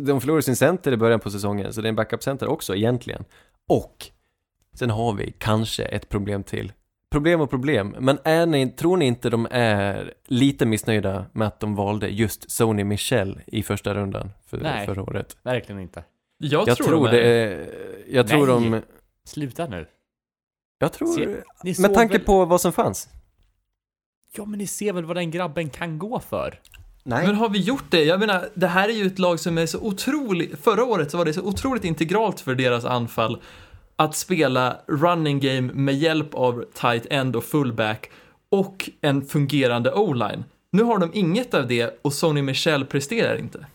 [0.06, 3.24] De förlorade sin center i början på säsongen, så det är en backup-center också egentligen.
[3.68, 4.06] Och
[4.74, 6.72] Sen har vi kanske ett problem till.
[7.12, 11.60] Problem och problem, men är ni, tror ni inte de är lite missnöjda med att
[11.60, 14.86] de valde just Sony Michel i första rundan för, Nej.
[14.86, 15.38] förra året?
[15.44, 16.04] Verkligen inte.
[16.38, 17.48] Jag, Jag tror, tror de det är...
[17.52, 17.68] är,
[18.10, 18.70] jag tror Nej.
[18.72, 18.82] de,
[19.26, 19.86] Sluta nu.
[20.80, 21.08] jag tror,
[21.74, 23.10] Se- med tanke väl- på vad som fanns.
[24.38, 26.60] Ja, men ni ser väl vad den grabben kan gå för?
[27.04, 27.28] Nej.
[27.28, 28.04] Men har vi gjort det?
[28.04, 31.18] Jag menar, det här är ju ett lag som är så otroligt, förra året så
[31.18, 33.42] var det så otroligt integralt för deras anfall
[33.96, 38.10] att spela running game med hjälp av tight end och fullback
[38.50, 40.44] och en fungerande o-line.
[40.72, 43.66] Nu har de inget av det och Sony Michel presterar inte.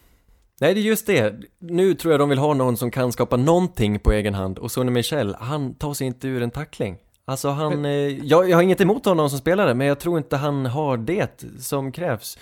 [0.60, 1.34] Nej, det är just det.
[1.58, 4.70] Nu tror jag de vill ha någon som kan skapa någonting på egen hand och
[4.70, 6.96] Sonny Michel, han tar sig inte ur en tackling.
[7.28, 7.90] Alltså han, eh,
[8.26, 11.44] jag, jag har inget emot honom som spelare, men jag tror inte han har det
[11.58, 12.38] som krävs.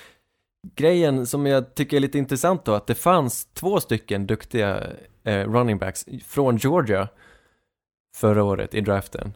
[0.77, 4.83] Grejen som jag tycker är lite intressant då, att det fanns två stycken duktiga
[5.25, 7.09] eh, running backs från Georgia
[8.17, 9.33] förra året i draften.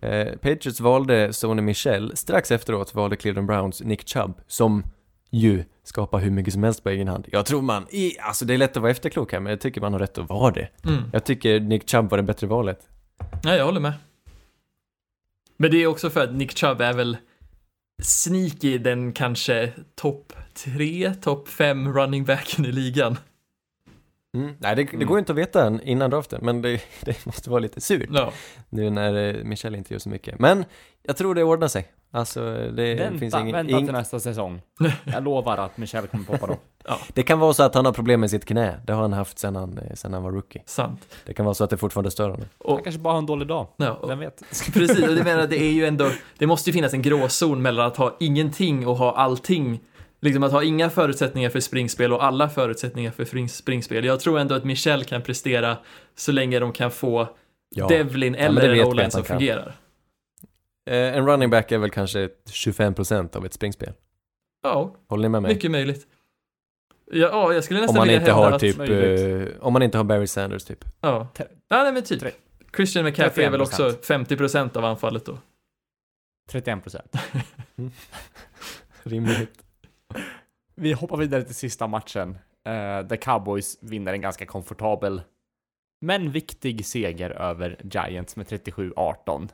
[0.00, 4.84] Eh, Patriots valde Sonny Michel, strax efteråt valde Cleveland Browns Nick Chubb, som
[5.30, 7.26] ju skapar hur mycket som helst på egen hand.
[7.32, 9.80] Jag tror man, i, alltså det är lätt att vara efterklok här, men jag tycker
[9.80, 10.68] man har rätt att vara det.
[10.84, 11.02] Mm.
[11.12, 12.88] Jag tycker Nick Chubb var det bättre valet.
[13.44, 13.92] Nej, jag håller med.
[15.60, 17.16] Men det är också för att Nick Chubb är väl
[18.02, 23.18] sneaky den kanske topp tre, topp fem running backen i ligan.
[24.34, 24.54] Mm.
[24.58, 27.50] Nej, det, det går ju inte att veta än innan draften, men det, det måste
[27.50, 28.32] vara lite surt Ja.
[28.68, 30.38] nu när eh, Michel inte gör så mycket.
[30.38, 30.64] Men
[31.02, 31.88] jag tror det ordnar sig.
[32.12, 33.52] Alltså, det finns Vänta, ingen...
[33.56, 34.60] vänta ing- till nästa säsong.
[35.04, 36.56] Jag lovar att Michel kommer poppa då.
[37.14, 38.80] Det kan vara så att han har problem med sitt knä.
[38.86, 40.62] Det har han haft sedan han, eh, sedan han var rookie.
[40.66, 41.16] Sant.
[41.26, 42.46] Det kan vara så att det fortfarande stör honom.
[42.64, 43.66] Han Och, kanske bara har en dålig dag.
[43.76, 44.42] ja, och, Vem vet?
[44.74, 47.86] precis, och det menar det är ju ändå, det måste ju finnas en gråzon mellan
[47.86, 49.80] att ha ingenting och ha allting.
[50.22, 54.04] Liksom att ha inga förutsättningar för springspel och alla förutsättningar för springspel.
[54.04, 55.76] Jag tror ändå att Michel kan prestera
[56.16, 57.28] så länge de kan få
[57.74, 57.88] Ja.
[57.88, 59.38] Devlin Ja, eller o-line att som han kan.
[59.38, 59.74] fungerar.
[60.86, 63.92] Eh, en running back är väl kanske 25% av ett springspel.
[64.62, 65.54] Ja, Håller ni med mig?
[65.54, 66.06] mycket möjligt.
[67.12, 68.80] Ja, ja, jag skulle nästan Om man vilja inte hävda har att, typ,
[69.58, 70.84] eh, om man inte har Barry Sanders typ.
[71.00, 71.28] Ja,
[71.68, 72.24] ja nej, men typ.
[72.76, 73.62] Christian McCaffrey är väl 31%.
[73.62, 75.38] också 50% av anfallet då.
[76.50, 77.16] 31 procent.
[79.02, 79.64] Rimligt.
[80.74, 82.30] Vi hoppar vidare till sista matchen.
[82.64, 82.72] eh,
[83.06, 85.22] där Cowboys vinner en ganska komfortabel
[86.00, 89.48] men viktig seger över Giants med 37-18.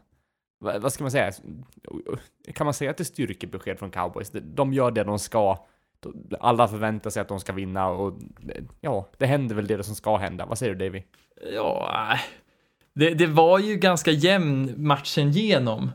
[0.58, 1.32] Vad ska man säga?
[2.54, 4.30] Kan man säga att det är styrkebesked från Cowboys?
[4.30, 5.66] De- gör det de ska.
[6.40, 8.18] Alla förväntar sig att de ska vinna och
[8.80, 10.46] ja, det händer väl det som ska hända.
[10.46, 11.02] Vad säger du Davy?
[11.54, 12.20] Ja, äh,
[12.94, 15.90] det, det var ju ganska jämn matchen genom.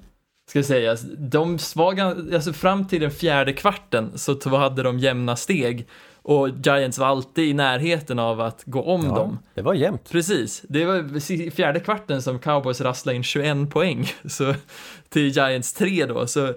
[0.49, 1.01] Ska sägas.
[1.17, 1.99] De var,
[2.33, 5.87] alltså fram till den fjärde kvarten så hade de jämna steg.
[6.23, 9.39] Och Giants var alltid i närheten av att gå om Ja, dem.
[9.53, 10.09] det var jämnt.
[10.11, 14.53] Precis, det var i fjärde kvarten som Cowboys rasslade in 21 poäng så,
[15.09, 16.53] till Giants 3 då, så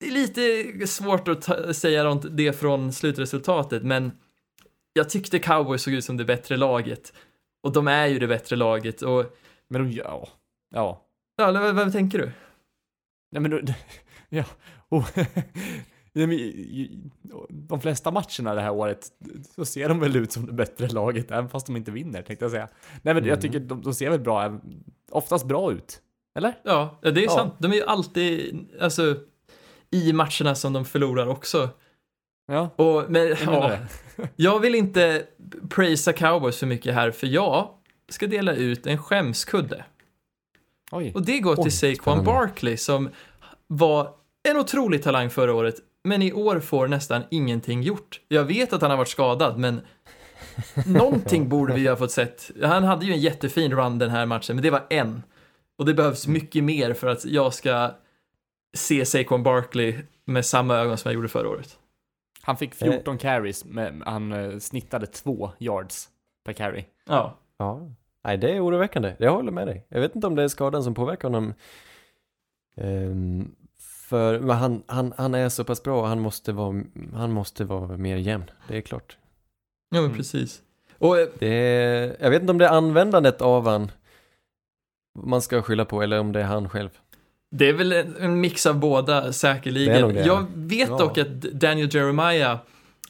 [0.00, 4.12] det är lite svårt att ta, säga det från slutresultatet, men
[4.92, 7.12] jag tyckte Cowboys såg ut som det bättre laget.
[7.62, 9.24] Och de är ju det bättre laget och,
[9.68, 10.28] Men de, ja,
[10.74, 11.04] ja.
[11.36, 12.30] ja, vad, vad tänker du?
[13.32, 13.60] Nej men då,
[14.28, 14.44] ja.
[14.88, 15.08] Oh.
[17.48, 19.08] De flesta matcherna det här året
[19.54, 22.44] så ser de väl ut som det bättre laget även fast de inte vinner tänkte
[22.44, 22.68] jag säga.
[23.02, 23.40] Nej men jag Mm.
[23.40, 24.60] tycker de, de ser väl bra,
[25.10, 26.00] oftast bra ut.
[26.38, 26.54] Eller?
[26.64, 27.30] Ja, det är Ja.
[27.30, 27.54] sant.
[27.58, 29.16] De är ju alltid, alltså,
[29.90, 31.68] i matcherna som de förlorar också.
[32.46, 33.78] Ja, Och, men, jag ja.
[34.36, 35.26] Jag vill inte
[35.68, 37.68] prisa cowboys för mycket här, för jag
[38.08, 39.84] ska dela ut en skämskudde.
[40.92, 41.12] Oj.
[41.14, 42.24] Och det går till Oj, Saquon.
[42.24, 43.08] Barkley som
[43.66, 44.14] var
[44.48, 45.74] en otrolig talang förra året,
[46.04, 48.20] men i år får nästan ingenting gjort.
[48.28, 49.80] Jag vet att han har varit skadad, men
[50.86, 52.50] någonting borde vi ha fått sett.
[52.62, 55.22] Han hade ju en jättefin run den här matchen, men det var en.
[55.78, 57.90] Och det behövs mycket mer för att jag ska
[58.76, 59.94] se Saquon Barkley
[60.24, 61.78] med samma ögon som jag gjorde förra året.
[62.42, 66.08] Han fick 14 carries, men han eh, snittade två yards
[66.44, 66.84] per carry.
[67.06, 67.80] Ja, Ja.
[68.24, 69.16] Nej, det är oroväckande.
[69.18, 69.86] Jag håller med dig.
[69.88, 71.54] Jag vet inte om det är skadan som påverkar honom.
[72.76, 73.54] Ehm,
[74.08, 76.82] för men han, han, han är så pass bra och han måste vara,
[77.14, 78.44] han måste vara mer jämn.
[78.68, 79.16] Det är klart.
[79.90, 80.16] ja men Mm.
[80.16, 80.60] precis.
[80.98, 83.90] Och eh, Det är, jag vet inte om det är användandet av han
[85.18, 86.88] man ska skylla på eller om det är han själv.
[87.50, 90.16] Det är väl en en mix av båda säkerligen.
[90.16, 90.98] Jag vet Ja.
[90.98, 92.58] dock att Daniel Jeremiah,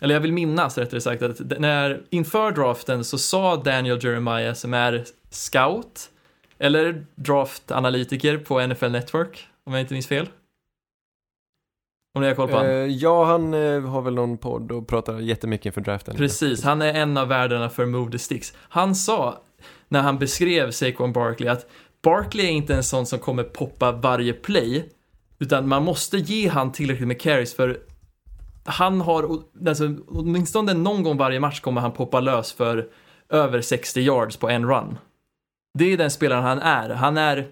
[0.01, 4.75] eller jag vill minnas rättare sagt, att när inför draften så sa Daniel Jeremiah som
[4.75, 6.11] är scout,
[6.59, 10.29] eller draftanalytiker på NFL Network, om jag inte minns fel.
[12.15, 12.99] Om ni har koll på Eh, han.
[12.99, 16.17] ja, han eh, har väl någon podd och pratar jättemycket inför draften.
[16.17, 18.53] Precis, han är en av värdarna för Move the Sticks.
[18.59, 19.43] Han sa,
[19.89, 21.67] när han beskrev Saquon Barkley, att
[22.03, 24.89] Barkley är inte en sån som kommer poppa varje play,
[25.39, 27.79] utan man måste ge han tillräckligt med carries för
[28.65, 29.29] han har,
[29.69, 32.89] alltså, åtminstone någon gång varje match kommer han poppa lös för
[33.31, 34.99] över 60 yards på en run.
[35.79, 36.91] Det är den spelaren han är.
[36.91, 37.47] Han är,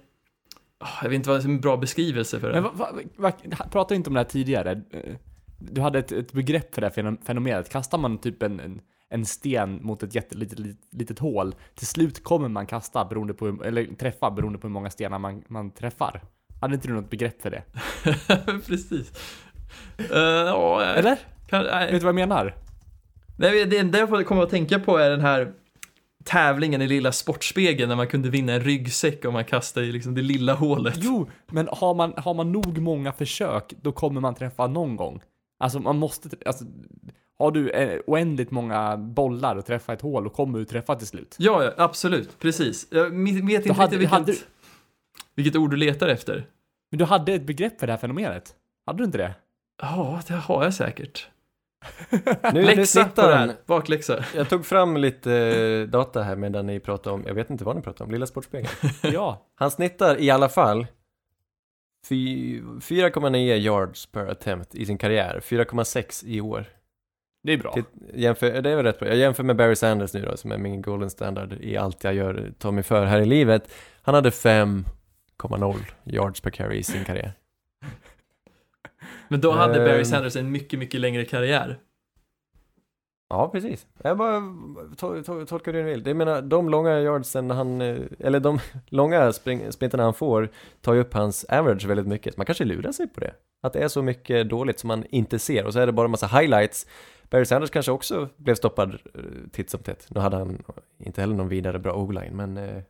[1.03, 2.55] Jag vet inte vad som är en bra beskrivelse för det.
[2.55, 4.71] Men vad, vad, vad, pratade inte om det här tidigare?
[4.91, 5.15] Eh,
[5.59, 7.69] Du hade ett, ett begrepp för det här fenom- fenomenet.
[7.69, 8.81] Kastar man typ en, en,
[9.11, 13.47] en sten mot ett jättelitet litet, litet hål, till slut kommer man kasta beroende på,
[13.47, 16.23] hur- eller träffa beroende på hur många stenar man, man träffar.
[16.61, 17.63] Hade inte du något begrepp för det?
[18.67, 19.13] Precis.
[20.01, 21.19] Uh, ja, Eller?
[21.49, 21.93] kan, nej.
[21.93, 22.55] Vet du vad jag menar?
[23.39, 25.53] Nej, det enda jag kommer att tänka på är den här
[26.25, 30.15] tävlingen i lilla Sportspegeln när man kunde vinna en ryggsäck om man kastade i liksom
[30.15, 30.95] det lilla hålet.
[30.99, 35.21] Jo, men har man, har man nog många försök, då kommer man träffa någon gång.
[35.59, 36.65] Alltså man måste, alltså,
[37.39, 41.07] har du eh, oändligt många bollar och träffa ett hål, då kommer du träffa till
[41.07, 41.37] slut.
[41.39, 42.87] Ja, ja, absolut, precis.
[42.91, 44.35] Jag vet inte hade- vilket, hade-
[45.35, 46.47] vilket ord du letar efter.
[46.91, 48.55] Men du hade ett begrepp för det här fenomenet?
[48.87, 49.35] Hade du inte det?
[49.83, 51.29] Ja, det har jag säkert.
[52.11, 52.21] Nu,
[52.53, 54.25] nu Läxa på det här, bakläxa.
[54.37, 57.77] Jag tog fram lite eh, data här medan ni pratade om, jag vet inte vad
[57.77, 58.71] ni pratade om, Lilla Sportspegeln.
[59.13, 59.47] Ja.
[59.55, 60.87] Han snittar i alla fall
[62.09, 66.65] fy- 4,9 yards per attempt i sin karriär, 4,6 i år.
[67.45, 67.73] Det är bra.
[67.73, 69.09] Titt- Jämför, det är väl rätt bra.
[69.09, 72.15] Jag jämför med Barry Sanders nu då, som är min golden standard i allt jag
[72.15, 73.73] gör, tar mig för här i livet.
[74.03, 77.33] Han hade 5,0 yards per carry i sin karriär.
[79.33, 80.05] Men då hade Barry Ehm.
[80.05, 81.79] Sanders en mycket, mycket längre karriär.
[83.29, 83.87] Ja, precis.
[84.03, 84.41] Jag bara
[84.97, 86.03] to, to, tolkar hur du vill.
[86.03, 90.49] Det menar, de långa yardsen han, eh, eller de långa spring, sprintarna han får
[90.81, 92.37] tar ju upp hans average väldigt mycket.
[92.37, 93.35] Man kanske lurar sig på det.
[93.63, 96.05] Att det är så mycket dåligt som man inte ser och så är det bara
[96.05, 96.87] en massa highlights.
[97.31, 99.21] Barry Sanders kanske också blev stoppad eh,
[99.53, 100.07] titt som tätt.
[100.11, 100.63] Nu hade han
[100.99, 102.83] inte heller någon vidare bra o-line, men eh,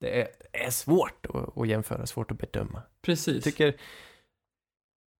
[0.00, 2.82] det är, det är svårt att, att jämföra, svårt att bedöma.
[3.02, 3.34] Precis.
[3.34, 3.74] Jag tycker,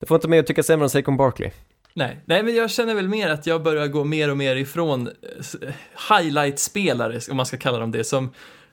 [0.04, 1.50] det får inte mig att tycka sämre om Saquon Barkley.
[1.94, 2.20] Nej.
[2.24, 5.74] Nej, men jag känner väl mer att jag börjar gå mer och mer ifrån eh,
[6.10, 8.30] highlight-spelare, om man ska kalla dem det, som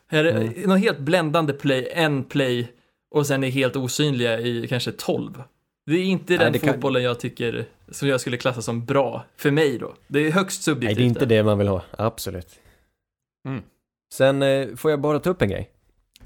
[0.09, 0.53] är Mm.
[0.65, 2.67] någon helt bländande play, en play
[3.11, 5.43] och sen är helt osynliga i kanske 12.
[5.85, 8.85] Det är inte Nej, den det kan- fotbollen jag tycker, som jag skulle klassa som
[8.85, 9.93] bra, för mig då.
[10.07, 10.97] Det är högst Nej, subjektivt.
[10.97, 11.25] det är inte där.
[11.37, 11.81] det man vill ha.
[11.91, 12.59] Absolut.
[13.47, 13.61] Mm.
[14.13, 15.69] Sen eh, får jag bara ta upp en grej.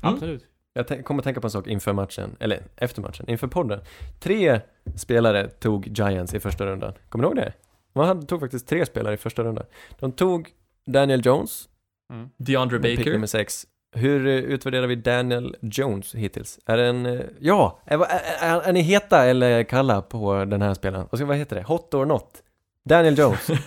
[0.01, 0.43] Absolut.
[0.77, 3.79] Jag kommer tänka på en sak inför matchen, eller efter matchen, inför podden.
[4.19, 4.61] Tre
[4.95, 6.93] spelare tog Giants i första rundan.
[7.09, 7.53] Kommer du ihåg det?
[7.93, 9.65] Man hade, tog faktiskt tre spelare i första rundan.
[9.99, 10.49] De tog
[10.87, 11.69] Daniel Jones,
[12.13, 12.29] Mm.
[12.37, 13.11] DeAndre pick Baker.
[13.11, 13.65] nummer sex.
[13.95, 16.59] Hur eh, utvärderar vi Daniel Jones hittills?
[16.65, 20.61] Är det en, eh, ja, är, är, är, är ni heta eller kalla på den
[20.61, 21.07] här spelaren?
[21.11, 21.63] Vad, ska, vad heter det?
[21.63, 22.43] Hot or not?
[22.83, 23.47] Daniel Jones.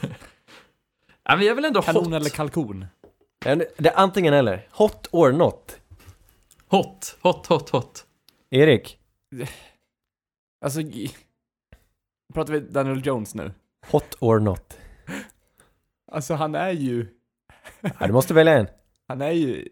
[1.24, 2.12] Ja, men jag vill ändå Kanon hot.
[2.14, 2.86] eller kalkon?
[3.78, 4.66] Det är antingen eller.
[4.70, 5.76] Hot or not.
[6.70, 8.04] Hot, hot, hot, hot.
[8.50, 8.98] Erik,
[10.64, 10.80] Alltså,
[12.34, 13.52] pratar vi Daniel Jones nu?
[13.90, 14.78] hot or not.
[16.12, 17.06] Alltså han är ju,
[17.80, 18.66] Ja, du måste välja en.
[19.08, 19.68] han är ju,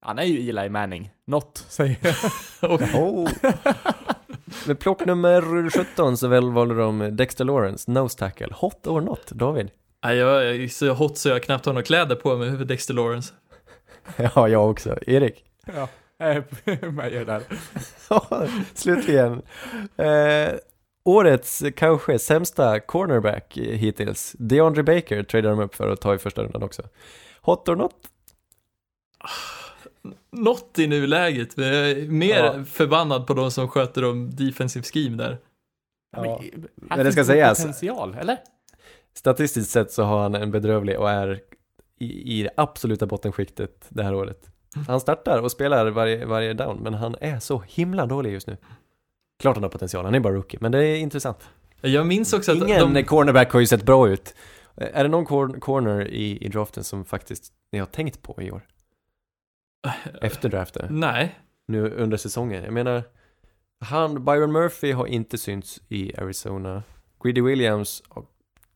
[0.00, 1.10] han är ju Eli Manning.
[1.26, 2.14] Not, säger jag.
[2.94, 3.30] Oh.
[4.66, 8.48] Med plock nummer 17 så väl valde de Dexter Lawrence, nose tackle.
[8.54, 9.70] Hot or not, David?
[10.04, 13.34] Nej, jag är så hot så jag knappt har några kläder på mig Dexter Lawrence.
[14.16, 14.98] Ja, jag också.
[15.06, 15.44] Erik?
[15.66, 15.88] Ja,
[16.20, 17.42] er där.
[18.74, 19.42] Slutligen.
[19.96, 20.52] Eh,
[21.04, 24.36] årets kanske sämsta cornerback hittills.
[24.38, 26.82] DeAndre Baker tradar de upp för att ta i första rundan också.
[27.40, 27.94] Hot or not?
[30.32, 32.64] Något i nuläget, men jag är mer Ja.
[32.64, 35.38] förbannad på de som sköter om defensive scheme där.
[36.16, 36.42] Ja.
[36.42, 37.58] men, Men det ska sägas.
[37.58, 38.36] Potential, eller?
[39.14, 41.40] Statistiskt sett så har han en bedrövlig och är
[41.98, 44.46] i, i det absoluta bottenskiktet det här året.
[44.86, 48.56] Han startar och spelar varje, varje down, men han är så himla dålig just nu.
[49.38, 51.48] Klart han har potential, han är bara rookie, men det är intressant.
[51.80, 53.04] Jag minns också att Ingen de...
[53.04, 54.34] cornerback har ju sett bra ut.
[54.76, 58.50] Är det någon cor- corner i, i draften som faktiskt ni har tänkt på i
[58.50, 58.62] år?
[60.22, 60.86] Efter draften?
[61.00, 61.38] Nej,
[61.68, 62.64] Nu under säsongen.
[62.64, 63.02] Jag menar,
[63.80, 66.82] han, Byron Murphy har inte synts i Arizona.
[67.24, 68.24] Greedy Williams har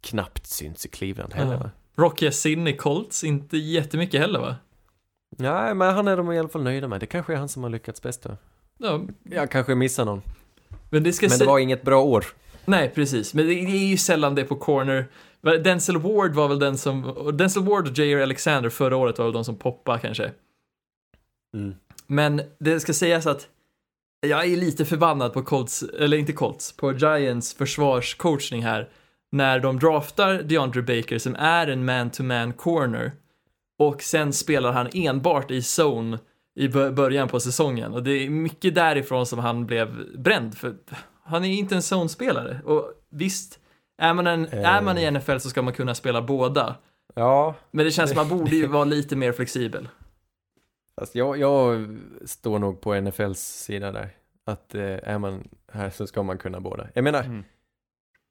[0.00, 1.70] knappt synts i Cleveland heller va?
[1.96, 4.56] Rocky Sin i Colts, inte jättemycket heller va?
[5.38, 7.00] Nej, men han är de i alla fall nöjda med.
[7.00, 8.36] Det kanske är han som har lyckats bäst då.
[8.78, 10.22] Ja, Jag kanske missar någon.
[10.90, 12.24] men det ska Men det var inget bra år.
[12.64, 13.34] Nej, precis.
[13.34, 15.06] Men det är ju sällan det på corner.
[15.64, 17.14] Denzel Ward var väl den som...
[17.34, 18.22] Denzel Ward och J.R.
[18.22, 20.32] Alexander förra året var väl de som poppade kanske.
[21.54, 21.74] Mm.
[22.06, 23.48] Men det ska sägas att
[24.26, 28.88] jag är lite förbannad på Colts, eller inte Colts, på Giants försvarscoachning här.
[29.32, 33.12] När de draftar DeAndre Baker som är en man-to-man corner
[33.78, 36.18] och sen spelar han enbart i zone
[36.56, 37.92] i bö- början på säsongen.
[37.92, 40.54] Och det är mycket därifrån som han blev bränd.
[40.58, 40.74] För
[41.24, 42.60] han är inte en zone-spelare.
[42.64, 43.58] Och visst,
[43.98, 46.76] är man, en, är man i NFL så ska man kunna spela båda.
[47.14, 49.88] Ja, Men det känns som att man borde ju vara lite mer flexibel.
[51.00, 51.86] Fast jag, jag
[52.26, 54.10] står nog på NFLs sida där.
[54.46, 56.86] Att eh, är man här så ska man kunna båda.
[56.94, 57.44] Jag menar, Mm.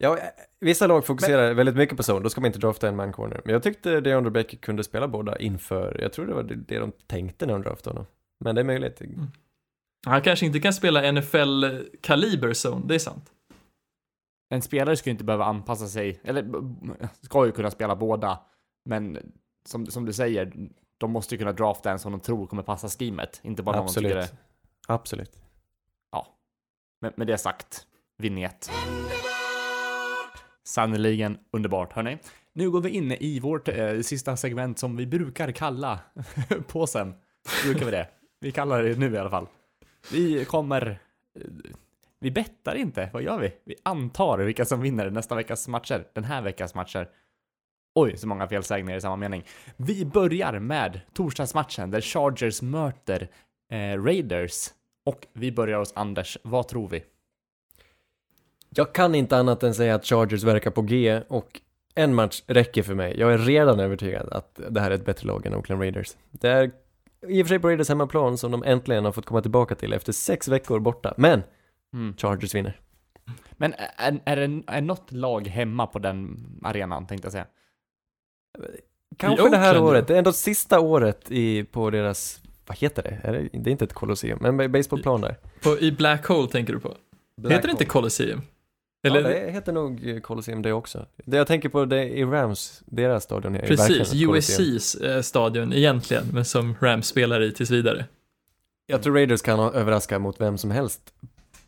[0.04, 0.24] Ja, eh,
[0.60, 3.42] vissa lag fokuserar väldigt mycket på zone, då ska man inte drafta en man corner.
[3.46, 6.92] Men jag tyckte DeAndre Baker kunde spela båda inför, jag tror det var det, de
[7.08, 8.06] tänkte när de draftade honom.
[8.40, 9.02] Men det är möjligt.
[10.06, 13.32] Han kanske inte kan spela NFL-kaliber zone, det är sant.
[14.50, 16.46] En spelare ska ju inte behöva anpassa sig, eller
[17.22, 18.40] ska ju kunna spela båda.
[18.86, 19.34] Men
[19.66, 20.54] som, som du säger,
[20.98, 23.40] de måste ju kunna drafta en som de tror kommer passa schemet.
[23.44, 24.40] Inte bara någon som tycker Absolut.
[24.88, 24.94] det.
[24.94, 25.44] Absolut.
[27.04, 28.72] Med, med det sagt, vignett.
[30.64, 32.18] Sannerligen underbart, hörni.
[32.54, 36.00] Nu går vi in i vårt eh, sista segment som vi brukar kalla
[36.68, 37.14] påsen.
[37.66, 38.08] Brukar vi det?
[38.40, 39.48] Vi kallar det nu i alla fall.
[40.12, 41.00] Vi kommer...
[41.40, 41.46] Eh,
[42.20, 43.54] vi bettar inte, vad gör vi?
[43.64, 47.10] Vi antar vilka som vinner nästa veckas matcher, den här veckas matcher.
[47.96, 49.44] Oj, så många felsägningar i samma mening.
[49.78, 53.28] Vi börjar med torsdagsmatchen där Chargers möter
[53.72, 54.70] eh, Raiders.
[55.06, 56.38] Och vi börjar hos Anders.
[56.44, 57.04] Vad tror vi?
[58.76, 61.62] Jag kan inte annat än säga att Chargers verkar på G och
[61.96, 63.20] en match räcker för mig.
[63.20, 66.12] Jag är redan övertygad att det här är ett bättre lag än Oakland Raiders.
[66.32, 66.72] Det är
[67.28, 69.94] i och för sig på Raiders hemmaplan som de äntligen har fått komma tillbaka till
[69.94, 71.14] efter sex veckor borta.
[71.18, 71.44] Men
[71.94, 72.14] Mm.
[72.18, 72.80] Chargers vinner.
[73.52, 77.46] Men är, är, det, är något lag hemma på den arenan, tänkte jag säga?
[79.18, 83.20] Kanske det här året, det är ändå sista året i, på deras, vad heter det?
[83.24, 83.50] Är det?
[83.60, 85.38] Det är inte ett kolosseum, men ba- baseballplan där.
[85.64, 86.98] På, I Black Hole tänker du på?
[87.50, 88.42] Heter det inte Colosseum?
[89.04, 91.06] Eller, Ja, det heter nog eh, Colosseum det också.
[91.26, 94.14] Det jag tänker på det är Rams, deras stadion är precis.
[94.60, 98.06] USCs eh, stadion egentligen, men som Rams spelar i tills vidare.
[98.86, 101.14] Jag tror Raiders kan ha- överraska mot vem som helst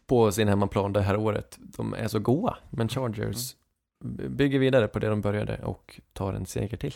[0.07, 1.57] på sin hemmaplan det här året.
[1.59, 3.55] De är så goa, men Chargers
[4.03, 6.93] b- bygger vidare på det de började och tar en seger till.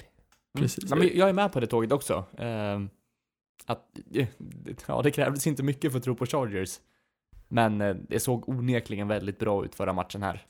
[0.57, 0.83] Precis.
[0.89, 2.23] Ja, men jag är med på det tåget också.
[2.37, 2.89] Ehm,
[3.65, 4.27] att, eh,
[4.85, 6.79] ja, det krävdes inte mycket för att tro på Chargers.
[7.49, 10.45] Men eh, det såg onekligen väldigt bra ut förra matchen här.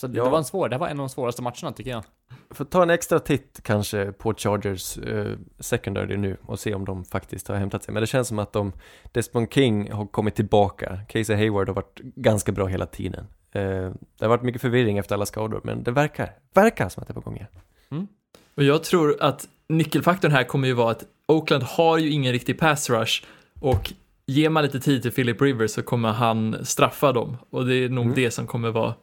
[0.00, 0.24] Så det, Ja.
[0.24, 2.04] det var en svår, det var en av de svåraste matcherna tycker jag.
[2.50, 7.04] Får ta en extra titt kanske på Chargers eh, secondary nu och se om de
[7.04, 7.94] faktiskt har hämtat sig.
[7.94, 8.72] Men det känns som att de,
[9.12, 11.00] Desmond King har kommit tillbaka.
[11.08, 13.26] Casey Hayward har varit ganska bra hela tiden.
[13.52, 17.08] Eh, det har varit mycket förvirring efter alla skador, men det verkar, verkar som att
[17.08, 18.08] det är på gång igen.
[18.54, 22.58] Och jag tror att nyckelfaktorn här kommer ju vara att Oakland har ju ingen riktig
[22.58, 23.24] pass rush
[23.60, 23.92] och
[24.26, 27.88] ger man lite tid till Philip Rivers så kommer han straffa dem och det är
[27.88, 28.14] nog Mm.
[28.14, 28.94] det som kommer vara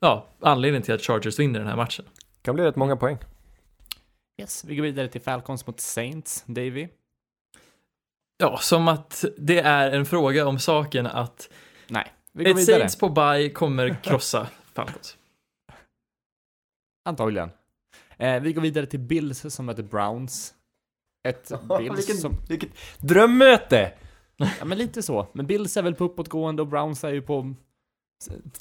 [0.00, 2.04] ja, anledningen till att Chargers vinner den här matchen.
[2.42, 3.18] Kan bli rätt många poäng.
[4.40, 6.88] Yes, vi går vidare till Falcons mot Saints, Davy.
[8.38, 11.50] Ja, som att det är en fråga om saken att
[11.88, 12.78] Nej, vi går ett vidare.
[12.78, 15.16] Saints på bye kommer krossa Falcons.
[17.04, 17.50] Antagligen.
[18.18, 20.54] Eh, vi går vidare till Bills som möter Browns.
[21.28, 22.36] Ett Bills vilken, som...
[22.48, 23.92] vilket drömmöte!
[24.36, 25.26] Ja, men lite så.
[25.32, 27.54] Men Bills är väl på uppåtgående och Browns är ju på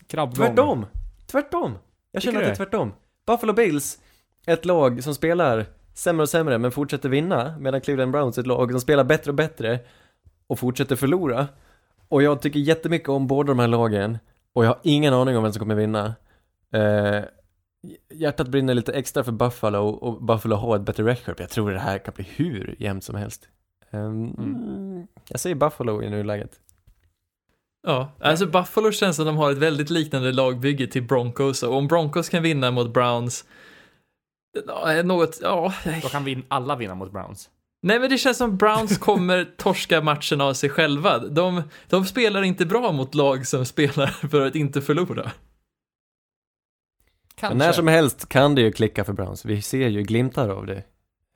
[0.08, 0.46] krabbgång.
[0.46, 0.86] Tvärtom!
[1.28, 1.78] Tvärtom!
[2.12, 2.94] Jag Tycker känner att det är tvärtom.
[3.28, 4.00] Buffalo Bills,
[4.46, 8.48] ett lag som spelar sämre och sämre men fortsätter vinna, medan Cleveland Browns är ett
[8.48, 9.80] lag som spelar bättre och bättre
[10.48, 11.48] och fortsätter förlora.
[12.08, 14.18] Och jag tycker jättemycket om båda de här lagen
[14.54, 16.16] och jag har ingen aning om vem som kommer vinna.
[16.74, 17.24] Eh,
[18.14, 21.40] hjärtat brinner lite extra för Buffalo och Buffalo har ett bättre record.
[21.40, 23.50] Jag tror det här kan bli hur jämnt som helst.
[23.96, 25.08] Ehm, Mm.
[25.30, 26.60] Jag säger Buffalo i nuläget.
[27.88, 31.88] Ja, alltså Buffalo känns som de har ett väldigt liknande lagbygge till Broncos och om
[31.88, 33.46] Broncos kan vinna mot Browns
[35.04, 35.74] något, ja.
[36.02, 37.50] Då kan vi alla vinna mot Browns.
[37.82, 41.18] nej men det känns som Browns kommer torska matchen av sig själva.
[41.20, 45.32] De, de spelar inte bra mot lag som spelar för att inte förlora.
[47.36, 47.58] Kanske.
[47.58, 49.46] Men när som helst kan det ju klicka för Browns.
[49.46, 50.84] Vi ser ju glimtar av det.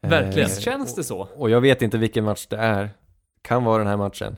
[0.02, 0.50] Verkligen.
[0.50, 1.20] Visst känns det så?
[1.36, 2.90] Och jag vet inte vilken match det är.
[3.42, 4.38] Kan vara den här matchen.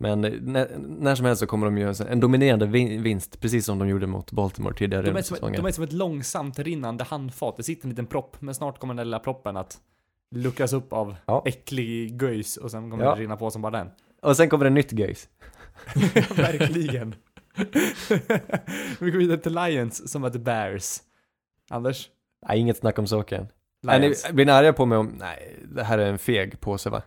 [0.00, 3.78] Men när, när som helst så kommer de göra en dominerande vin- vinst, precis som
[3.78, 5.56] de gjorde mot Baltimore tidigare De är, som, säsongen.
[5.62, 7.56] de är som ett långsamt rinnande handfat.
[7.56, 9.78] Det sitter en liten propp, men snart kommer den där lilla proppen att
[10.34, 11.42] luckras upp av Ja.
[11.46, 13.14] äcklig göjs och sen kommer Ja.
[13.14, 13.88] det rinna på som bara den.
[14.22, 15.28] Och sen kommer det nytt göjs.
[16.36, 17.14] Verkligen.
[19.00, 20.98] vi går vidare till Lions som möter Bears.
[21.70, 22.08] Anders?
[22.48, 23.46] Nej, inget snack om saken.
[23.92, 24.30] Ni, Lions.
[24.32, 27.02] blir ni arga på mig om, nej, det här är en feg påse va?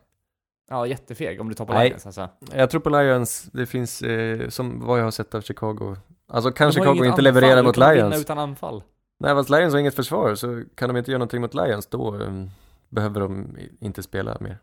[0.70, 1.90] Ja, jättefeg om du tar på Nej.
[1.90, 2.30] Lions alltså.
[2.54, 5.96] Jag tror på Lions, det finns, eh, som vad jag har sett av Chicago.
[6.28, 8.22] Alltså kan Chicago inte leverera mot Lions.
[8.22, 8.84] utan anfall.
[9.20, 12.22] Nej, fast Lions har inget försvar, så kan de inte göra någonting mot Lions, då
[12.22, 12.46] eh,
[12.90, 14.58] behöver de inte spela mer.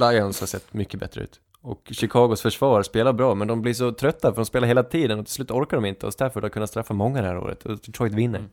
[0.00, 1.40] Lions har sett mycket bättre ut.
[1.60, 5.18] Och Chicagos försvar spelar bra, men de blir så trötta för de spelar hela tiden
[5.18, 7.62] och till slut orkar de inte och Stafford har kunnat straffa många det här året
[7.66, 8.38] och Detroit vinner.
[8.38, 8.50] Mm.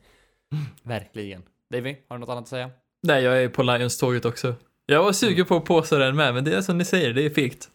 [0.82, 1.42] Verkligen.
[1.72, 2.70] Davy, har du något annat att säga?
[3.02, 4.54] Nej, jag är på Lions-tåget också.
[4.86, 7.22] Jag var sugen på att påstå den med, men det är som ni säger, det
[7.22, 7.68] är fegt.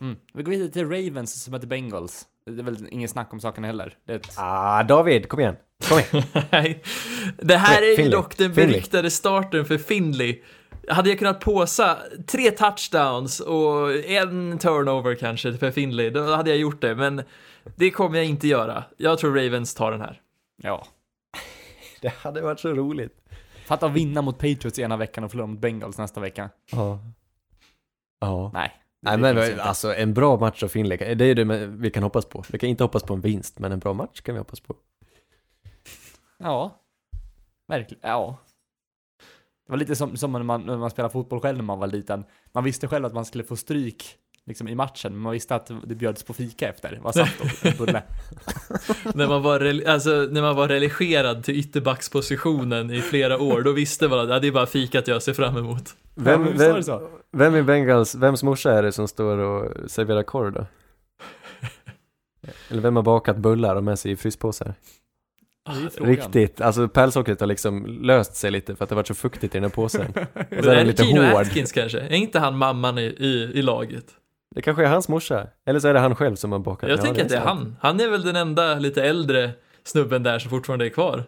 [0.00, 0.16] Mm.
[0.34, 2.26] Vi går vidare till Ravens som möter Bengals.
[2.46, 3.96] Det är väl ingen snack om saken heller.
[4.06, 4.34] Det är ett...
[4.36, 5.56] Ah, David, kom igen.
[5.88, 6.24] Kom igen.
[7.36, 8.12] Det här är ju Finley.
[8.12, 10.42] dock den beryktade starten för Finley.
[10.88, 16.58] Hade jag kunnat påsa tre touchdowns och en turnover kanske för Finley, då hade jag
[16.58, 17.22] gjort det, men
[17.76, 18.84] det kommer jag inte göra.
[18.96, 20.20] Jag tror Ravens tar den här.
[20.62, 20.86] Ja.
[22.00, 23.21] Det hade varit så roligt.
[23.64, 26.50] Fatta att vinna mot Patriots ena veckan och förlora mot Bengals nästa vecka.
[26.72, 26.98] Ja.
[28.20, 28.50] Ja.
[28.54, 28.72] Nej.
[29.02, 29.62] Nej men inte.
[29.62, 32.44] alltså en bra match av Finley, det är ju det vi kan hoppas på.
[32.48, 34.76] Vi kan inte hoppas på en vinst, men en bra match kan vi hoppas på.
[36.38, 36.82] Ja.
[37.68, 38.00] Verkligen.
[38.02, 38.38] Ja.
[39.66, 41.86] Det var lite som, som när, man, när man spelade fotboll själv när man var
[41.86, 42.24] liten.
[42.52, 45.70] Man visste själv att man skulle få stryk liksom, i matchen, men man visste att
[45.84, 47.00] det bjöds på fika efter.
[47.02, 47.28] Vad satt
[47.62, 48.02] en bulle.
[49.14, 54.08] när, man var, alltså, när man var religerad till ytterbackspositionen i flera år, då visste
[54.08, 55.96] man att ja, det är bara fikat jag ser fram emot.
[56.14, 57.08] Vem, vem, så?
[57.32, 60.66] vem i Bengals, vems morsa är det som står och serverar korv då?
[62.70, 64.74] Eller vem har bakat bullar och med sig i fryspåsar?
[65.92, 66.10] Frågan.
[66.10, 69.54] Riktigt, alltså pärlsockret har liksom löst sig lite för att det har varit så fuktigt
[69.54, 70.12] i den här påsen.
[70.58, 71.40] Och så är den lite Gino hård.
[71.40, 74.04] Atkins kanske, är inte han mamman i, i, i laget?
[74.54, 76.90] Det kanske är hans morsa, eller så är det han själv som har bakat.
[76.90, 77.76] Jag Ja, tänker att det är han.
[77.80, 79.50] Han är väl den enda lite äldre
[79.82, 81.24] snubben där som fortfarande är kvar.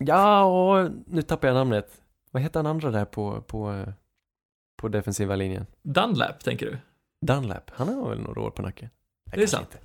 [0.00, 2.02] Ja, och nu tappar jag namnet.
[2.30, 3.84] Vad heter han andra där på, på,
[4.80, 5.66] på defensiva linjen?
[5.82, 6.78] Dunlap, tänker du?
[7.26, 8.88] Dunlap, han har väl några år på nacken?
[9.34, 9.66] Det är sant.
[9.72, 9.84] inte.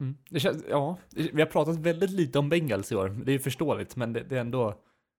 [0.00, 0.16] Mm.
[0.30, 3.08] Det känns, ja, vi har pratat väldigt lite om Bengals i år.
[3.08, 4.74] Det är ju förståeligt, men det, det är ändå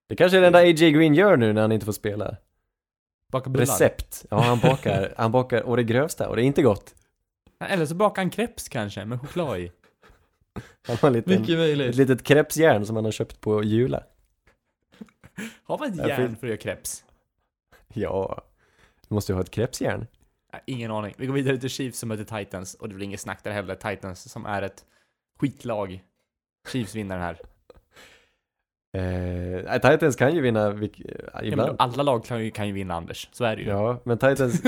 [0.09, 0.91] Det kanske är det enda A.J.
[0.91, 2.37] Green gör nu när han inte får spela.
[3.31, 3.65] Baka bullar.
[3.65, 4.25] Recept.
[4.29, 6.95] Ja, han bakar, han bakar och det grövsta och det är inte gott.
[7.59, 9.71] Eller så bakar han crepes kanske, med choklad i.
[10.87, 11.89] Han har en liten, Mycket möjligt.
[11.89, 14.03] ett litet krepsjärn som han har köpt på Jula.
[15.63, 17.03] Har man ett järn för att göra crepes?
[17.93, 18.41] Ja,
[19.07, 20.07] du måste ju ha ett krepsjärn.
[20.53, 21.13] Nej, ingen aning.
[21.17, 23.75] Vi går vidare till Chiefs som möter Titans, och det blir inget snack där heller.
[23.75, 24.85] Titans som är ett
[25.39, 26.03] skitlag.
[26.71, 27.39] Chiefs vinner den här.
[28.93, 31.75] Eh, Titans kan ju vinna vilk, eh, Ja, men ibland.
[31.79, 33.67] alla lag kan ju, kan ju vinna Anders, så är det ju.
[33.69, 34.61] Ja, men Titans,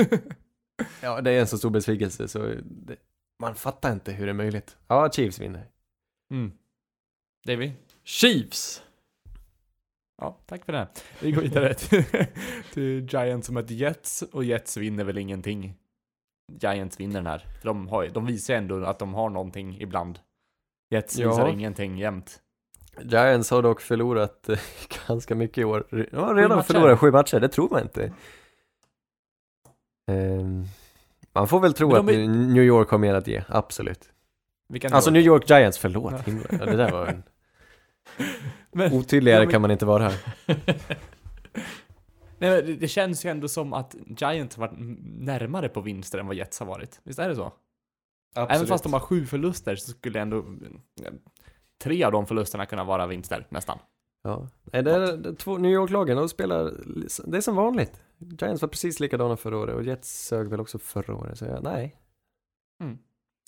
[1.02, 2.96] ja det är en så stor besvikelse så det,
[3.42, 4.76] man fattar inte hur det är möjligt.
[4.88, 5.66] Ja, Chiefs vinner.
[6.32, 6.52] Mm.
[7.46, 7.72] Davy?
[8.04, 8.82] Chiefs!
[10.22, 10.88] Ja, tack för det.
[11.20, 12.04] Vi går vidare till,
[12.72, 15.74] till Giants som möter Jets, och Jets vinner väl ingenting.
[16.60, 17.38] Giants vinner den här.
[17.38, 20.18] För de, har, de visar ändå att de har någonting ibland.
[20.90, 21.28] Jets Ja.
[21.30, 22.40] visar ingenting jämt.
[23.04, 24.58] Giants har dock förlorat eh,
[25.08, 25.86] ganska mycket i år.
[26.10, 26.66] De har redan matcher.
[26.66, 28.12] förlorat sju matcher, det tror man inte.
[30.10, 30.64] Ehm,
[31.32, 34.10] man får väl tro att är- New York har mer att ge, absolut.
[34.68, 35.10] Vilka Alltså?
[35.10, 36.12] New York Giants, förlåt.
[36.26, 36.32] Ja.
[36.50, 37.22] Ja, det där var en...
[38.72, 40.14] Men- Otydligare men- kan man inte vara här.
[42.38, 44.78] Nej, men det, känns ju ändå som att Giants har varit
[45.18, 47.00] närmare på vinster än vad Jets har varit.
[47.02, 47.52] Visst är det så?
[48.36, 51.12] Även fast de har sju förluster så skulle ändå eh,
[51.82, 53.78] tre av de förlusterna kunna vara vinster nästan.
[54.22, 54.48] Ja.
[54.72, 56.72] Nej, det är, det två New York-lagen, de spelar,
[57.26, 58.02] det är som vanligt.
[58.40, 61.62] Giants var precis likadana förra året och Jets sög väl också förra året, så jag,
[61.62, 61.96] nej.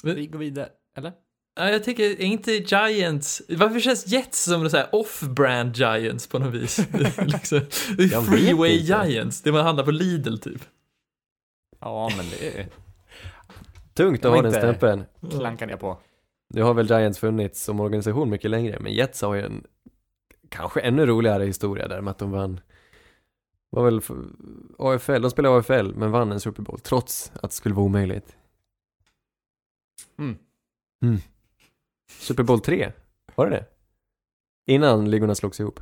[0.02, 1.12] Men- Vi går vidare, eller?
[1.54, 6.38] Ja, jag tänker, är inte Giants, varför känns Jets som så här off-brand Giants på
[6.38, 6.78] något vis?
[7.18, 7.60] Liksom,
[8.24, 8.76] freeway.
[8.76, 10.62] Giants, det man handlar på Lidl typ.
[11.80, 12.66] Ja, men det är
[13.94, 15.04] Tungt att ha den stämpeln.
[15.30, 15.98] klankar ner på.
[16.54, 19.64] Nu har väl Giants funnits som organisation mycket längre, men Jets har ju en
[20.48, 22.60] kanske ännu roligare historia där med att de vann
[23.70, 24.00] var väl
[24.78, 28.36] AFL, de spelade AFL men vann en Super Bowl trots att det skulle vara omöjligt.
[30.18, 30.36] Mm.
[32.18, 32.92] Super Bowl 3,
[33.34, 33.66] var det det?
[34.72, 35.80] Innan ligorna slogs ihop.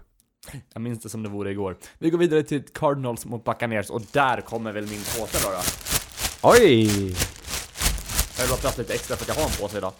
[0.72, 1.76] Jag minns det som det vore igår.
[1.98, 5.50] Vi går vidare till Cardinals mot Buccaneers och där kommer väl min påse då.
[5.50, 5.60] då.
[6.42, 7.08] Oj!
[8.38, 9.92] Jag har pratat lite extra för att jag har en påse idag.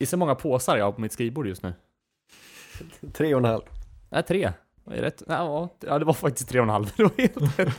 [0.00, 1.72] Gissa många påsar jag har på mitt skrivbord just nu?
[3.12, 3.62] Tre och en halv.
[4.08, 4.52] Nej, tre.
[4.84, 5.22] Vad är rätt?
[5.26, 6.92] Ja, ja, det var faktiskt tre och en halv.
[6.96, 7.78] Det var helt rätt.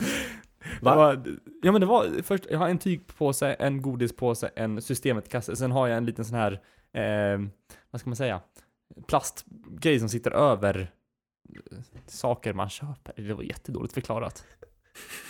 [0.80, 1.24] Det var,
[1.62, 5.88] ja men det var först, jag har en tygpåse, en godispåse, en systemet-kasse, sen har
[5.88, 6.52] jag en liten sån här,
[6.92, 7.40] eh,
[7.90, 8.40] vad ska man säga,
[9.06, 10.92] plastgrej som sitter över
[12.06, 13.14] saker man köper.
[13.16, 14.44] Det var jättedåligt förklarat.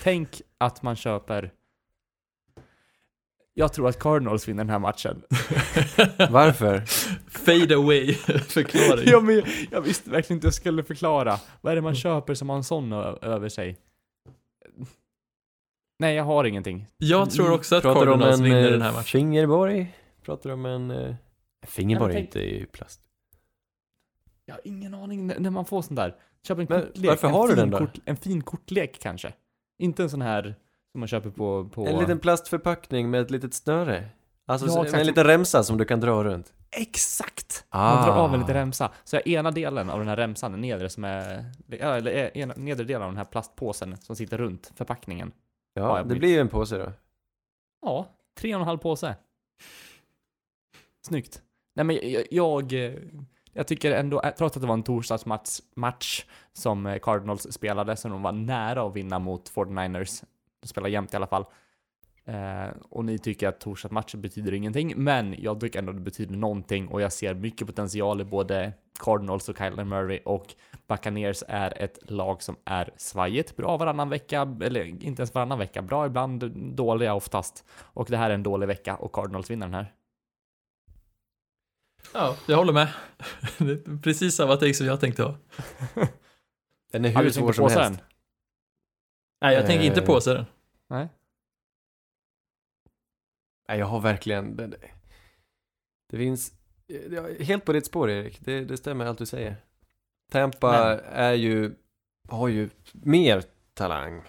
[0.02, 1.52] Tänk att man köper
[3.54, 5.22] jag tror att Cardinals vinner den här matchen.
[6.30, 6.78] Varför?
[7.30, 8.14] Fade away
[8.48, 9.04] förklaring.
[9.06, 11.36] Ja, men jag, jag visste verkligen inte hur jag skulle förklara.
[11.60, 13.76] Vad är det man köper som har en sån över sig?
[15.98, 16.86] Nej, jag har ingenting.
[16.98, 19.04] Jag tror också att Pratar du Cardinals en vinner eh, den här matchen.
[19.04, 19.94] fingerborg?
[20.24, 20.90] Pratar du om en...
[20.90, 21.14] Eh,
[21.66, 23.00] fingerborg är tänk- inte i plast.
[24.44, 26.16] Jag har ingen aning när man får sån där.
[26.48, 27.06] Köp en Men kortlek.
[27.10, 27.78] varför en har du fin den då?
[27.78, 29.32] Kort, en fin kortlek kanske.
[29.78, 30.54] Inte en sån här
[30.92, 31.68] som man köper på...
[31.74, 31.86] på...
[31.86, 34.08] En liten plastförpackning med ett litet snöre.
[34.46, 35.00] Alltså Ja, så- med exakt.
[35.00, 36.52] en liten remsa som du kan dra runt.
[36.76, 37.64] Exakt!
[37.68, 37.94] Ah.
[37.94, 38.90] Man drar av en liten remsa.
[39.04, 41.44] Så är ena delen av den här remsan, den nedre som är...
[41.66, 45.32] ja, Eller är- ena, nedre delen av den här plastpåsen som sitter runt förpackningen.
[45.74, 46.18] Ja, Ja, jag det vet.
[46.18, 46.92] blir ju en påse då.
[47.82, 48.06] Ja,
[48.38, 49.16] tre och en halv påse.
[51.06, 51.42] Snyggt.
[51.74, 52.92] Nej men jag, jag, eh,
[53.52, 57.96] jag tycker ändå, eh, trots att det var en torsdagsmatch match som eh, Cardinals spelade,
[57.96, 60.24] så de var nära att vinna mot 49ers.
[60.62, 61.44] De spelade jämnt i alla fall.
[62.24, 66.88] Eh, och ni tycker att torsdagsmatcher betyder ingenting, men jag tycker ändå det betyder någonting
[66.88, 70.54] och jag ser mycket potential i både Cardinals och Kyler Murray och
[70.88, 75.82] Buccaneers är ett lag som är svajigt, bra varannan vecka, eller inte ens varannan vecka,
[75.82, 77.64] bra ibland, dåliga oftast.
[77.80, 79.92] Och det här är en dålig vecka och Cardinals vinner den här.
[82.14, 82.88] Ja, jag håller med.
[83.58, 85.36] Det är precis samma take som jag tänkte ha.
[86.92, 88.00] Den är hur svår som helst.
[89.42, 90.06] Nej, jag tänker inte Eh.
[90.06, 90.44] på sig den.
[90.88, 91.08] Nej.
[93.68, 94.56] Nej, jag har verkligen...
[94.56, 94.66] Det,
[96.10, 96.52] det- finns...
[97.40, 99.56] Helt på ditt spår Erik, det, det stämmer allt du säger.
[100.32, 101.74] Tampa Men- är ju...
[102.28, 103.42] Har ju mer
[103.74, 104.22] talang.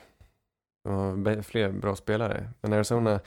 [0.84, 2.50] Och fler bra spelare.
[2.62, 3.20] Men Arizona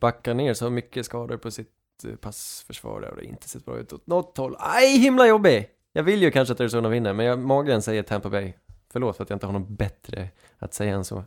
[0.00, 1.70] backar ner så har mycket skador på sitt
[2.04, 4.56] eh, passförsvar där och det har inte sett bra ut åt något håll.
[4.58, 5.70] Aj, himla jobbig!
[5.92, 8.52] Jag vill ju kanske att Arizona vinner, men jag, magen säger Tampa Bay.
[8.96, 10.28] Förlåt för att jag inte har något bättre
[10.58, 11.24] att säga än så.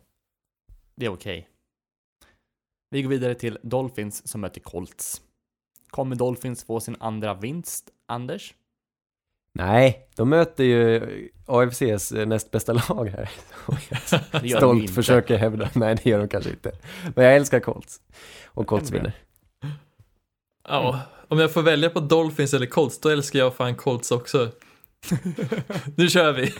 [0.95, 1.49] Det är okej.
[2.89, 5.21] Vi går vidare till Dolphins som möter Colts.
[5.89, 8.55] Kommer Dolphins få sin andra vinst, Anders?
[9.53, 13.29] Nej, de möter ju AFCs näst bästa lag här.
[14.57, 15.69] Stolt försöker hävda.
[15.75, 16.71] Nej, det gör de kanske inte.
[17.15, 18.01] Men jag älskar Colts.
[18.45, 19.13] Och Colts vinner.
[20.63, 24.51] Ja, om jag får välja på Dolphins eller Colts, då älskar jag fan Colts också.
[25.97, 26.53] nu kör vi.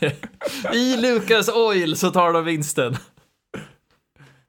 [0.78, 2.96] I Lucas Oil så tar de vinsten.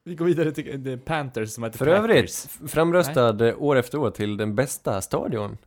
[0.03, 1.99] Vi går vidare till The Panthers som heter För Packers.
[1.99, 5.57] övrigt, framröstad eh, år efter år till den bästa stadion.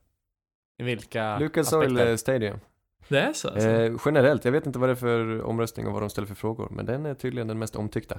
[0.79, 2.07] I vilka Lucas aspekter?
[2.09, 2.61] Oil Stadium.
[3.09, 3.69] Det är så alltså.
[3.69, 6.35] Eh, generellt, jag vet inte vad det är för omröstning och vad de ställer för
[6.35, 8.19] frågor, men den är tydligen den mest omtyckta.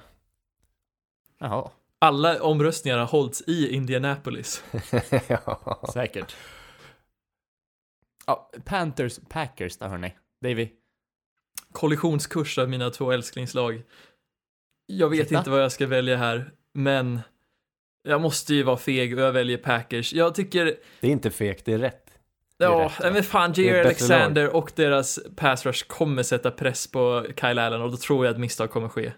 [1.39, 1.69] Jaha,
[1.99, 4.63] Alla omröstningar har hållits i Indianapolis.
[5.27, 5.81] ja.
[5.93, 6.35] säkert.
[8.25, 10.13] Ja, Panthers, Packers då hörni.
[10.41, 10.69] Davy.
[11.71, 13.83] Kollisionskurs av mina två älsklingslag.
[14.85, 15.37] Jag vet Titta.
[15.39, 17.19] inte vad jag ska välja här, men
[18.03, 20.13] jag måste ju vara feg och jag väljer Packers.
[20.13, 20.65] Jag tycker,
[21.01, 22.09] Det är inte fegt, det är rätt.
[22.59, 23.79] är ja, rätt, men fan, Det J.R.
[23.85, 28.33] Alexander och deras pass rush kommer sätta press på Kyle Allen och då tror jag
[28.33, 29.13] att misstag kommer ske.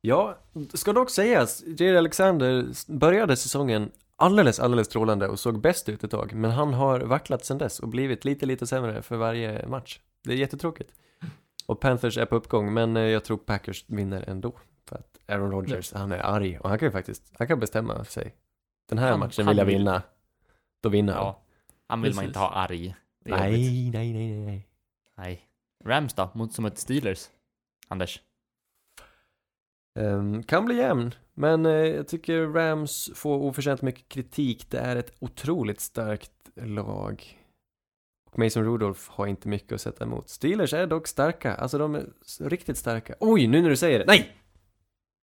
[0.00, 0.38] Ja,
[0.74, 3.90] ska dock sägas, Jerry Alexander började säsongen
[4.20, 7.80] alldeles, alldeles strålande och såg bäst ut ett tag, men han har vacklat sedan dess
[7.80, 10.00] och blivit lite, lite sämre för varje match.
[10.24, 10.92] Det är jättetråkigt.
[11.66, 14.52] Och Panthers är på uppgång, men eh, jag tror Packers vinner ändå.
[14.88, 18.04] För att Aaron Rodgers, han är arg och han kan ju faktiskt, han kan bestämma
[18.04, 18.34] sig.
[18.88, 20.02] Den här Han- matchen vill jag vinna.
[20.82, 21.22] Då vinner han.
[21.24, 21.42] Ja,
[21.86, 22.28] han vill man Precis.
[22.28, 22.94] inte ha arg.
[23.24, 24.66] Nej, nej, nej, nej, nej.
[25.16, 25.46] Nej.
[25.84, 27.28] Rams då, mot som ett Steelers?
[27.88, 28.20] Anders?
[30.00, 34.70] Ehm, kan bli jämn, men eh, jag tycker Rams får oförtjänt mycket kritik.
[34.70, 37.38] Det är ett otroligt starkt lag.
[38.30, 40.28] Och Mason Rudolph har inte mycket att sätta emot.
[40.28, 42.06] Steelers är dock starka, alltså de är
[42.40, 43.14] riktigt starka.
[43.20, 44.04] Oj, nu när du säger det.
[44.06, 44.36] Nej!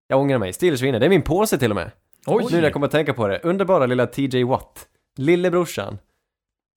[0.08, 1.00] Jag ångrar mig, Steelers vinner.
[1.00, 1.92] Det är min påse till och med.
[2.26, 2.46] Oj!
[2.52, 3.40] Nu när jag kommer att tänka på det.
[3.44, 4.88] Underbara lilla TJ Watt.
[5.18, 5.98] Lillebrorsan.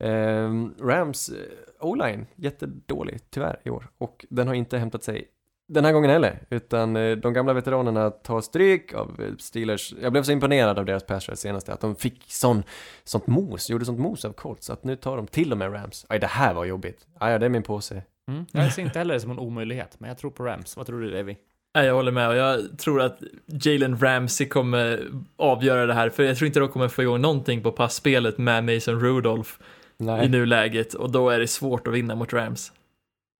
[0.05, 1.37] Ehm, Rams eh,
[1.81, 3.91] O-line, jättedålig tyvärr i år.
[3.99, 5.29] Och den har inte hämtat sig
[5.71, 6.43] den här gången heller.
[6.51, 9.95] Utan eh, de gamla veteranerna tar stryk av eh, Steelers.
[10.03, 11.73] Jag blev så imponerad av deras pass senaste.
[11.73, 12.63] Att de fick sån,
[13.05, 14.71] sånt mos, gjorde sånt mos av Colts.
[14.71, 16.07] Att nu tar de till och med Rams.
[16.09, 17.07] Aj, det här var jobbigt.
[17.19, 18.03] Aj, ja, det är min påse.
[18.29, 18.47] Mm.
[18.53, 20.77] Jag ser inte heller det som en omöjlighet, men jag tror på Rams.
[20.77, 21.37] Vad tror du Davy?
[21.75, 26.23] Nej, jag håller med och jag tror att Jalen Ramsey kommer avgöra det här för
[26.23, 29.51] jag tror inte de kommer få igång någonting på passspelet med Mason Rudolph
[29.99, 30.29] i Nej.
[30.29, 32.73] nuläget och då är det svårt att vinna mot Rams.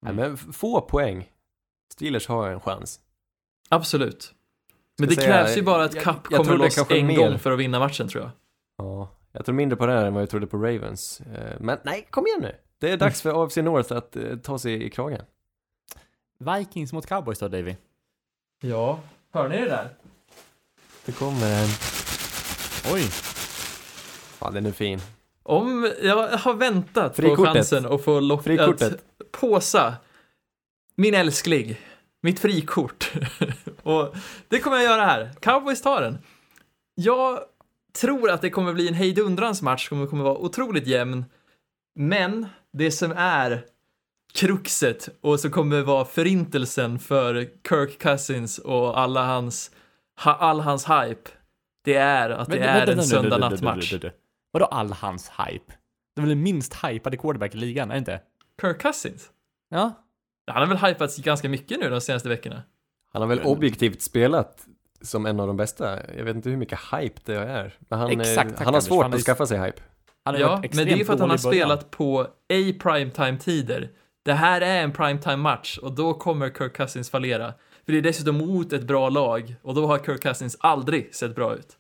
[0.03, 1.29] Nej, men få poäng.
[2.01, 3.01] Steelers har en chans.
[3.69, 4.35] Absolut.
[4.99, 7.51] Men det säga, krävs ju bara att Cup jag kommer loss en mer- gång för
[7.53, 8.31] att vinna matchen tror jag.
[8.79, 11.21] Ja, jag tror mindre på det här än vad jag trodde på Ravens.
[11.21, 12.57] Eh, Men nej, kom igen nu.
[12.79, 15.23] Det är dags för AFC North att eh, ta sig i kragen.
[16.39, 17.77] Vikings mot Cowboys då Davy?
[18.61, 19.01] Ja,
[19.33, 19.89] hör ni det där?
[21.05, 21.69] Det kommer en...
[22.95, 23.03] Oj!
[24.39, 25.01] Fan, den är fin.
[25.43, 27.55] Om jag har väntat på Frikortet.
[27.55, 28.73] chansen att få locka
[29.41, 29.95] påsa
[30.95, 31.77] min älskling,
[32.23, 33.13] mitt frikort.
[33.83, 34.15] och
[34.49, 35.31] det kommer jag göra här.
[35.41, 36.19] Cowboys tar den.
[36.95, 37.41] Jag
[38.01, 41.25] tror att det kommer bli en hejdundrans match, kommer kommer vara otroligt jämn.
[41.95, 43.65] Men det som är
[44.35, 47.35] kruxet och så kommer det vara förintelsen för
[47.69, 49.71] Kirk Cousins och alla hans,
[50.25, 51.31] ha, all hans hype.
[51.85, 53.93] Det är att det Men- är vänta, en söndag nattmatch.
[54.03, 54.11] nu.
[54.53, 55.73] Vadå all hans hype?
[56.15, 58.21] Det är väl den minst hypade quarterback i ligan, är det inte?
[58.61, 59.31] Kirk Cousins?
[59.69, 59.93] Ja.
[60.53, 62.63] Han har väl hypats ganska mycket nu de senaste veckorna.
[63.13, 64.67] Han har väl objektivt spelat
[65.01, 66.15] som en av de bästa.
[66.17, 67.75] Jag vet inte hur mycket hype det är.
[67.79, 69.83] Men han, eh, Exakt, tack, han har svårt Han är- att skaffa sig hype.
[70.25, 72.73] Han har ju Ja, varit men det är för att han har spelat på A
[72.81, 73.91] primetime-tider.
[74.23, 77.55] Det här är en primetime-match och då kommer Kirk Cousins fallera.
[77.85, 81.35] För det är dessutom mot ett bra lag och då har Kirk Cousins aldrig sett
[81.35, 81.77] bra ut.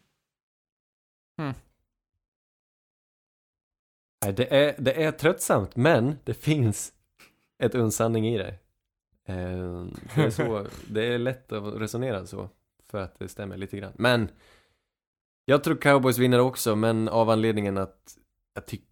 [4.25, 6.93] Nej, det är, det är tröttsamt, men det finns
[7.61, 8.55] ett uns sanning i det.
[9.27, 9.85] Eh,
[10.15, 12.49] Det är, så, det är lätt att resonera så,
[12.91, 13.93] för att det stämmer lite grann.
[13.97, 14.29] Men,
[15.45, 18.17] jag tror Cowboys vinner också, men av anledningen att
[18.55, 18.87] jag tycker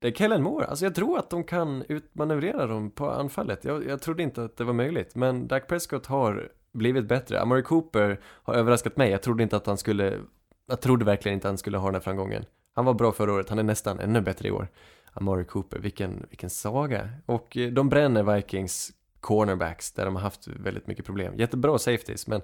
[0.00, 3.64] det är Kellen Moore, alltså jag tror att de kan utmanövrera dem på anfallet.
[3.64, 7.40] Jag, jag trodde inte att det var möjligt, men Dak Prescott har blivit bättre.
[7.40, 10.20] Amari Cooper har överraskat mig, jag trodde inte att han skulle,
[10.66, 12.44] jag trodde verkligen inte att han skulle ha den här framgången.
[12.74, 14.68] Han var bra förra året, han är nästan ännu bättre i år.
[15.12, 17.08] Amari Cooper, vilken, vilken saga.
[17.26, 21.38] Och eh, de bränner Vikings cornerbacks där de har haft väldigt mycket problem.
[21.38, 22.42] Jättebra safeties, men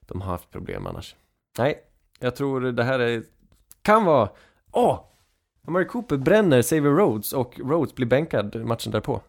[0.00, 1.16] de har haft problem annars.
[1.58, 1.82] Nej,
[2.18, 3.22] jag tror det här är,
[3.82, 4.30] kan vara,
[4.72, 5.04] åh!
[5.66, 9.20] Amari Cooper bränner Xavier Rhodes och Rhodes blir bänkad matchen därpå.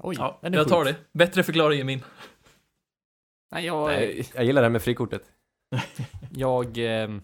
[0.00, 0.96] Oj, Ja, den är jag tar det.
[1.12, 2.02] Bättre förklaring än min.
[3.50, 5.22] Nej, jag, Nej, jag gillar det här med frikortet.
[6.30, 7.22] jag ehm,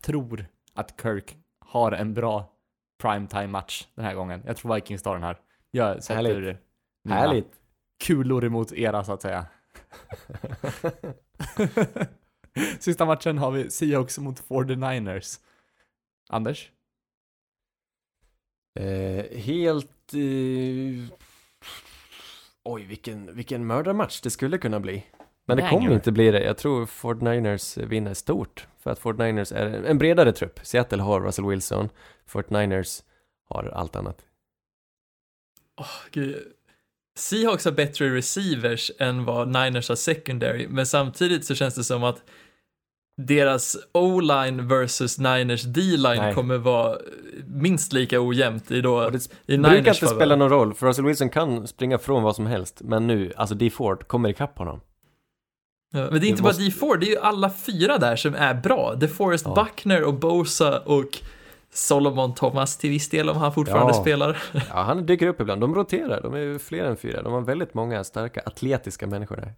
[0.00, 2.52] tror att Kirk har en bra
[3.00, 4.42] primetime-match den här gången.
[4.46, 5.38] Jag tror Vikings tar den här.
[5.70, 6.58] Jag sätter Härligt.
[7.04, 7.52] mina Härligt!
[8.04, 9.46] kulor emot era, så att säga.
[12.78, 15.40] Sista matchen har vi Seahawks mot 49ers.
[16.28, 16.70] Anders?
[18.80, 20.14] Eh, helt...
[20.14, 21.16] Eh...
[22.64, 25.06] Oj, vilken, vilken mördarmatch det skulle kunna bli.
[25.46, 26.42] Men det kommer inte bli det.
[26.44, 28.66] Jag tror 49ers vinner stort.
[28.82, 30.60] För att 49ers är en bredare trupp.
[30.62, 31.88] Seattle har Russell Wilson.
[32.30, 33.02] 49ers
[33.48, 34.18] har allt annat.
[35.80, 36.36] Åh, gud.
[37.18, 42.04] Seahawks har bättre receivers än vad Niners har secondary, men samtidigt så känns det som
[42.04, 42.22] att
[43.16, 46.98] deras O-line versus Niners D-line kommer vara
[47.46, 50.14] minst lika ojämnt i, då, Och det i brukar Niners inte favör.
[50.14, 52.80] spela någon roll, för Russell Wilson kan springa från vad som helst.
[52.84, 54.80] Men nu, alltså D Ford kommer ikapp honom.
[55.92, 58.16] Ja, men det är inte Det bara måste- D4, det är ju alla fyra där
[58.16, 58.94] som är bra.
[58.94, 59.54] DeForest Ja.
[59.54, 61.18] Buckner och Bosa och
[61.72, 64.00] Solomon Thomas till viss del om han fortfarande Ja.
[64.02, 64.42] spelar.
[64.52, 65.60] Ja, han dyker upp ibland.
[65.60, 67.22] De roterar, de är ju fler än fyra.
[67.22, 69.54] De har väldigt många starka, atletiska människor där.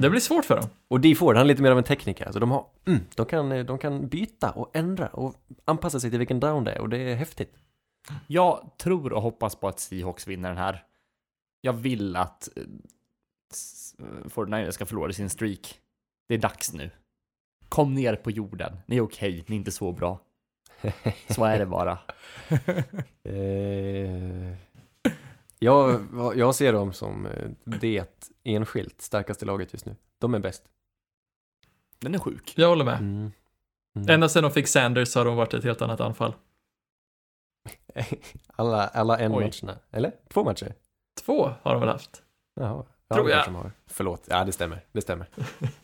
[0.00, 0.68] Det blir svårt för dem.
[0.88, 2.24] Och D Ford, han är lite mer av en tekniker.
[2.24, 5.34] Alltså de har, mm, de kan, de kan byta och ändra och
[5.64, 7.54] anpassa sig till vilken down det är och det är häftigt.
[8.26, 10.84] Jag tror och hoppas på att Seahawks vinner den här.
[11.60, 12.62] Jag vill att eh,
[14.24, 15.80] 49ers ska förlora sin streak.
[16.28, 16.90] Det är dags nu.
[17.68, 18.76] Kom ner på jorden.
[18.86, 20.20] Ni är okej, ni är inte så bra.
[21.28, 21.98] Så är det bara.
[23.22, 24.56] Eh,
[25.58, 26.06] jag,
[26.36, 29.96] jag ser dem som eh, det enskilt starkaste laget just nu.
[30.18, 30.64] De är bäst.
[31.98, 32.52] Den är sjuk.
[32.56, 32.98] Jag håller med.
[32.98, 33.32] Mm.
[33.96, 34.08] Mm.
[34.08, 36.34] Ända sedan de fick Sanders så har de varit ett helt annat anfall.
[38.46, 39.44] Alla, alla en Oj.
[39.44, 39.78] matcherna.
[39.90, 40.12] Eller?
[40.28, 40.74] Två matcher?
[41.24, 42.22] Två har de väl haft.
[42.54, 42.84] Jaha.
[43.10, 43.44] Ja, Tror det jag.
[43.44, 43.72] har.
[43.86, 44.24] Förlåt.
[44.28, 44.80] Ja, det stämmer.
[44.92, 45.26] Det stämmer.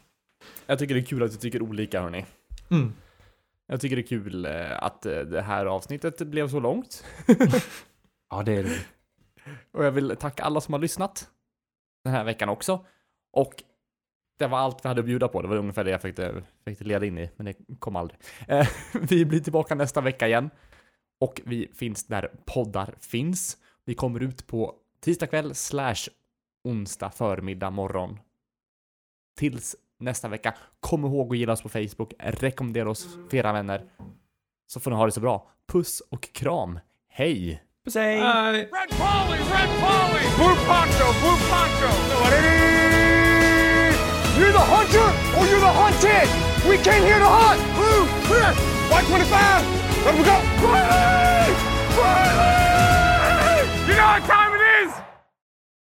[0.67, 2.27] Jag tycker det är kul att vi tycker olika hörni.
[2.71, 2.93] Mm.
[3.67, 7.05] Jag tycker det är kul eh, att eh, det här avsnittet blev så långt.
[8.31, 8.79] Ja, det är det.
[9.73, 11.29] Och jag vill tacka alla som har lyssnat
[12.05, 12.87] den här veckan också.
[13.33, 13.63] Och
[14.39, 15.43] det var allt vi hade att bjuda på.
[15.43, 16.19] Det var ungefär det jag fick,
[16.65, 18.21] fick leda in i, men det kom aldrig.
[18.49, 18.69] Eh,
[19.01, 20.51] vi blir tillbaka nästa vecka igen.
[21.21, 23.57] Och vi finns där poddar finns.
[23.85, 26.09] Vi kommer ut på tisdag kväll slash
[26.67, 28.19] onsdag förmiddag morgon.
[29.39, 30.55] Tills nästa vecka.
[30.81, 32.15] Kom ihåg att gilla oss på Facebook.
[32.19, 33.85] Rekommendera oss för era vänner.
[34.67, 35.49] Så får ni ha det så bra.
[35.67, 36.79] Puss och kram.
[37.09, 37.63] Hej!
[37.85, 38.19] Puss hej!
[38.19, 40.25] Red Polly, Red Polly!
[40.37, 41.91] Blue Poncho, Blue Poncho!
[44.39, 46.29] You're the hunter or you're the hunted!
[46.69, 47.61] We came here to hunt!
[47.77, 48.53] Blue, clear!
[48.91, 49.65] White 25!
[50.05, 50.37] Let we go!
[50.67, 51.55] Riley!
[51.97, 53.61] Riley!
[53.89, 54.46] You know what time